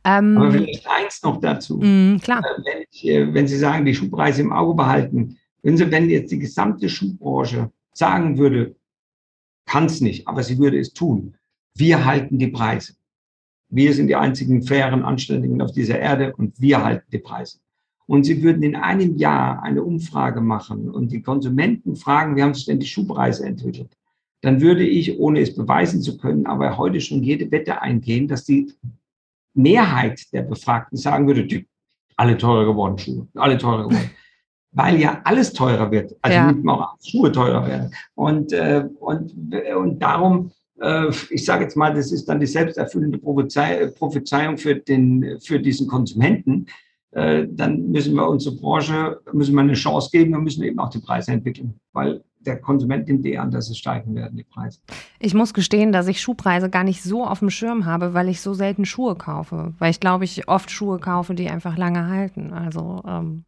Ähm, 0.03 0.37
Aber 0.37 0.51
vielleicht 0.51 0.85
eins 0.89 1.23
noch 1.23 1.39
dazu. 1.39 1.79
Mh, 1.81 2.19
klar. 2.19 2.39
Äh, 2.39 2.61
wenn, 2.65 2.83
ich, 2.91 3.07
äh, 3.07 3.33
wenn, 3.33 3.47
Sie 3.47 3.57
sagen, 3.57 3.85
die 3.85 3.95
Schuhpreise 3.95 4.41
im 4.41 4.51
Auge 4.51 4.75
behalten, 4.75 5.37
wenn, 5.63 5.77
Sie, 5.77 5.89
wenn 5.89 6.09
jetzt 6.09 6.33
die 6.33 6.39
gesamte 6.39 6.89
Schuhbranche 6.89 7.71
sagen 7.93 8.37
würde, 8.37 8.75
kann 9.67 9.85
es 9.85 10.01
nicht, 10.01 10.27
aber 10.27 10.41
sie 10.41 10.57
würde 10.57 10.79
es 10.79 10.93
tun, 10.93 11.35
wir 11.75 12.05
halten 12.05 12.39
die 12.39 12.47
Preise. 12.47 12.93
Wir 13.69 13.93
sind 13.93 14.07
die 14.07 14.15
einzigen 14.15 14.63
fairen, 14.63 15.03
anständigen 15.03 15.61
auf 15.61 15.71
dieser 15.73 15.99
Erde 15.99 16.33
und 16.35 16.59
wir 16.59 16.83
halten 16.83 17.05
die 17.11 17.19
Preise. 17.19 17.59
Und 18.07 18.23
sie 18.23 18.41
würden 18.41 18.63
in 18.63 18.75
einem 18.75 19.17
Jahr 19.17 19.61
eine 19.61 19.83
Umfrage 19.83 20.39
machen 20.39 20.89
und 20.89 21.11
die 21.11 21.21
Konsumenten 21.21 21.97
fragen, 21.97 22.35
wie 22.35 22.41
haben 22.41 22.53
sich 22.53 22.65
denn 22.65 22.79
die 22.79 22.87
Schuhpreise 22.87 23.45
entwickelt? 23.45 23.89
Dann 24.41 24.61
würde 24.61 24.87
ich, 24.87 25.19
ohne 25.19 25.41
es 25.41 25.53
beweisen 25.53 26.01
zu 26.01 26.17
können, 26.17 26.47
aber 26.47 26.77
heute 26.77 27.01
schon 27.01 27.21
jede 27.21 27.51
Wette 27.51 27.81
eingehen, 27.81 28.27
dass 28.27 28.45
die 28.45 28.71
Mehrheit 29.53 30.31
der 30.31 30.43
Befragten 30.43 30.97
sagen 30.97 31.27
würde, 31.27 31.65
alle 32.15 32.37
teurer 32.37 32.65
geworden, 32.65 32.97
Schuhe, 32.97 33.27
alle 33.35 33.57
teurer 33.57 33.89
geworden. 33.89 34.09
Weil 34.77 34.99
ja 34.99 35.21
alles 35.23 35.53
teurer 35.53 35.89
wird, 35.91 36.15
also 36.21 36.37
ja. 36.37 36.53
auch 36.67 36.95
Schuhe 37.03 37.31
teurer 37.31 37.65
werden. 37.67 37.91
Und, 38.15 38.53
äh, 38.53 38.85
und, 38.99 39.33
und 39.75 39.99
darum, 39.99 40.51
äh, 40.79 41.09
ich 41.29 41.45
sage 41.45 41.63
jetzt 41.63 41.75
mal, 41.75 41.93
das 41.93 42.11
ist 42.11 42.25
dann 42.29 42.39
die 42.39 42.45
selbsterfüllende 42.45 43.17
Prophezeiung 43.17 44.57
für, 44.57 44.75
den, 44.75 45.39
für 45.41 45.59
diesen 45.59 45.87
Konsumenten. 45.87 46.67
Äh, 47.11 47.47
dann 47.49 47.89
müssen 47.89 48.13
wir 48.13 48.29
unsere 48.29 48.55
Branche, 48.55 49.19
müssen 49.33 49.55
wir 49.55 49.61
eine 49.61 49.73
Chance 49.73 50.09
geben 50.11 50.35
und 50.35 50.43
müssen 50.43 50.63
eben 50.63 50.77
auch 50.77 50.89
die 50.89 50.99
Preise 50.99 51.31
entwickeln, 51.31 51.79
weil 51.93 52.21
der 52.47 52.59
Konsument 52.59 53.07
nimmt 53.07 53.25
eh 53.25 53.37
an, 53.37 53.51
dass 53.51 53.69
es 53.69 53.77
steigen 53.77 54.15
werden, 54.15 54.37
die 54.37 54.43
Preise. 54.43 54.79
Ich 55.19 55.33
muss 55.33 55.53
gestehen, 55.53 55.91
dass 55.91 56.07
ich 56.07 56.21
Schuhpreise 56.21 56.69
gar 56.69 56.83
nicht 56.83 57.03
so 57.03 57.25
auf 57.25 57.39
dem 57.39 57.49
Schirm 57.49 57.85
habe, 57.85 58.13
weil 58.13 58.29
ich 58.29 58.41
so 58.41 58.53
selten 58.53 58.85
Schuhe 58.85 59.15
kaufe. 59.15 59.73
Weil 59.77 59.91
ich 59.91 59.99
glaube, 59.99 60.23
ich 60.23 60.47
oft 60.47 60.71
Schuhe 60.71 60.99
kaufe, 60.99 61.35
die 61.35 61.49
einfach 61.49 61.77
lange 61.77 62.07
halten. 62.07 62.53
Also, 62.53 63.03
ähm, 63.07 63.43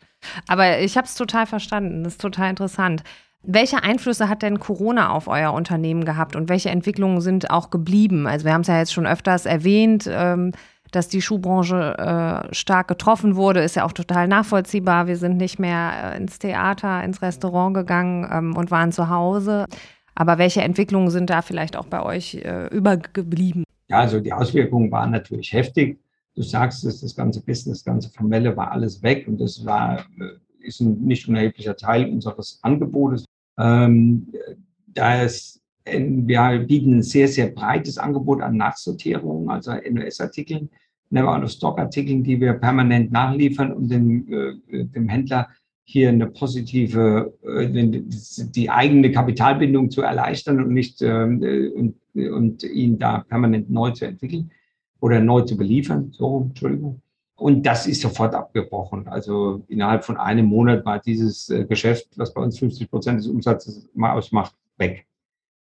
aber 0.48 0.80
ich 0.80 0.98
habe 0.98 1.06
es 1.06 1.16
total 1.16 1.46
verstanden. 1.46 2.04
Das 2.04 2.14
ist 2.14 2.22
total 2.22 2.50
interessant. 2.50 3.04
Welche 3.42 3.84
Einflüsse 3.84 4.28
hat 4.28 4.42
denn 4.42 4.60
Corona 4.60 5.12
auf 5.12 5.28
euer 5.28 5.54
Unternehmen 5.54 6.04
gehabt 6.04 6.36
und 6.36 6.50
welche 6.50 6.70
Entwicklungen 6.70 7.22
sind 7.22 7.50
auch 7.50 7.70
geblieben? 7.70 8.28
Also 8.28 8.46
wir 8.46 8.54
haben 8.54 8.62
es 8.62 8.68
ja 8.68 8.78
jetzt 8.78 8.92
schon 8.92 9.08
öfters 9.08 9.46
erwähnt. 9.46 10.10
Ähm, 10.12 10.52
dass 10.92 11.08
die 11.08 11.22
Schuhbranche 11.22 11.98
äh, 12.50 12.54
stark 12.54 12.88
getroffen 12.88 13.36
wurde, 13.36 13.62
ist 13.62 13.76
ja 13.76 13.86
auch 13.86 13.92
total 13.92 14.28
nachvollziehbar. 14.28 15.08
Wir 15.08 15.18
sind 15.18 15.38
nicht 15.38 15.60
mehr 15.60 16.14
äh, 16.14 16.18
ins 16.18 16.40
Theater, 16.40 17.04
ins 17.04 17.22
Restaurant 17.22 17.74
gegangen 17.76 18.28
ähm, 18.32 18.58
und 18.58 18.72
waren 18.72 18.92
zu 18.92 19.10
Hause. 19.10 19.66
Aber 20.16 20.38
welche 20.38 20.62
Entwicklungen 20.62 21.10
sind 21.10 21.30
da 21.30 21.42
vielleicht 21.42 21.78
auch 21.78 21.86
bei 21.86 22.04
euch 22.04 22.36
äh, 22.36 22.68
übergeblieben? 22.68 23.64
Ja, 23.88 24.00
also 24.00 24.20
die 24.20 24.34
Auswirkungen 24.34 24.92
waren 24.92 25.12
natürlich 25.12 25.54
heftig. 25.54 26.00
Du 26.36 26.42
sagst 26.44 26.84
es, 26.86 27.02
das 27.02 27.16
ganze 27.16 27.42
Business, 27.42 27.80
das 27.80 27.86
ganze 27.86 28.10
Formelle 28.10 28.56
war 28.56 28.72
alles 28.72 29.02
weg 29.02 29.28
und 29.28 29.40
das 29.40 29.66
war, 29.66 30.00
äh, 30.00 30.66
ist 30.68 30.80
ein 30.82 31.02
nicht 31.02 31.28
unerheblicher 31.28 31.76
Teil 31.76 32.10
unseres 32.10 32.60
Angebotes. 32.64 33.26
Ähm, 33.58 34.28
da 34.88 35.22
es 35.22 35.59
wir 35.92 36.60
bieten 36.60 36.98
ein 36.98 37.04
sehr, 37.04 37.28
sehr 37.28 37.48
breites 37.48 37.98
Angebot 37.98 38.42
an 38.42 38.58
Nachsortierungen, 38.58 39.50
also 39.50 39.72
NOS-Artikeln, 39.74 40.70
Never-out-of-Stock-Artikeln, 41.10 42.24
die 42.24 42.40
wir 42.40 42.54
permanent 42.54 43.12
nachliefern, 43.12 43.74
um 43.74 43.88
dem, 43.88 44.32
äh, 44.32 44.86
dem 44.86 45.10
Händler 45.10 45.50
hier 45.84 46.10
eine 46.10 46.28
positive, 46.28 47.34
äh, 47.44 47.68
die 47.68 48.70
eigene 48.70 49.12
Kapitalbindung 49.12 49.90
zu 49.90 50.04
erleichtern 50.04 50.64
und 50.64 50.72
nicht 50.72 51.02
äh, 51.02 51.24
und, 51.24 51.96
und 52.14 52.64
ihn 52.64 53.00
da 53.00 53.26
permanent 53.28 53.72
neu 53.72 53.92
zu 53.92 54.06
entwickeln 54.06 54.52
oder 55.00 55.20
neu 55.20 55.42
zu 55.42 55.58
beliefern. 55.58 56.12
So, 56.12 56.46
Entschuldigung. 56.50 57.02
Und 57.40 57.66
das 57.66 57.88
ist 57.88 58.02
sofort 58.02 58.36
abgebrochen. 58.36 59.08
Also 59.08 59.64
innerhalb 59.68 60.04
von 60.04 60.18
einem 60.18 60.46
Monat 60.46 60.86
war 60.86 61.00
dieses 61.00 61.50
äh, 61.50 61.66
Geschäft, 61.66 62.10
was 62.18 62.34
bei 62.34 62.42
uns 62.42 62.60
50 62.60 62.90
Prozent 62.90 63.20
des 63.20 63.28
Umsatzes 63.28 63.90
ausmacht, 64.00 64.54
weg. 64.78 65.08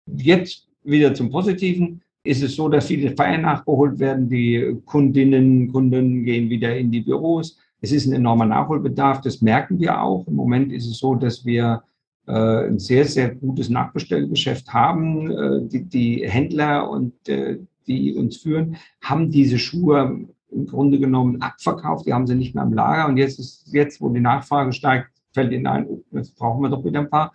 Jetzt 0.07 0.69
wieder 0.85 1.15
zum 1.15 1.31
Positiven. 1.31 2.03
Ist 2.23 2.43
es 2.43 2.57
so, 2.57 2.69
dass 2.69 2.87
viele 2.87 3.15
Feiern 3.15 3.43
nachgeholt 3.43 3.99
werden. 3.99 4.29
Die 4.29 4.77
Kundinnen, 4.85 5.71
Kunden 5.71 6.25
gehen 6.25 6.51
wieder 6.51 6.77
in 6.77 6.91
die 6.91 7.01
Büros. 7.01 7.59
Es 7.81 7.93
ist 7.93 8.07
ein 8.07 8.15
enormer 8.15 8.47
Nachholbedarf. 8.47 9.21
Das 9.21 9.43
merken 9.43 9.79
wir 9.79 10.03
auch. 10.03 10.27
Im 10.27 10.35
Moment 10.35 10.73
ist 10.73 10.87
es 10.87 10.99
so, 10.99 11.15
dass 11.15 11.45
wir 11.45 11.85
äh, 12.27 12.67
ein 12.67 12.79
sehr, 12.81 13.05
sehr 13.05 13.35
gutes 13.35 13.69
Nachbestellgeschäft 13.69 14.73
haben. 14.73 15.31
Äh, 15.31 15.69
die, 15.69 15.85
die, 15.85 16.29
Händler 16.29 16.91
und 16.91 17.29
äh, 17.29 17.59
die 17.87 18.15
uns 18.15 18.39
führen, 18.39 18.77
haben 19.01 19.31
diese 19.31 19.59
Schuhe 19.59 20.27
im 20.51 20.67
Grunde 20.67 20.99
genommen 20.99 21.41
abverkauft. 21.41 22.07
Die 22.07 22.13
haben 22.13 22.27
sie 22.27 22.35
nicht 22.35 22.55
mehr 22.55 22.65
im 22.65 22.73
Lager. 22.73 23.09
Und 23.09 23.19
jetzt 23.19 23.39
ist 23.39 23.69
jetzt, 23.73 24.01
wo 24.01 24.09
die 24.09 24.21
Nachfrage 24.21 24.73
steigt, 24.73 25.11
fällt 25.33 25.53
ihnen 25.53 25.67
ein, 25.69 25.87
oh, 25.87 26.03
jetzt 26.13 26.35
brauchen 26.35 26.63
wir 26.63 26.71
doch 26.71 26.85
wieder 26.85 27.01
ein 27.01 27.11
paar 27.11 27.33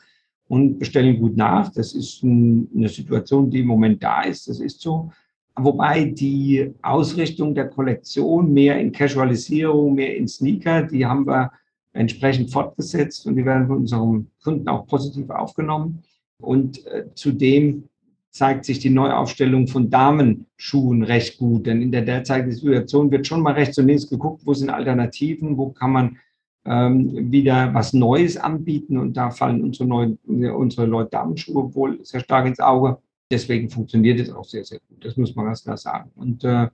und 0.52 0.80
bestellen 0.80 1.18
gut 1.18 1.38
nach. 1.38 1.72
Das 1.72 1.94
ist 1.94 2.22
eine 2.26 2.90
Situation, 2.90 3.50
die 3.50 3.62
im 3.62 3.68
Moment 3.68 4.04
da 4.04 4.24
ist. 4.24 4.50
Das 4.50 4.60
ist 4.60 4.82
so. 4.82 5.10
Wobei 5.56 6.04
die 6.04 6.74
Ausrichtung 6.82 7.56
der 7.56 7.70
Kollektion 7.70 8.52
mehr 8.52 8.78
in 8.78 8.92
Casualisierung, 8.92 9.96
mehr 9.96 10.18
in 10.18 10.28
Sneaker, 10.28 10.84
die 10.84 11.06
haben 11.06 11.26
wir 11.26 11.52
entsprechend 11.94 12.52
fortgesetzt 12.52 13.26
und 13.26 13.38
die 13.38 13.46
werden 13.46 13.68
von 13.68 13.78
unserem 13.78 14.28
Kunden 14.44 14.68
auch 14.68 14.86
positiv 14.88 15.30
aufgenommen. 15.30 16.04
Und 16.42 16.86
äh, 16.86 17.06
zudem 17.16 17.86
zeigt 18.32 18.66
sich 18.66 18.80
die 18.80 18.90
Neuaufstellung 18.90 19.68
von 19.68 19.90
Damenschuhen 19.90 21.04
recht 21.04 21.38
gut. 21.38 21.66
Denn 21.66 21.82
in 21.82 21.94
der 21.94 22.02
derzeitigen 22.02 22.54
Situation 22.54 23.10
wird 23.10 23.26
schon 23.26 23.42
mal 23.42 23.54
rechts 23.54 23.78
und 23.78 23.88
links 23.88 24.10
geguckt, 24.10 24.42
wo 24.46 24.54
sind 24.54 24.70
Alternativen, 24.70 25.56
wo 25.56 25.70
kann 25.70 25.94
man 25.94 26.18
ähm, 26.66 27.32
wieder 27.32 27.74
was 27.74 27.94
Neues 27.94 28.38
anbieten 28.38 28.98
und 28.98 29.16
da 29.18 29.32
fallen 29.32 29.64
unsere, 29.64 29.88
neuen, 29.88 30.20
unsere 30.26 30.86
Leute 30.86 31.10
Damenschuhe 31.12 31.74
wohl 31.74 32.00
sehr 32.04 32.20
stark 32.20 32.46
ins 32.46 32.60
Auge. 32.60 32.98
Deswegen 33.32 33.70
funktioniert 33.70 34.20
es 34.20 34.30
auch 34.32 34.44
sehr, 34.44 34.64
sehr 34.64 34.80
gut. 34.88 35.04
Das 35.06 35.18
muss 35.18 35.36
man 35.36 35.46
ganz 35.46 35.64
klar 35.64 35.78
sagen. 35.78 36.12
Und 36.16 36.44
äh, 36.44 36.68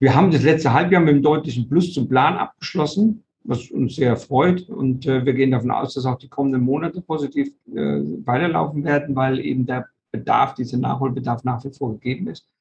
wir 0.00 0.14
haben 0.14 0.30
das 0.30 0.42
letzte 0.42 0.72
Halbjahr 0.72 1.00
mit 1.00 1.14
einem 1.14 1.22
deutlichen 1.22 1.68
Plus 1.68 1.94
zum 1.94 2.08
Plan 2.08 2.36
abgeschlossen, 2.36 3.22
was 3.44 3.70
uns 3.70 3.96
sehr 3.96 4.16
freut. 4.16 4.68
Und 4.68 5.06
äh, 5.06 5.24
wir 5.24 5.32
gehen 5.32 5.52
davon 5.52 5.70
aus, 5.70 5.94
dass 5.94 6.06
auch 6.06 6.18
die 6.18 6.28
kommenden 6.28 6.62
Monate 6.62 7.00
positiv 7.00 7.48
äh, 7.74 8.00
weiterlaufen 8.24 8.84
werden, 8.84 9.14
weil 9.14 9.38
eben 9.38 9.64
der 9.64 9.86
Bedarf, 10.10 10.54
dieser 10.54 10.76
Nachholbedarf 10.76 11.44
nach 11.44 11.64
wie 11.64 11.70
vor 11.70 11.92
gegeben 11.92 12.28
ist 12.28 12.51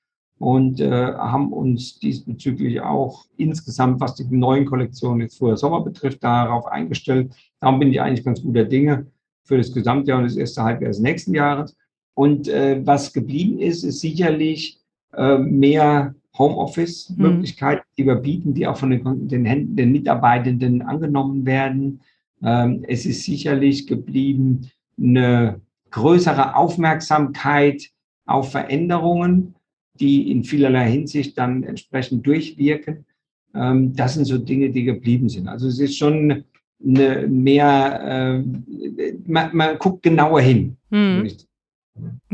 und 0.41 0.79
äh, 0.79 0.89
haben 0.89 1.53
uns 1.53 1.99
diesbezüglich 1.99 2.81
auch 2.81 3.25
insgesamt, 3.37 4.01
was 4.01 4.15
die 4.15 4.25
neuen 4.25 4.65
Kollektionen 4.65 5.21
jetzt 5.21 5.37
vorher 5.37 5.55
Sommer 5.55 5.81
betrifft, 5.81 6.23
darauf 6.23 6.65
eingestellt. 6.65 7.33
Darum 7.59 7.79
bin 7.79 7.91
ich 7.91 8.01
eigentlich 8.01 8.25
ganz 8.25 8.41
guter 8.41 8.65
Dinge 8.65 9.05
für 9.43 9.57
das 9.57 9.71
Gesamtjahr 9.71 10.17
und 10.17 10.23
das 10.23 10.35
erste 10.35 10.63
Halbjahr 10.63 10.89
des 10.89 10.99
nächsten 10.99 11.35
Jahres. 11.35 11.77
Und 12.15 12.47
äh, 12.47 12.81
was 12.83 13.13
geblieben 13.13 13.59
ist, 13.59 13.83
ist 13.83 13.99
sicherlich 13.99 14.79
äh, 15.13 15.37
mehr 15.37 16.15
Homeoffice-Möglichkeiten, 16.37 17.83
mhm. 17.91 17.95
die 17.97 18.05
wir 18.07 18.15
bieten, 18.15 18.53
die 18.55 18.65
auch 18.65 18.77
von 18.77 18.89
den, 18.89 19.27
den, 19.27 19.75
den 19.75 19.91
Mitarbeitenden 19.91 20.81
angenommen 20.81 21.45
werden. 21.45 22.01
Ähm, 22.41 22.83
es 22.87 23.05
ist 23.05 23.25
sicherlich 23.25 23.85
geblieben 23.85 24.71
eine 24.99 25.61
größere 25.91 26.55
Aufmerksamkeit 26.55 27.89
auf 28.25 28.51
Veränderungen 28.51 29.55
die 30.01 30.31
in 30.31 30.43
vielerlei 30.43 30.89
Hinsicht 30.91 31.37
dann 31.37 31.63
entsprechend 31.63 32.25
durchwirken. 32.25 33.05
Ähm, 33.53 33.95
das 33.95 34.15
sind 34.15 34.25
so 34.25 34.37
Dinge, 34.37 34.71
die 34.71 34.83
geblieben 34.83 35.29
sind. 35.29 35.47
Also 35.47 35.67
es 35.67 35.79
ist 35.79 35.97
schon 35.97 36.43
eine 36.83 37.27
mehr, 37.27 38.43
äh, 38.43 39.13
man, 39.25 39.55
man, 39.55 39.77
guckt 39.77 40.03
genauer 40.03 40.41
hin. 40.41 40.77
Hm. 40.89 41.27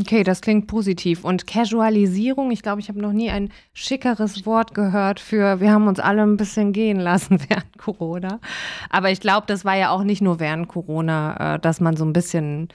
Okay, 0.00 0.22
das 0.22 0.40
klingt 0.40 0.68
positiv. 0.68 1.24
Und 1.24 1.46
Casualisierung, 1.46 2.50
ich 2.50 2.62
glaube, 2.62 2.80
ich 2.80 2.88
habe 2.88 3.00
noch 3.00 3.12
nie 3.12 3.30
ein 3.30 3.50
schickeres 3.72 4.46
Wort 4.46 4.72
gehört 4.72 5.20
für, 5.20 5.60
wir 5.60 5.72
haben 5.72 5.88
uns 5.88 5.98
alle 5.98 6.22
ein 6.22 6.36
bisschen 6.36 6.72
gehen 6.72 6.98
lassen 6.98 7.38
während 7.48 7.76
Corona. 7.76 8.40
Aber 8.88 9.10
ich 9.10 9.20
glaube, 9.20 9.46
das 9.46 9.64
war 9.64 9.76
ja 9.76 9.90
auch 9.90 10.04
nicht 10.04 10.22
nur 10.22 10.40
während 10.40 10.68
Corona, 10.68 11.56
äh, 11.56 11.58
dass 11.58 11.80
man 11.80 11.96
so 11.96 12.04
ein 12.04 12.12
bisschen 12.12 12.68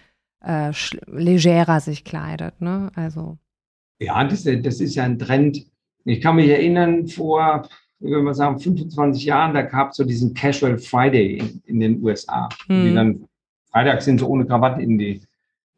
äh, 0.43 0.71
legerer 1.07 1.79
sich 1.79 2.03
kleidet. 2.03 2.61
Ne? 2.61 2.91
Also. 2.95 3.37
Ja, 4.03 4.23
das, 4.23 4.43
das 4.43 4.79
ist 4.79 4.95
ja 4.95 5.03
ein 5.03 5.19
Trend. 5.19 5.65
Ich 6.05 6.21
kann 6.21 6.35
mich 6.35 6.49
erinnern, 6.49 7.07
vor, 7.07 7.67
würde 7.99 8.21
mal 8.21 8.33
sagen, 8.33 8.59
25 8.59 9.25
Jahren, 9.25 9.53
da 9.53 9.61
gab 9.61 9.91
es 9.91 9.97
so 9.97 10.03
diesen 10.03 10.33
Casual 10.33 10.77
Friday 10.77 11.37
in, 11.37 11.61
in 11.65 11.79
den 11.79 12.03
USA. 12.03 12.49
Hm. 12.67 12.85
Die 12.85 12.93
dann 12.93 13.25
freitags 13.71 14.05
sind 14.05 14.19
so 14.19 14.27
ohne 14.27 14.45
Krawatte 14.45 14.81
in 14.81 14.97
die, 14.97 15.21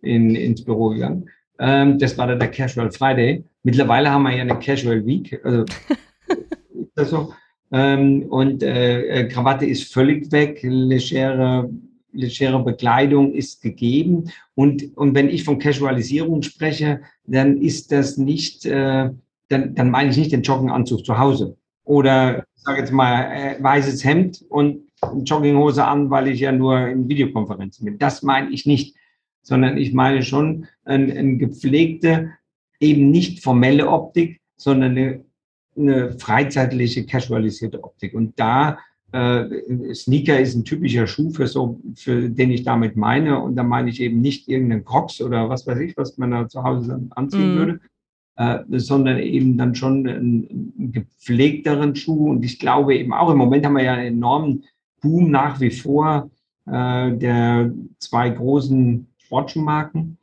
in, 0.01 0.35
ins 0.35 0.63
Büro 0.63 0.89
gegangen. 0.89 1.29
Ähm, 1.59 1.99
das 1.99 2.17
war 2.17 2.27
dann 2.27 2.39
der 2.39 2.51
Casual 2.51 2.91
Friday. 2.91 3.43
Mittlerweile 3.63 4.11
haben 4.11 4.23
wir 4.23 4.35
ja 4.35 4.41
eine 4.41 4.59
Casual 4.59 5.05
Week. 5.05 5.39
Also, 5.43 5.65
so? 6.95 7.33
Ähm, 7.71 8.23
und 8.29 8.63
äh, 8.63 9.03
äh 9.05 9.27
Krawatte 9.27 9.65
ist 9.65 9.93
völlig 9.93 10.31
weg, 10.31 10.59
legere 10.63 11.69
legere 12.15 12.63
Bekleidung 12.63 13.33
ist 13.33 13.61
gegeben. 13.61 14.31
Und, 14.55 14.95
und 14.97 15.13
wenn 15.15 15.29
ich 15.29 15.43
von 15.43 15.59
Casualisierung 15.59 16.41
spreche, 16.41 17.01
dann 17.25 17.57
ist 17.57 17.91
das 17.91 18.17
nicht 18.17 18.65
äh, 18.65 19.09
dann, 19.49 19.75
dann 19.75 19.91
meine 19.91 20.09
ich 20.09 20.17
nicht 20.17 20.31
den 20.31 20.41
Jogginganzug 20.41 21.05
zu 21.05 21.17
Hause. 21.17 21.57
Oder, 21.83 22.45
ich 22.55 22.63
sage 22.63 22.79
jetzt 22.79 22.91
mal, 22.91 23.31
äh, 23.31 23.63
weißes 23.63 24.03
Hemd 24.03 24.43
und 24.49 24.81
Jogginghose 25.23 25.85
an, 25.85 26.09
weil 26.09 26.27
ich 26.27 26.39
ja 26.39 26.51
nur 26.51 26.87
in 26.87 27.07
Videokonferenzen 27.07 27.85
bin. 27.85 27.99
Das 27.99 28.23
meine 28.23 28.49
ich 28.49 28.65
nicht, 28.65 28.95
sondern 29.43 29.77
ich 29.77 29.93
meine 29.93 30.23
schon 30.23 30.65
eine, 30.83 31.13
eine 31.13 31.37
gepflegte, 31.37 32.31
eben 32.79 33.11
nicht 33.11 33.43
formelle 33.43 33.87
Optik, 33.87 34.41
sondern 34.57 34.91
eine, 34.91 35.25
eine 35.77 36.17
freizeitliche, 36.17 37.05
casualisierte 37.05 37.83
Optik. 37.83 38.15
Und 38.15 38.39
da 38.39 38.79
äh, 39.15 39.93
Sneaker 39.93 40.39
ist 40.39 40.55
ein 40.55 40.65
typischer 40.65 41.07
Schuh 41.07 41.29
für 41.29 41.47
so, 41.47 41.79
für 41.95 42.29
den 42.29 42.51
ich 42.51 42.63
damit 42.63 42.97
meine. 42.97 43.39
Und 43.39 43.55
da 43.55 43.63
meine 43.63 43.89
ich 43.89 44.01
eben 44.01 44.19
nicht 44.19 44.49
irgendeinen 44.49 44.83
Crocs 44.83 45.21
oder 45.21 45.47
was 45.47 45.65
weiß 45.65 45.79
ich, 45.79 45.95
was 45.95 46.17
man 46.17 46.31
da 46.31 46.49
zu 46.49 46.63
Hause 46.63 47.07
anziehen 47.11 47.55
mm. 47.55 47.57
würde, 47.57 47.79
äh, 48.35 48.59
sondern 48.77 49.19
eben 49.19 49.57
dann 49.57 49.73
schon 49.73 50.05
einen, 50.05 50.47
einen 50.49 50.91
gepflegteren 50.91 51.95
Schuh. 51.95 52.29
Und 52.29 52.43
ich 52.43 52.59
glaube 52.59 52.97
eben 52.97 53.13
auch 53.13 53.31
im 53.31 53.37
Moment 53.37 53.65
haben 53.65 53.77
wir 53.77 53.83
ja 53.83 53.93
einen 53.93 54.17
enormen 54.17 54.65
Boom 55.01 55.31
nach 55.31 55.61
wie 55.61 55.71
vor 55.71 56.29
äh, 56.65 57.11
der 57.15 57.71
zwei 57.99 58.29
großen 58.29 59.07
Sportschuhmarken. 59.17 60.17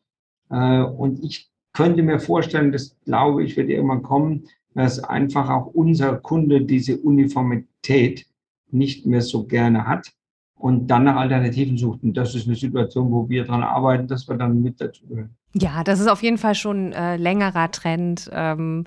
Äh, 0.51 0.83
und 0.83 1.25
ich 1.25 1.51
könnte 1.73 2.03
mir 2.03 2.19
vorstellen, 2.19 2.73
das 2.73 2.95
glaube 3.07 3.43
ich, 3.43 3.57
wird 3.57 3.71
irgendwann 3.71 4.03
kommen, 4.03 4.45
dass 4.75 5.03
einfach 5.03 5.49
auch 5.49 5.67
unser 5.69 6.17
Kunde 6.17 6.61
diese 6.61 6.99
Uniformität 6.99 8.27
nicht 8.73 9.07
mehr 9.07 9.23
so 9.23 9.45
gerne 9.45 9.87
hat 9.87 10.13
und 10.55 10.87
dann 10.89 11.05
nach 11.05 11.17
Alternativen 11.17 11.77
sucht. 11.77 12.03
Und 12.03 12.17
das 12.17 12.35
ist 12.35 12.47
eine 12.47 12.57
Situation, 12.57 13.11
wo 13.11 13.29
wir 13.29 13.45
daran 13.45 13.63
arbeiten, 13.63 14.07
dass 14.07 14.29
wir 14.29 14.37
dann 14.37 14.63
mit 14.63 14.81
dazu 14.81 15.07
gehören. 15.07 15.37
Ja, 15.55 15.83
das 15.85 16.01
ist 16.01 16.09
auf 16.09 16.23
jeden 16.23 16.39
Fall 16.39 16.55
schon 16.55 16.93
äh, 16.93 17.17
längerer 17.17 17.71
Trend. 17.71 18.31
Ähm, 18.33 18.85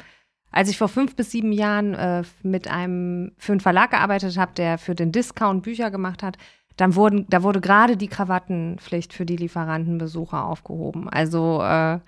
als 0.51 0.69
ich 0.69 0.77
vor 0.77 0.87
fünf 0.87 1.15
bis 1.15 1.31
sieben 1.31 1.51
Jahren 1.51 1.93
äh, 1.93 2.23
mit 2.43 2.69
einem 2.69 3.33
für 3.37 3.51
einen 3.51 3.59
Verlag 3.59 3.91
gearbeitet 3.91 4.37
habe, 4.37 4.53
der 4.55 4.77
für 4.77 4.95
den 4.95 5.11
Discount 5.11 5.63
Bücher 5.63 5.91
gemacht 5.91 6.23
hat, 6.23 6.37
dann 6.77 6.95
wurden, 6.95 7.25
da 7.29 7.43
wurde 7.43 7.61
gerade 7.61 7.97
die 7.97 8.07
Krawattenpflicht 8.07 9.13
für 9.13 9.25
die 9.25 9.37
Lieferantenbesucher 9.37 10.45
aufgehoben. 10.45 11.09
Also 11.09 11.61
äh, 11.61 11.99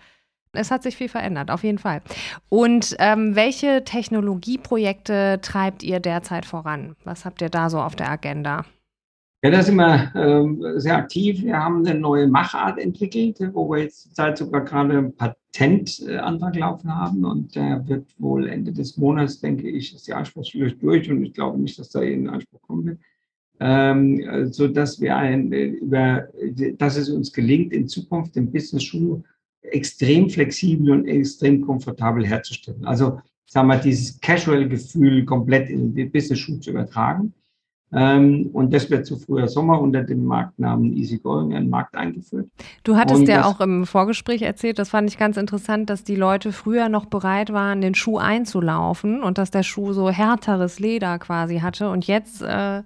es 0.54 0.72
hat 0.72 0.84
sich 0.84 0.96
viel 0.96 1.10
verändert, 1.10 1.52
auf 1.52 1.64
jeden 1.64 1.78
Fall. 1.78 2.02
Und 2.50 2.96
ähm, 3.00 3.36
welche 3.36 3.84
Technologieprojekte 3.84 5.40
treibt 5.42 5.84
ihr 5.84 6.00
derzeit 6.00 6.46
voran? 6.46 6.96
Was 7.04 7.26
habt 7.26 7.42
ihr 7.42 7.50
da 7.50 7.70
so 7.70 7.80
auf 7.80 7.96
der 7.96 8.10
Agenda? 8.10 8.66
Ja, 9.44 9.52
da 9.52 9.62
sind 9.62 9.76
wir 9.76 10.12
äh, 10.16 10.80
sehr 10.80 10.98
aktiv. 10.98 11.44
Wir 11.44 11.58
haben 11.58 11.86
eine 11.86 12.00
neue 12.00 12.28
Machart 12.28 12.80
entwickelt, 12.80 13.38
wo 13.54 13.70
wir 13.70 13.84
jetzt 13.84 14.02
zurzeit 14.02 14.38
sogar 14.40 14.66
gerade 14.66 14.98
einen 14.98 15.16
Patentantrag 15.16 16.56
laufen 16.56 16.94
haben. 16.94 17.24
Und 17.24 17.56
der 17.56 17.88
wird 17.88 18.08
wohl 18.18 18.48
Ende 18.48 18.74
des 18.74 18.98
Monats, 18.98 19.40
denke 19.40 19.70
ich, 19.70 19.94
ist 19.94 20.08
die 20.08 20.14
Anspruchsschluss 20.14 20.78
durch. 20.80 21.10
Und 21.12 21.24
ich 21.24 21.34
glaube 21.34 21.60
nicht, 21.60 21.78
dass 21.78 21.90
da 21.90 22.02
in 22.02 22.28
Anspruch 22.28 22.62
kommen 22.64 22.86
wird. 22.86 23.00
Ähm, 23.60 24.52
so 24.52 24.68
dass 24.68 25.00
wir 25.02 25.16
ein, 25.16 25.52
über, 25.52 26.28
dass 26.78 26.98
es 26.98 27.10
uns 27.10 27.32
gelingt, 27.32 27.74
in 27.74 27.88
Zukunft 27.88 28.36
den 28.36 28.52
Business-Schuh 28.52 29.22
extrem 29.72 30.30
flexibel 30.30 30.92
und 30.92 31.06
extrem 31.06 31.62
komfortabel 31.62 32.26
herzustellen. 32.26 32.86
Also 32.86 33.20
sagen 33.46 33.68
wir, 33.68 33.78
dieses 33.78 34.20
Casual-Gefühl 34.20 35.26
komplett 35.26 35.70
in 35.70 35.96
den 35.96 36.12
Business-Schuh 36.12 36.60
zu 36.60 36.72
übertragen. 36.72 37.34
Ähm, 37.94 38.50
und 38.52 38.74
das 38.74 38.90
wird 38.90 39.06
zu 39.06 39.16
früher 39.18 39.48
Sommer 39.48 39.80
unter 39.80 40.04
dem 40.04 40.26
Marktnamen 40.26 40.92
Easygoing 40.98 41.52
in 41.52 41.64
den 41.64 41.70
Markt 41.70 41.96
eingeführt. 41.96 42.50
Du 42.84 42.98
hattest 42.98 43.22
und 43.22 43.30
ja 43.30 43.46
auch 43.46 43.62
im 43.62 43.86
Vorgespräch 43.86 44.42
erzählt, 44.42 44.78
das 44.78 44.90
fand 44.90 45.10
ich 45.10 45.18
ganz 45.18 45.38
interessant, 45.38 45.90
dass 45.90 46.04
die 46.04 46.18
Leute 46.18 46.52
früher 46.52 46.90
noch 46.90 47.06
bereit 47.06 47.54
waren, 47.54 47.80
den 47.80 47.96
Schuh 47.96 48.18
einzulaufen 48.18 49.24
und 49.24 49.38
dass 49.38 49.52
der 49.52 49.64
Schuh 49.64 49.94
so 49.94 50.10
härteres 50.10 50.80
Leder 50.80 51.18
quasi 51.18 51.60
hatte. 51.60 51.90
Und 51.90 52.06
jetzt 52.08 52.42
äh, 52.42 52.84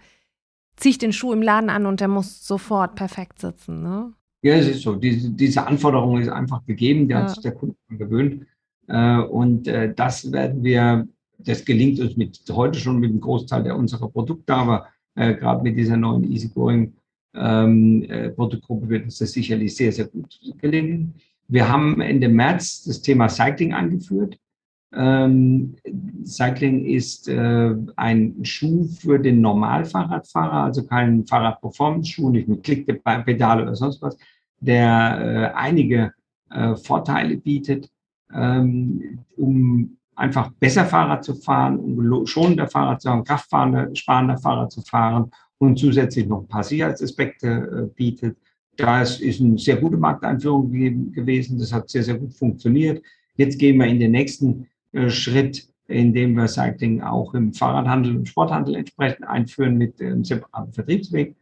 ziehe 0.75 0.91
ich 0.91 0.97
den 0.99 1.13
Schuh 1.13 1.33
im 1.33 1.41
Laden 1.41 1.71
an 1.71 1.87
und 1.87 1.99
der 1.99 2.07
muss 2.07 2.45
sofort 2.45 2.93
perfekt 2.93 3.39
sitzen. 3.39 3.81
Ne? 3.81 4.13
Ja, 4.43 4.55
es 4.55 4.67
ist 4.67 4.81
so. 4.81 4.95
Diese, 4.95 5.29
diese 5.29 5.65
Anforderung 5.67 6.19
ist 6.19 6.29
einfach 6.29 6.65
gegeben, 6.65 7.07
die 7.07 7.13
ja. 7.13 7.21
hat 7.21 7.29
sich 7.29 7.41
der 7.41 7.53
Kunde 7.53 7.75
gewöhnt. 7.89 8.45
Äh, 8.87 9.19
und 9.19 9.67
äh, 9.67 9.93
das 9.93 10.31
werden 10.31 10.63
wir, 10.63 11.07
das 11.37 11.63
gelingt 11.63 11.99
uns 11.99 12.17
mit 12.17 12.41
heute 12.51 12.79
schon 12.79 12.99
mit 12.99 13.11
einem 13.11 13.21
Großteil 13.21 13.63
der 13.63 13.75
unserer 13.75 14.09
Produkte, 14.09 14.53
aber 14.53 14.87
äh, 15.15 15.35
gerade 15.35 15.63
mit 15.63 15.77
dieser 15.77 15.97
neuen 15.97 16.29
Easygoing 16.31 16.93
ähm, 17.33 18.05
Produktgruppe 18.35 18.89
wird 18.89 19.05
uns 19.05 19.19
das 19.19 19.31
sicherlich 19.31 19.75
sehr, 19.75 19.91
sehr 19.91 20.05
gut 20.05 20.37
gelingen. 20.59 21.13
Wir 21.47 21.69
haben 21.69 22.01
Ende 22.01 22.27
März 22.27 22.83
das 22.83 23.01
Thema 23.01 23.29
Cycling 23.29 23.73
angeführt. 23.73 24.37
Ähm, 24.93 25.75
Cycling 26.25 26.85
ist 26.85 27.27
äh, 27.29 27.75
ein 27.95 28.35
Schuh 28.43 28.85
für 28.85 29.19
den 29.19 29.41
Normalfahrradfahrer, 29.41 30.65
also 30.65 30.85
kein 30.85 31.25
Fahrrad-Performance-Schuh, 31.25 32.29
nicht 32.29 32.47
mit 32.47 32.63
Klickpedale 32.63 33.63
oder 33.63 33.75
sonst 33.75 34.01
was, 34.01 34.17
der 34.59 35.53
äh, 35.53 35.57
einige 35.57 36.13
äh, 36.49 36.75
Vorteile 36.75 37.37
bietet, 37.37 37.89
ähm, 38.33 39.19
um 39.37 39.97
einfach 40.15 40.51
besser 40.59 40.85
Fahrrad 40.85 41.23
zu 41.23 41.35
fahren, 41.35 41.79
um 41.79 42.25
schonender 42.25 42.67
Fahrrad 42.67 43.01
zu 43.01 43.09
haben, 43.09 43.23
kraftsparender 43.23 44.37
Fahrrad 44.37 44.71
zu 44.71 44.81
fahren 44.81 45.31
und 45.57 45.79
zusätzlich 45.79 46.27
noch 46.27 46.41
ein 46.41 46.47
paar 46.47 46.63
Sicherheitsaspekte 46.63 47.47
äh, 47.47 47.95
bietet. 47.95 48.37
Das 48.77 49.19
ist 49.19 49.41
eine 49.41 49.57
sehr 49.57 49.77
gute 49.77 49.97
Markteinführung 49.97 50.71
gewesen. 51.11 51.59
Das 51.59 51.71
hat 51.71 51.89
sehr, 51.89 52.03
sehr 52.03 52.17
gut 52.17 52.33
funktioniert. 52.33 53.01
Jetzt 53.35 53.59
gehen 53.59 53.77
wir 53.77 53.85
in 53.85 53.99
den 53.99 54.11
nächsten 54.11 54.67
Schritt, 55.07 55.67
indem 55.87 56.35
wir 56.35 56.47
Cycling 56.47 57.01
auch 57.01 57.33
im 57.33 57.53
Fahrradhandel 57.53 58.17
und 58.17 58.27
Sporthandel 58.27 58.75
entsprechend 58.75 59.27
einführen 59.27 59.77
mit 59.77 60.01
einem 60.01 60.23
separaten 60.23 60.73
Vertriebsweg. 60.73 61.35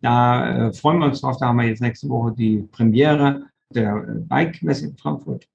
Da 0.00 0.68
äh, 0.68 0.72
freuen 0.72 0.98
wir 0.98 1.06
uns 1.06 1.20
drauf. 1.20 1.36
Da 1.38 1.46
haben 1.46 1.56
wir 1.56 1.66
jetzt 1.66 1.82
nächste 1.82 2.08
Woche 2.08 2.32
die 2.32 2.58
Premiere 2.70 3.46
der 3.74 3.96
äh, 3.96 4.20
Bike-Messe 4.20 4.86
in 4.86 4.96
Frankfurt. 4.96 5.48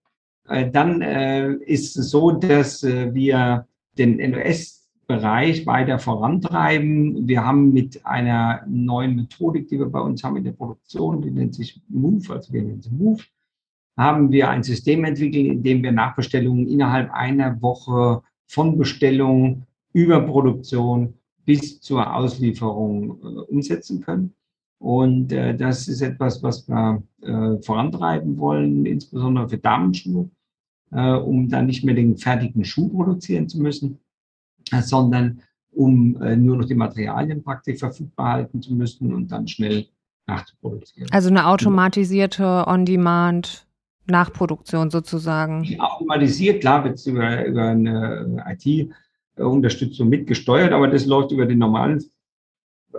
Äh, 0.48 0.70
dann 0.70 1.02
äh, 1.02 1.54
ist 1.54 1.98
es 1.98 2.10
so, 2.10 2.32
dass 2.32 2.84
äh, 2.84 3.14
wir 3.14 3.66
den 3.98 4.18
NOS-Bereich 4.18 5.66
weiter 5.66 6.00
vorantreiben. 6.00 7.28
Wir 7.28 7.46
haben 7.46 7.72
mit 7.72 8.06
einer 8.06 8.64
neuen 8.68 9.16
Methodik, 9.16 9.70
die 9.70 9.80
wir 9.80 9.90
bei 9.90 10.02
uns 10.02 10.24
haben 10.24 10.38
in 10.38 10.44
der 10.44 10.52
Produktion, 10.52 11.22
die 11.22 11.32
nennt 11.32 11.56
sich 11.56 11.82
Move, 11.88 12.34
also 12.34 12.52
wir 12.52 12.64
nennen 12.64 12.82
sie 12.82 12.92
Move, 12.92 13.24
haben 13.98 14.32
wir 14.32 14.50
ein 14.50 14.64
System 14.64 15.04
entwickelt, 15.04 15.46
in 15.46 15.64
dem 15.64 15.84
wir 15.84 15.92
Nachbestellungen 15.92 16.68
innerhalb 16.68 17.12
einer 17.12 17.62
Woche 17.62 18.22
von 18.48 18.78
Bestellung 18.78 19.66
über 19.94 20.22
Produktion 20.22 21.14
bis 21.46 21.80
zur 21.82 22.16
Auslieferung 22.16 23.20
äh, 23.22 23.26
umsetzen 23.52 24.02
können. 24.02 24.34
Und 24.80 25.32
äh, 25.32 25.56
das 25.56 25.88
ist 25.88 26.02
etwas, 26.02 26.42
was 26.44 26.68
wir 26.68 27.04
äh, 27.22 27.62
vorantreiben 27.62 28.38
wollen, 28.38 28.86
insbesondere 28.86 29.50
für 29.50 29.58
Damenschuhe, 29.58 30.30
äh, 30.92 31.14
um 31.14 31.50
dann 31.50 31.68
nicht 31.68 31.84
mehr 31.84 31.96
den 31.96 32.18
fertigen 32.18 32.66
Schuh 32.66 32.90
produzieren 32.90 33.48
zu 33.48 33.62
müssen, 33.62 34.00
sondern 34.82 35.42
um 35.72 36.22
äh, 36.22 36.36
nur 36.36 36.58
noch 36.58 36.66
die 36.66 36.76
Materialien 36.76 37.44
praktisch 37.44 37.80
verfügbar 37.80 38.34
halten 38.34 38.62
zu 38.62 38.74
müssen 38.74 39.14
und 39.14 39.32
dann 39.32 39.48
schnell 39.48 39.88
nachzuproduzieren. 40.28 41.10
Also 41.12 41.30
eine 41.30 41.48
automatisierte 41.48 42.66
On-Demand 42.68 43.68
Nachproduktion 44.06 44.90
sozusagen. 44.90 45.66
Automatisiert, 45.80 46.62
klar, 46.62 46.84
wird 46.84 46.96
es 46.96 47.08
über, 47.08 47.46
über 47.46 47.64
eine 47.70 48.44
IT-Unterstützung 48.48 50.10
mitgesteuert, 50.10 50.74
aber 50.74 50.88
das 50.88 51.06
läuft 51.06 51.32
über 51.32 51.46
den 51.46 51.60
normalen, 51.60 52.04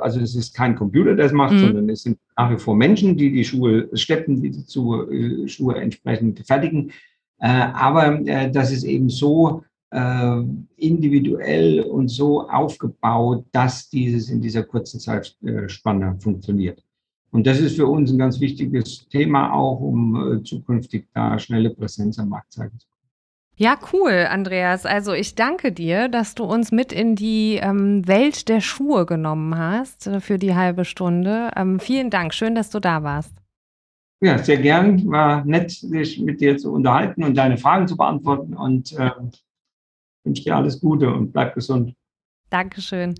also 0.00 0.20
es 0.20 0.34
ist 0.34 0.54
kein 0.54 0.74
Computer, 0.74 1.14
der 1.14 1.26
es 1.26 1.32
macht, 1.32 1.54
mhm. 1.54 1.60
sondern 1.60 1.88
es 1.88 2.02
sind 2.02 2.18
nach 2.36 2.50
wie 2.50 2.58
vor 2.58 2.74
Menschen, 2.74 3.16
die 3.16 3.32
die 3.32 3.44
Schuhe 3.44 3.88
schleppen, 3.94 4.42
die 4.42 4.50
die 4.50 5.48
Schuhe 5.48 5.76
entsprechend 5.76 6.40
fertigen. 6.46 6.90
Äh, 7.38 7.48
aber 7.48 8.20
äh, 8.26 8.50
das 8.50 8.72
ist 8.72 8.84
eben 8.84 9.08
so 9.08 9.62
äh, 9.90 10.42
individuell 10.76 11.82
und 11.82 12.08
so 12.08 12.48
aufgebaut, 12.48 13.44
dass 13.52 13.88
dieses 13.88 14.30
in 14.30 14.40
dieser 14.40 14.64
kurzen 14.64 15.00
Zeitspanne 15.00 16.16
funktioniert. 16.18 16.82
Und 17.34 17.48
das 17.48 17.58
ist 17.58 17.74
für 17.74 17.88
uns 17.88 18.12
ein 18.12 18.18
ganz 18.18 18.38
wichtiges 18.38 19.08
Thema 19.08 19.52
auch, 19.52 19.80
um 19.80 20.36
äh, 20.36 20.42
zukünftig 20.44 21.08
da 21.14 21.36
schnelle 21.40 21.70
Präsenz 21.70 22.16
am 22.20 22.28
Markt 22.28 22.52
zeigen 22.52 22.78
zu 22.78 22.86
können. 22.86 23.10
Ja, 23.56 23.76
cool, 23.92 24.28
Andreas. 24.30 24.86
Also 24.86 25.14
ich 25.14 25.34
danke 25.34 25.72
dir, 25.72 26.08
dass 26.08 26.36
du 26.36 26.44
uns 26.44 26.70
mit 26.70 26.92
in 26.92 27.16
die 27.16 27.58
ähm, 27.60 28.06
Welt 28.06 28.48
der 28.48 28.60
Schuhe 28.60 29.04
genommen 29.04 29.58
hast 29.58 30.06
äh, 30.06 30.20
für 30.20 30.38
die 30.38 30.54
halbe 30.54 30.84
Stunde. 30.84 31.50
Ähm, 31.56 31.80
vielen 31.80 32.08
Dank, 32.08 32.34
schön, 32.34 32.54
dass 32.54 32.70
du 32.70 32.78
da 32.78 33.02
warst. 33.02 33.34
Ja, 34.20 34.38
sehr 34.38 34.58
gern. 34.58 35.04
War 35.10 35.44
nett, 35.44 35.72
sich 35.72 36.20
mit 36.20 36.40
dir 36.40 36.56
zu 36.56 36.72
unterhalten 36.72 37.24
und 37.24 37.36
deine 37.36 37.58
Fragen 37.58 37.88
zu 37.88 37.96
beantworten. 37.96 38.54
Und 38.54 38.92
äh, 38.92 39.10
wünsche 40.22 40.44
dir 40.44 40.54
alles 40.54 40.80
Gute 40.80 41.12
und 41.12 41.32
bleib 41.32 41.56
gesund. 41.56 41.96
Dankeschön. 42.48 43.16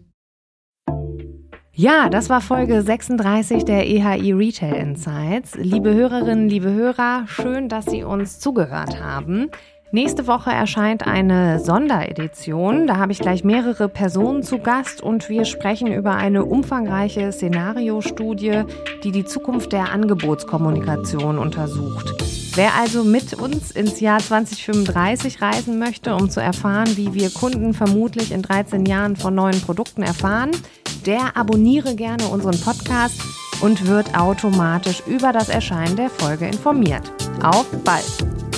Ja, 1.76 2.08
das 2.08 2.30
war 2.30 2.40
Folge 2.40 2.82
36 2.82 3.64
der 3.64 3.84
EHI 3.88 4.32
Retail 4.32 4.74
Insights. 4.74 5.56
Liebe 5.56 5.92
Hörerinnen, 5.92 6.48
liebe 6.48 6.72
Hörer, 6.72 7.24
schön, 7.26 7.68
dass 7.68 7.86
Sie 7.86 8.04
uns 8.04 8.38
zugehört 8.38 9.02
haben. 9.02 9.50
Nächste 9.90 10.28
Woche 10.28 10.50
erscheint 10.50 11.04
eine 11.04 11.58
Sonderedition. 11.58 12.86
Da 12.86 12.98
habe 12.98 13.10
ich 13.10 13.18
gleich 13.18 13.42
mehrere 13.42 13.88
Personen 13.88 14.44
zu 14.44 14.58
Gast 14.58 15.00
und 15.00 15.28
wir 15.28 15.44
sprechen 15.44 15.88
über 15.88 16.14
eine 16.14 16.44
umfangreiche 16.44 17.32
Szenariostudie, 17.32 18.62
die 19.02 19.10
die 19.10 19.24
Zukunft 19.24 19.72
der 19.72 19.90
Angebotskommunikation 19.90 21.38
untersucht. 21.38 22.14
Wer 22.54 22.74
also 22.74 23.02
mit 23.02 23.34
uns 23.34 23.72
ins 23.72 23.98
Jahr 23.98 24.20
2035 24.20 25.42
reisen 25.42 25.80
möchte, 25.80 26.14
um 26.14 26.30
zu 26.30 26.38
erfahren, 26.38 26.96
wie 26.96 27.12
wir 27.12 27.30
Kunden 27.30 27.74
vermutlich 27.74 28.30
in 28.30 28.42
13 28.42 28.86
Jahren 28.86 29.16
von 29.16 29.34
neuen 29.34 29.60
Produkten 29.60 30.04
erfahren, 30.04 30.52
der 31.06 31.36
abonniere 31.36 31.94
gerne 31.94 32.26
unseren 32.28 32.58
Podcast 32.60 33.20
und 33.60 33.86
wird 33.86 34.18
automatisch 34.18 35.02
über 35.06 35.32
das 35.32 35.48
Erscheinen 35.48 35.96
der 35.96 36.10
Folge 36.10 36.46
informiert. 36.46 37.12
Auf 37.42 37.66
bald! 37.84 38.53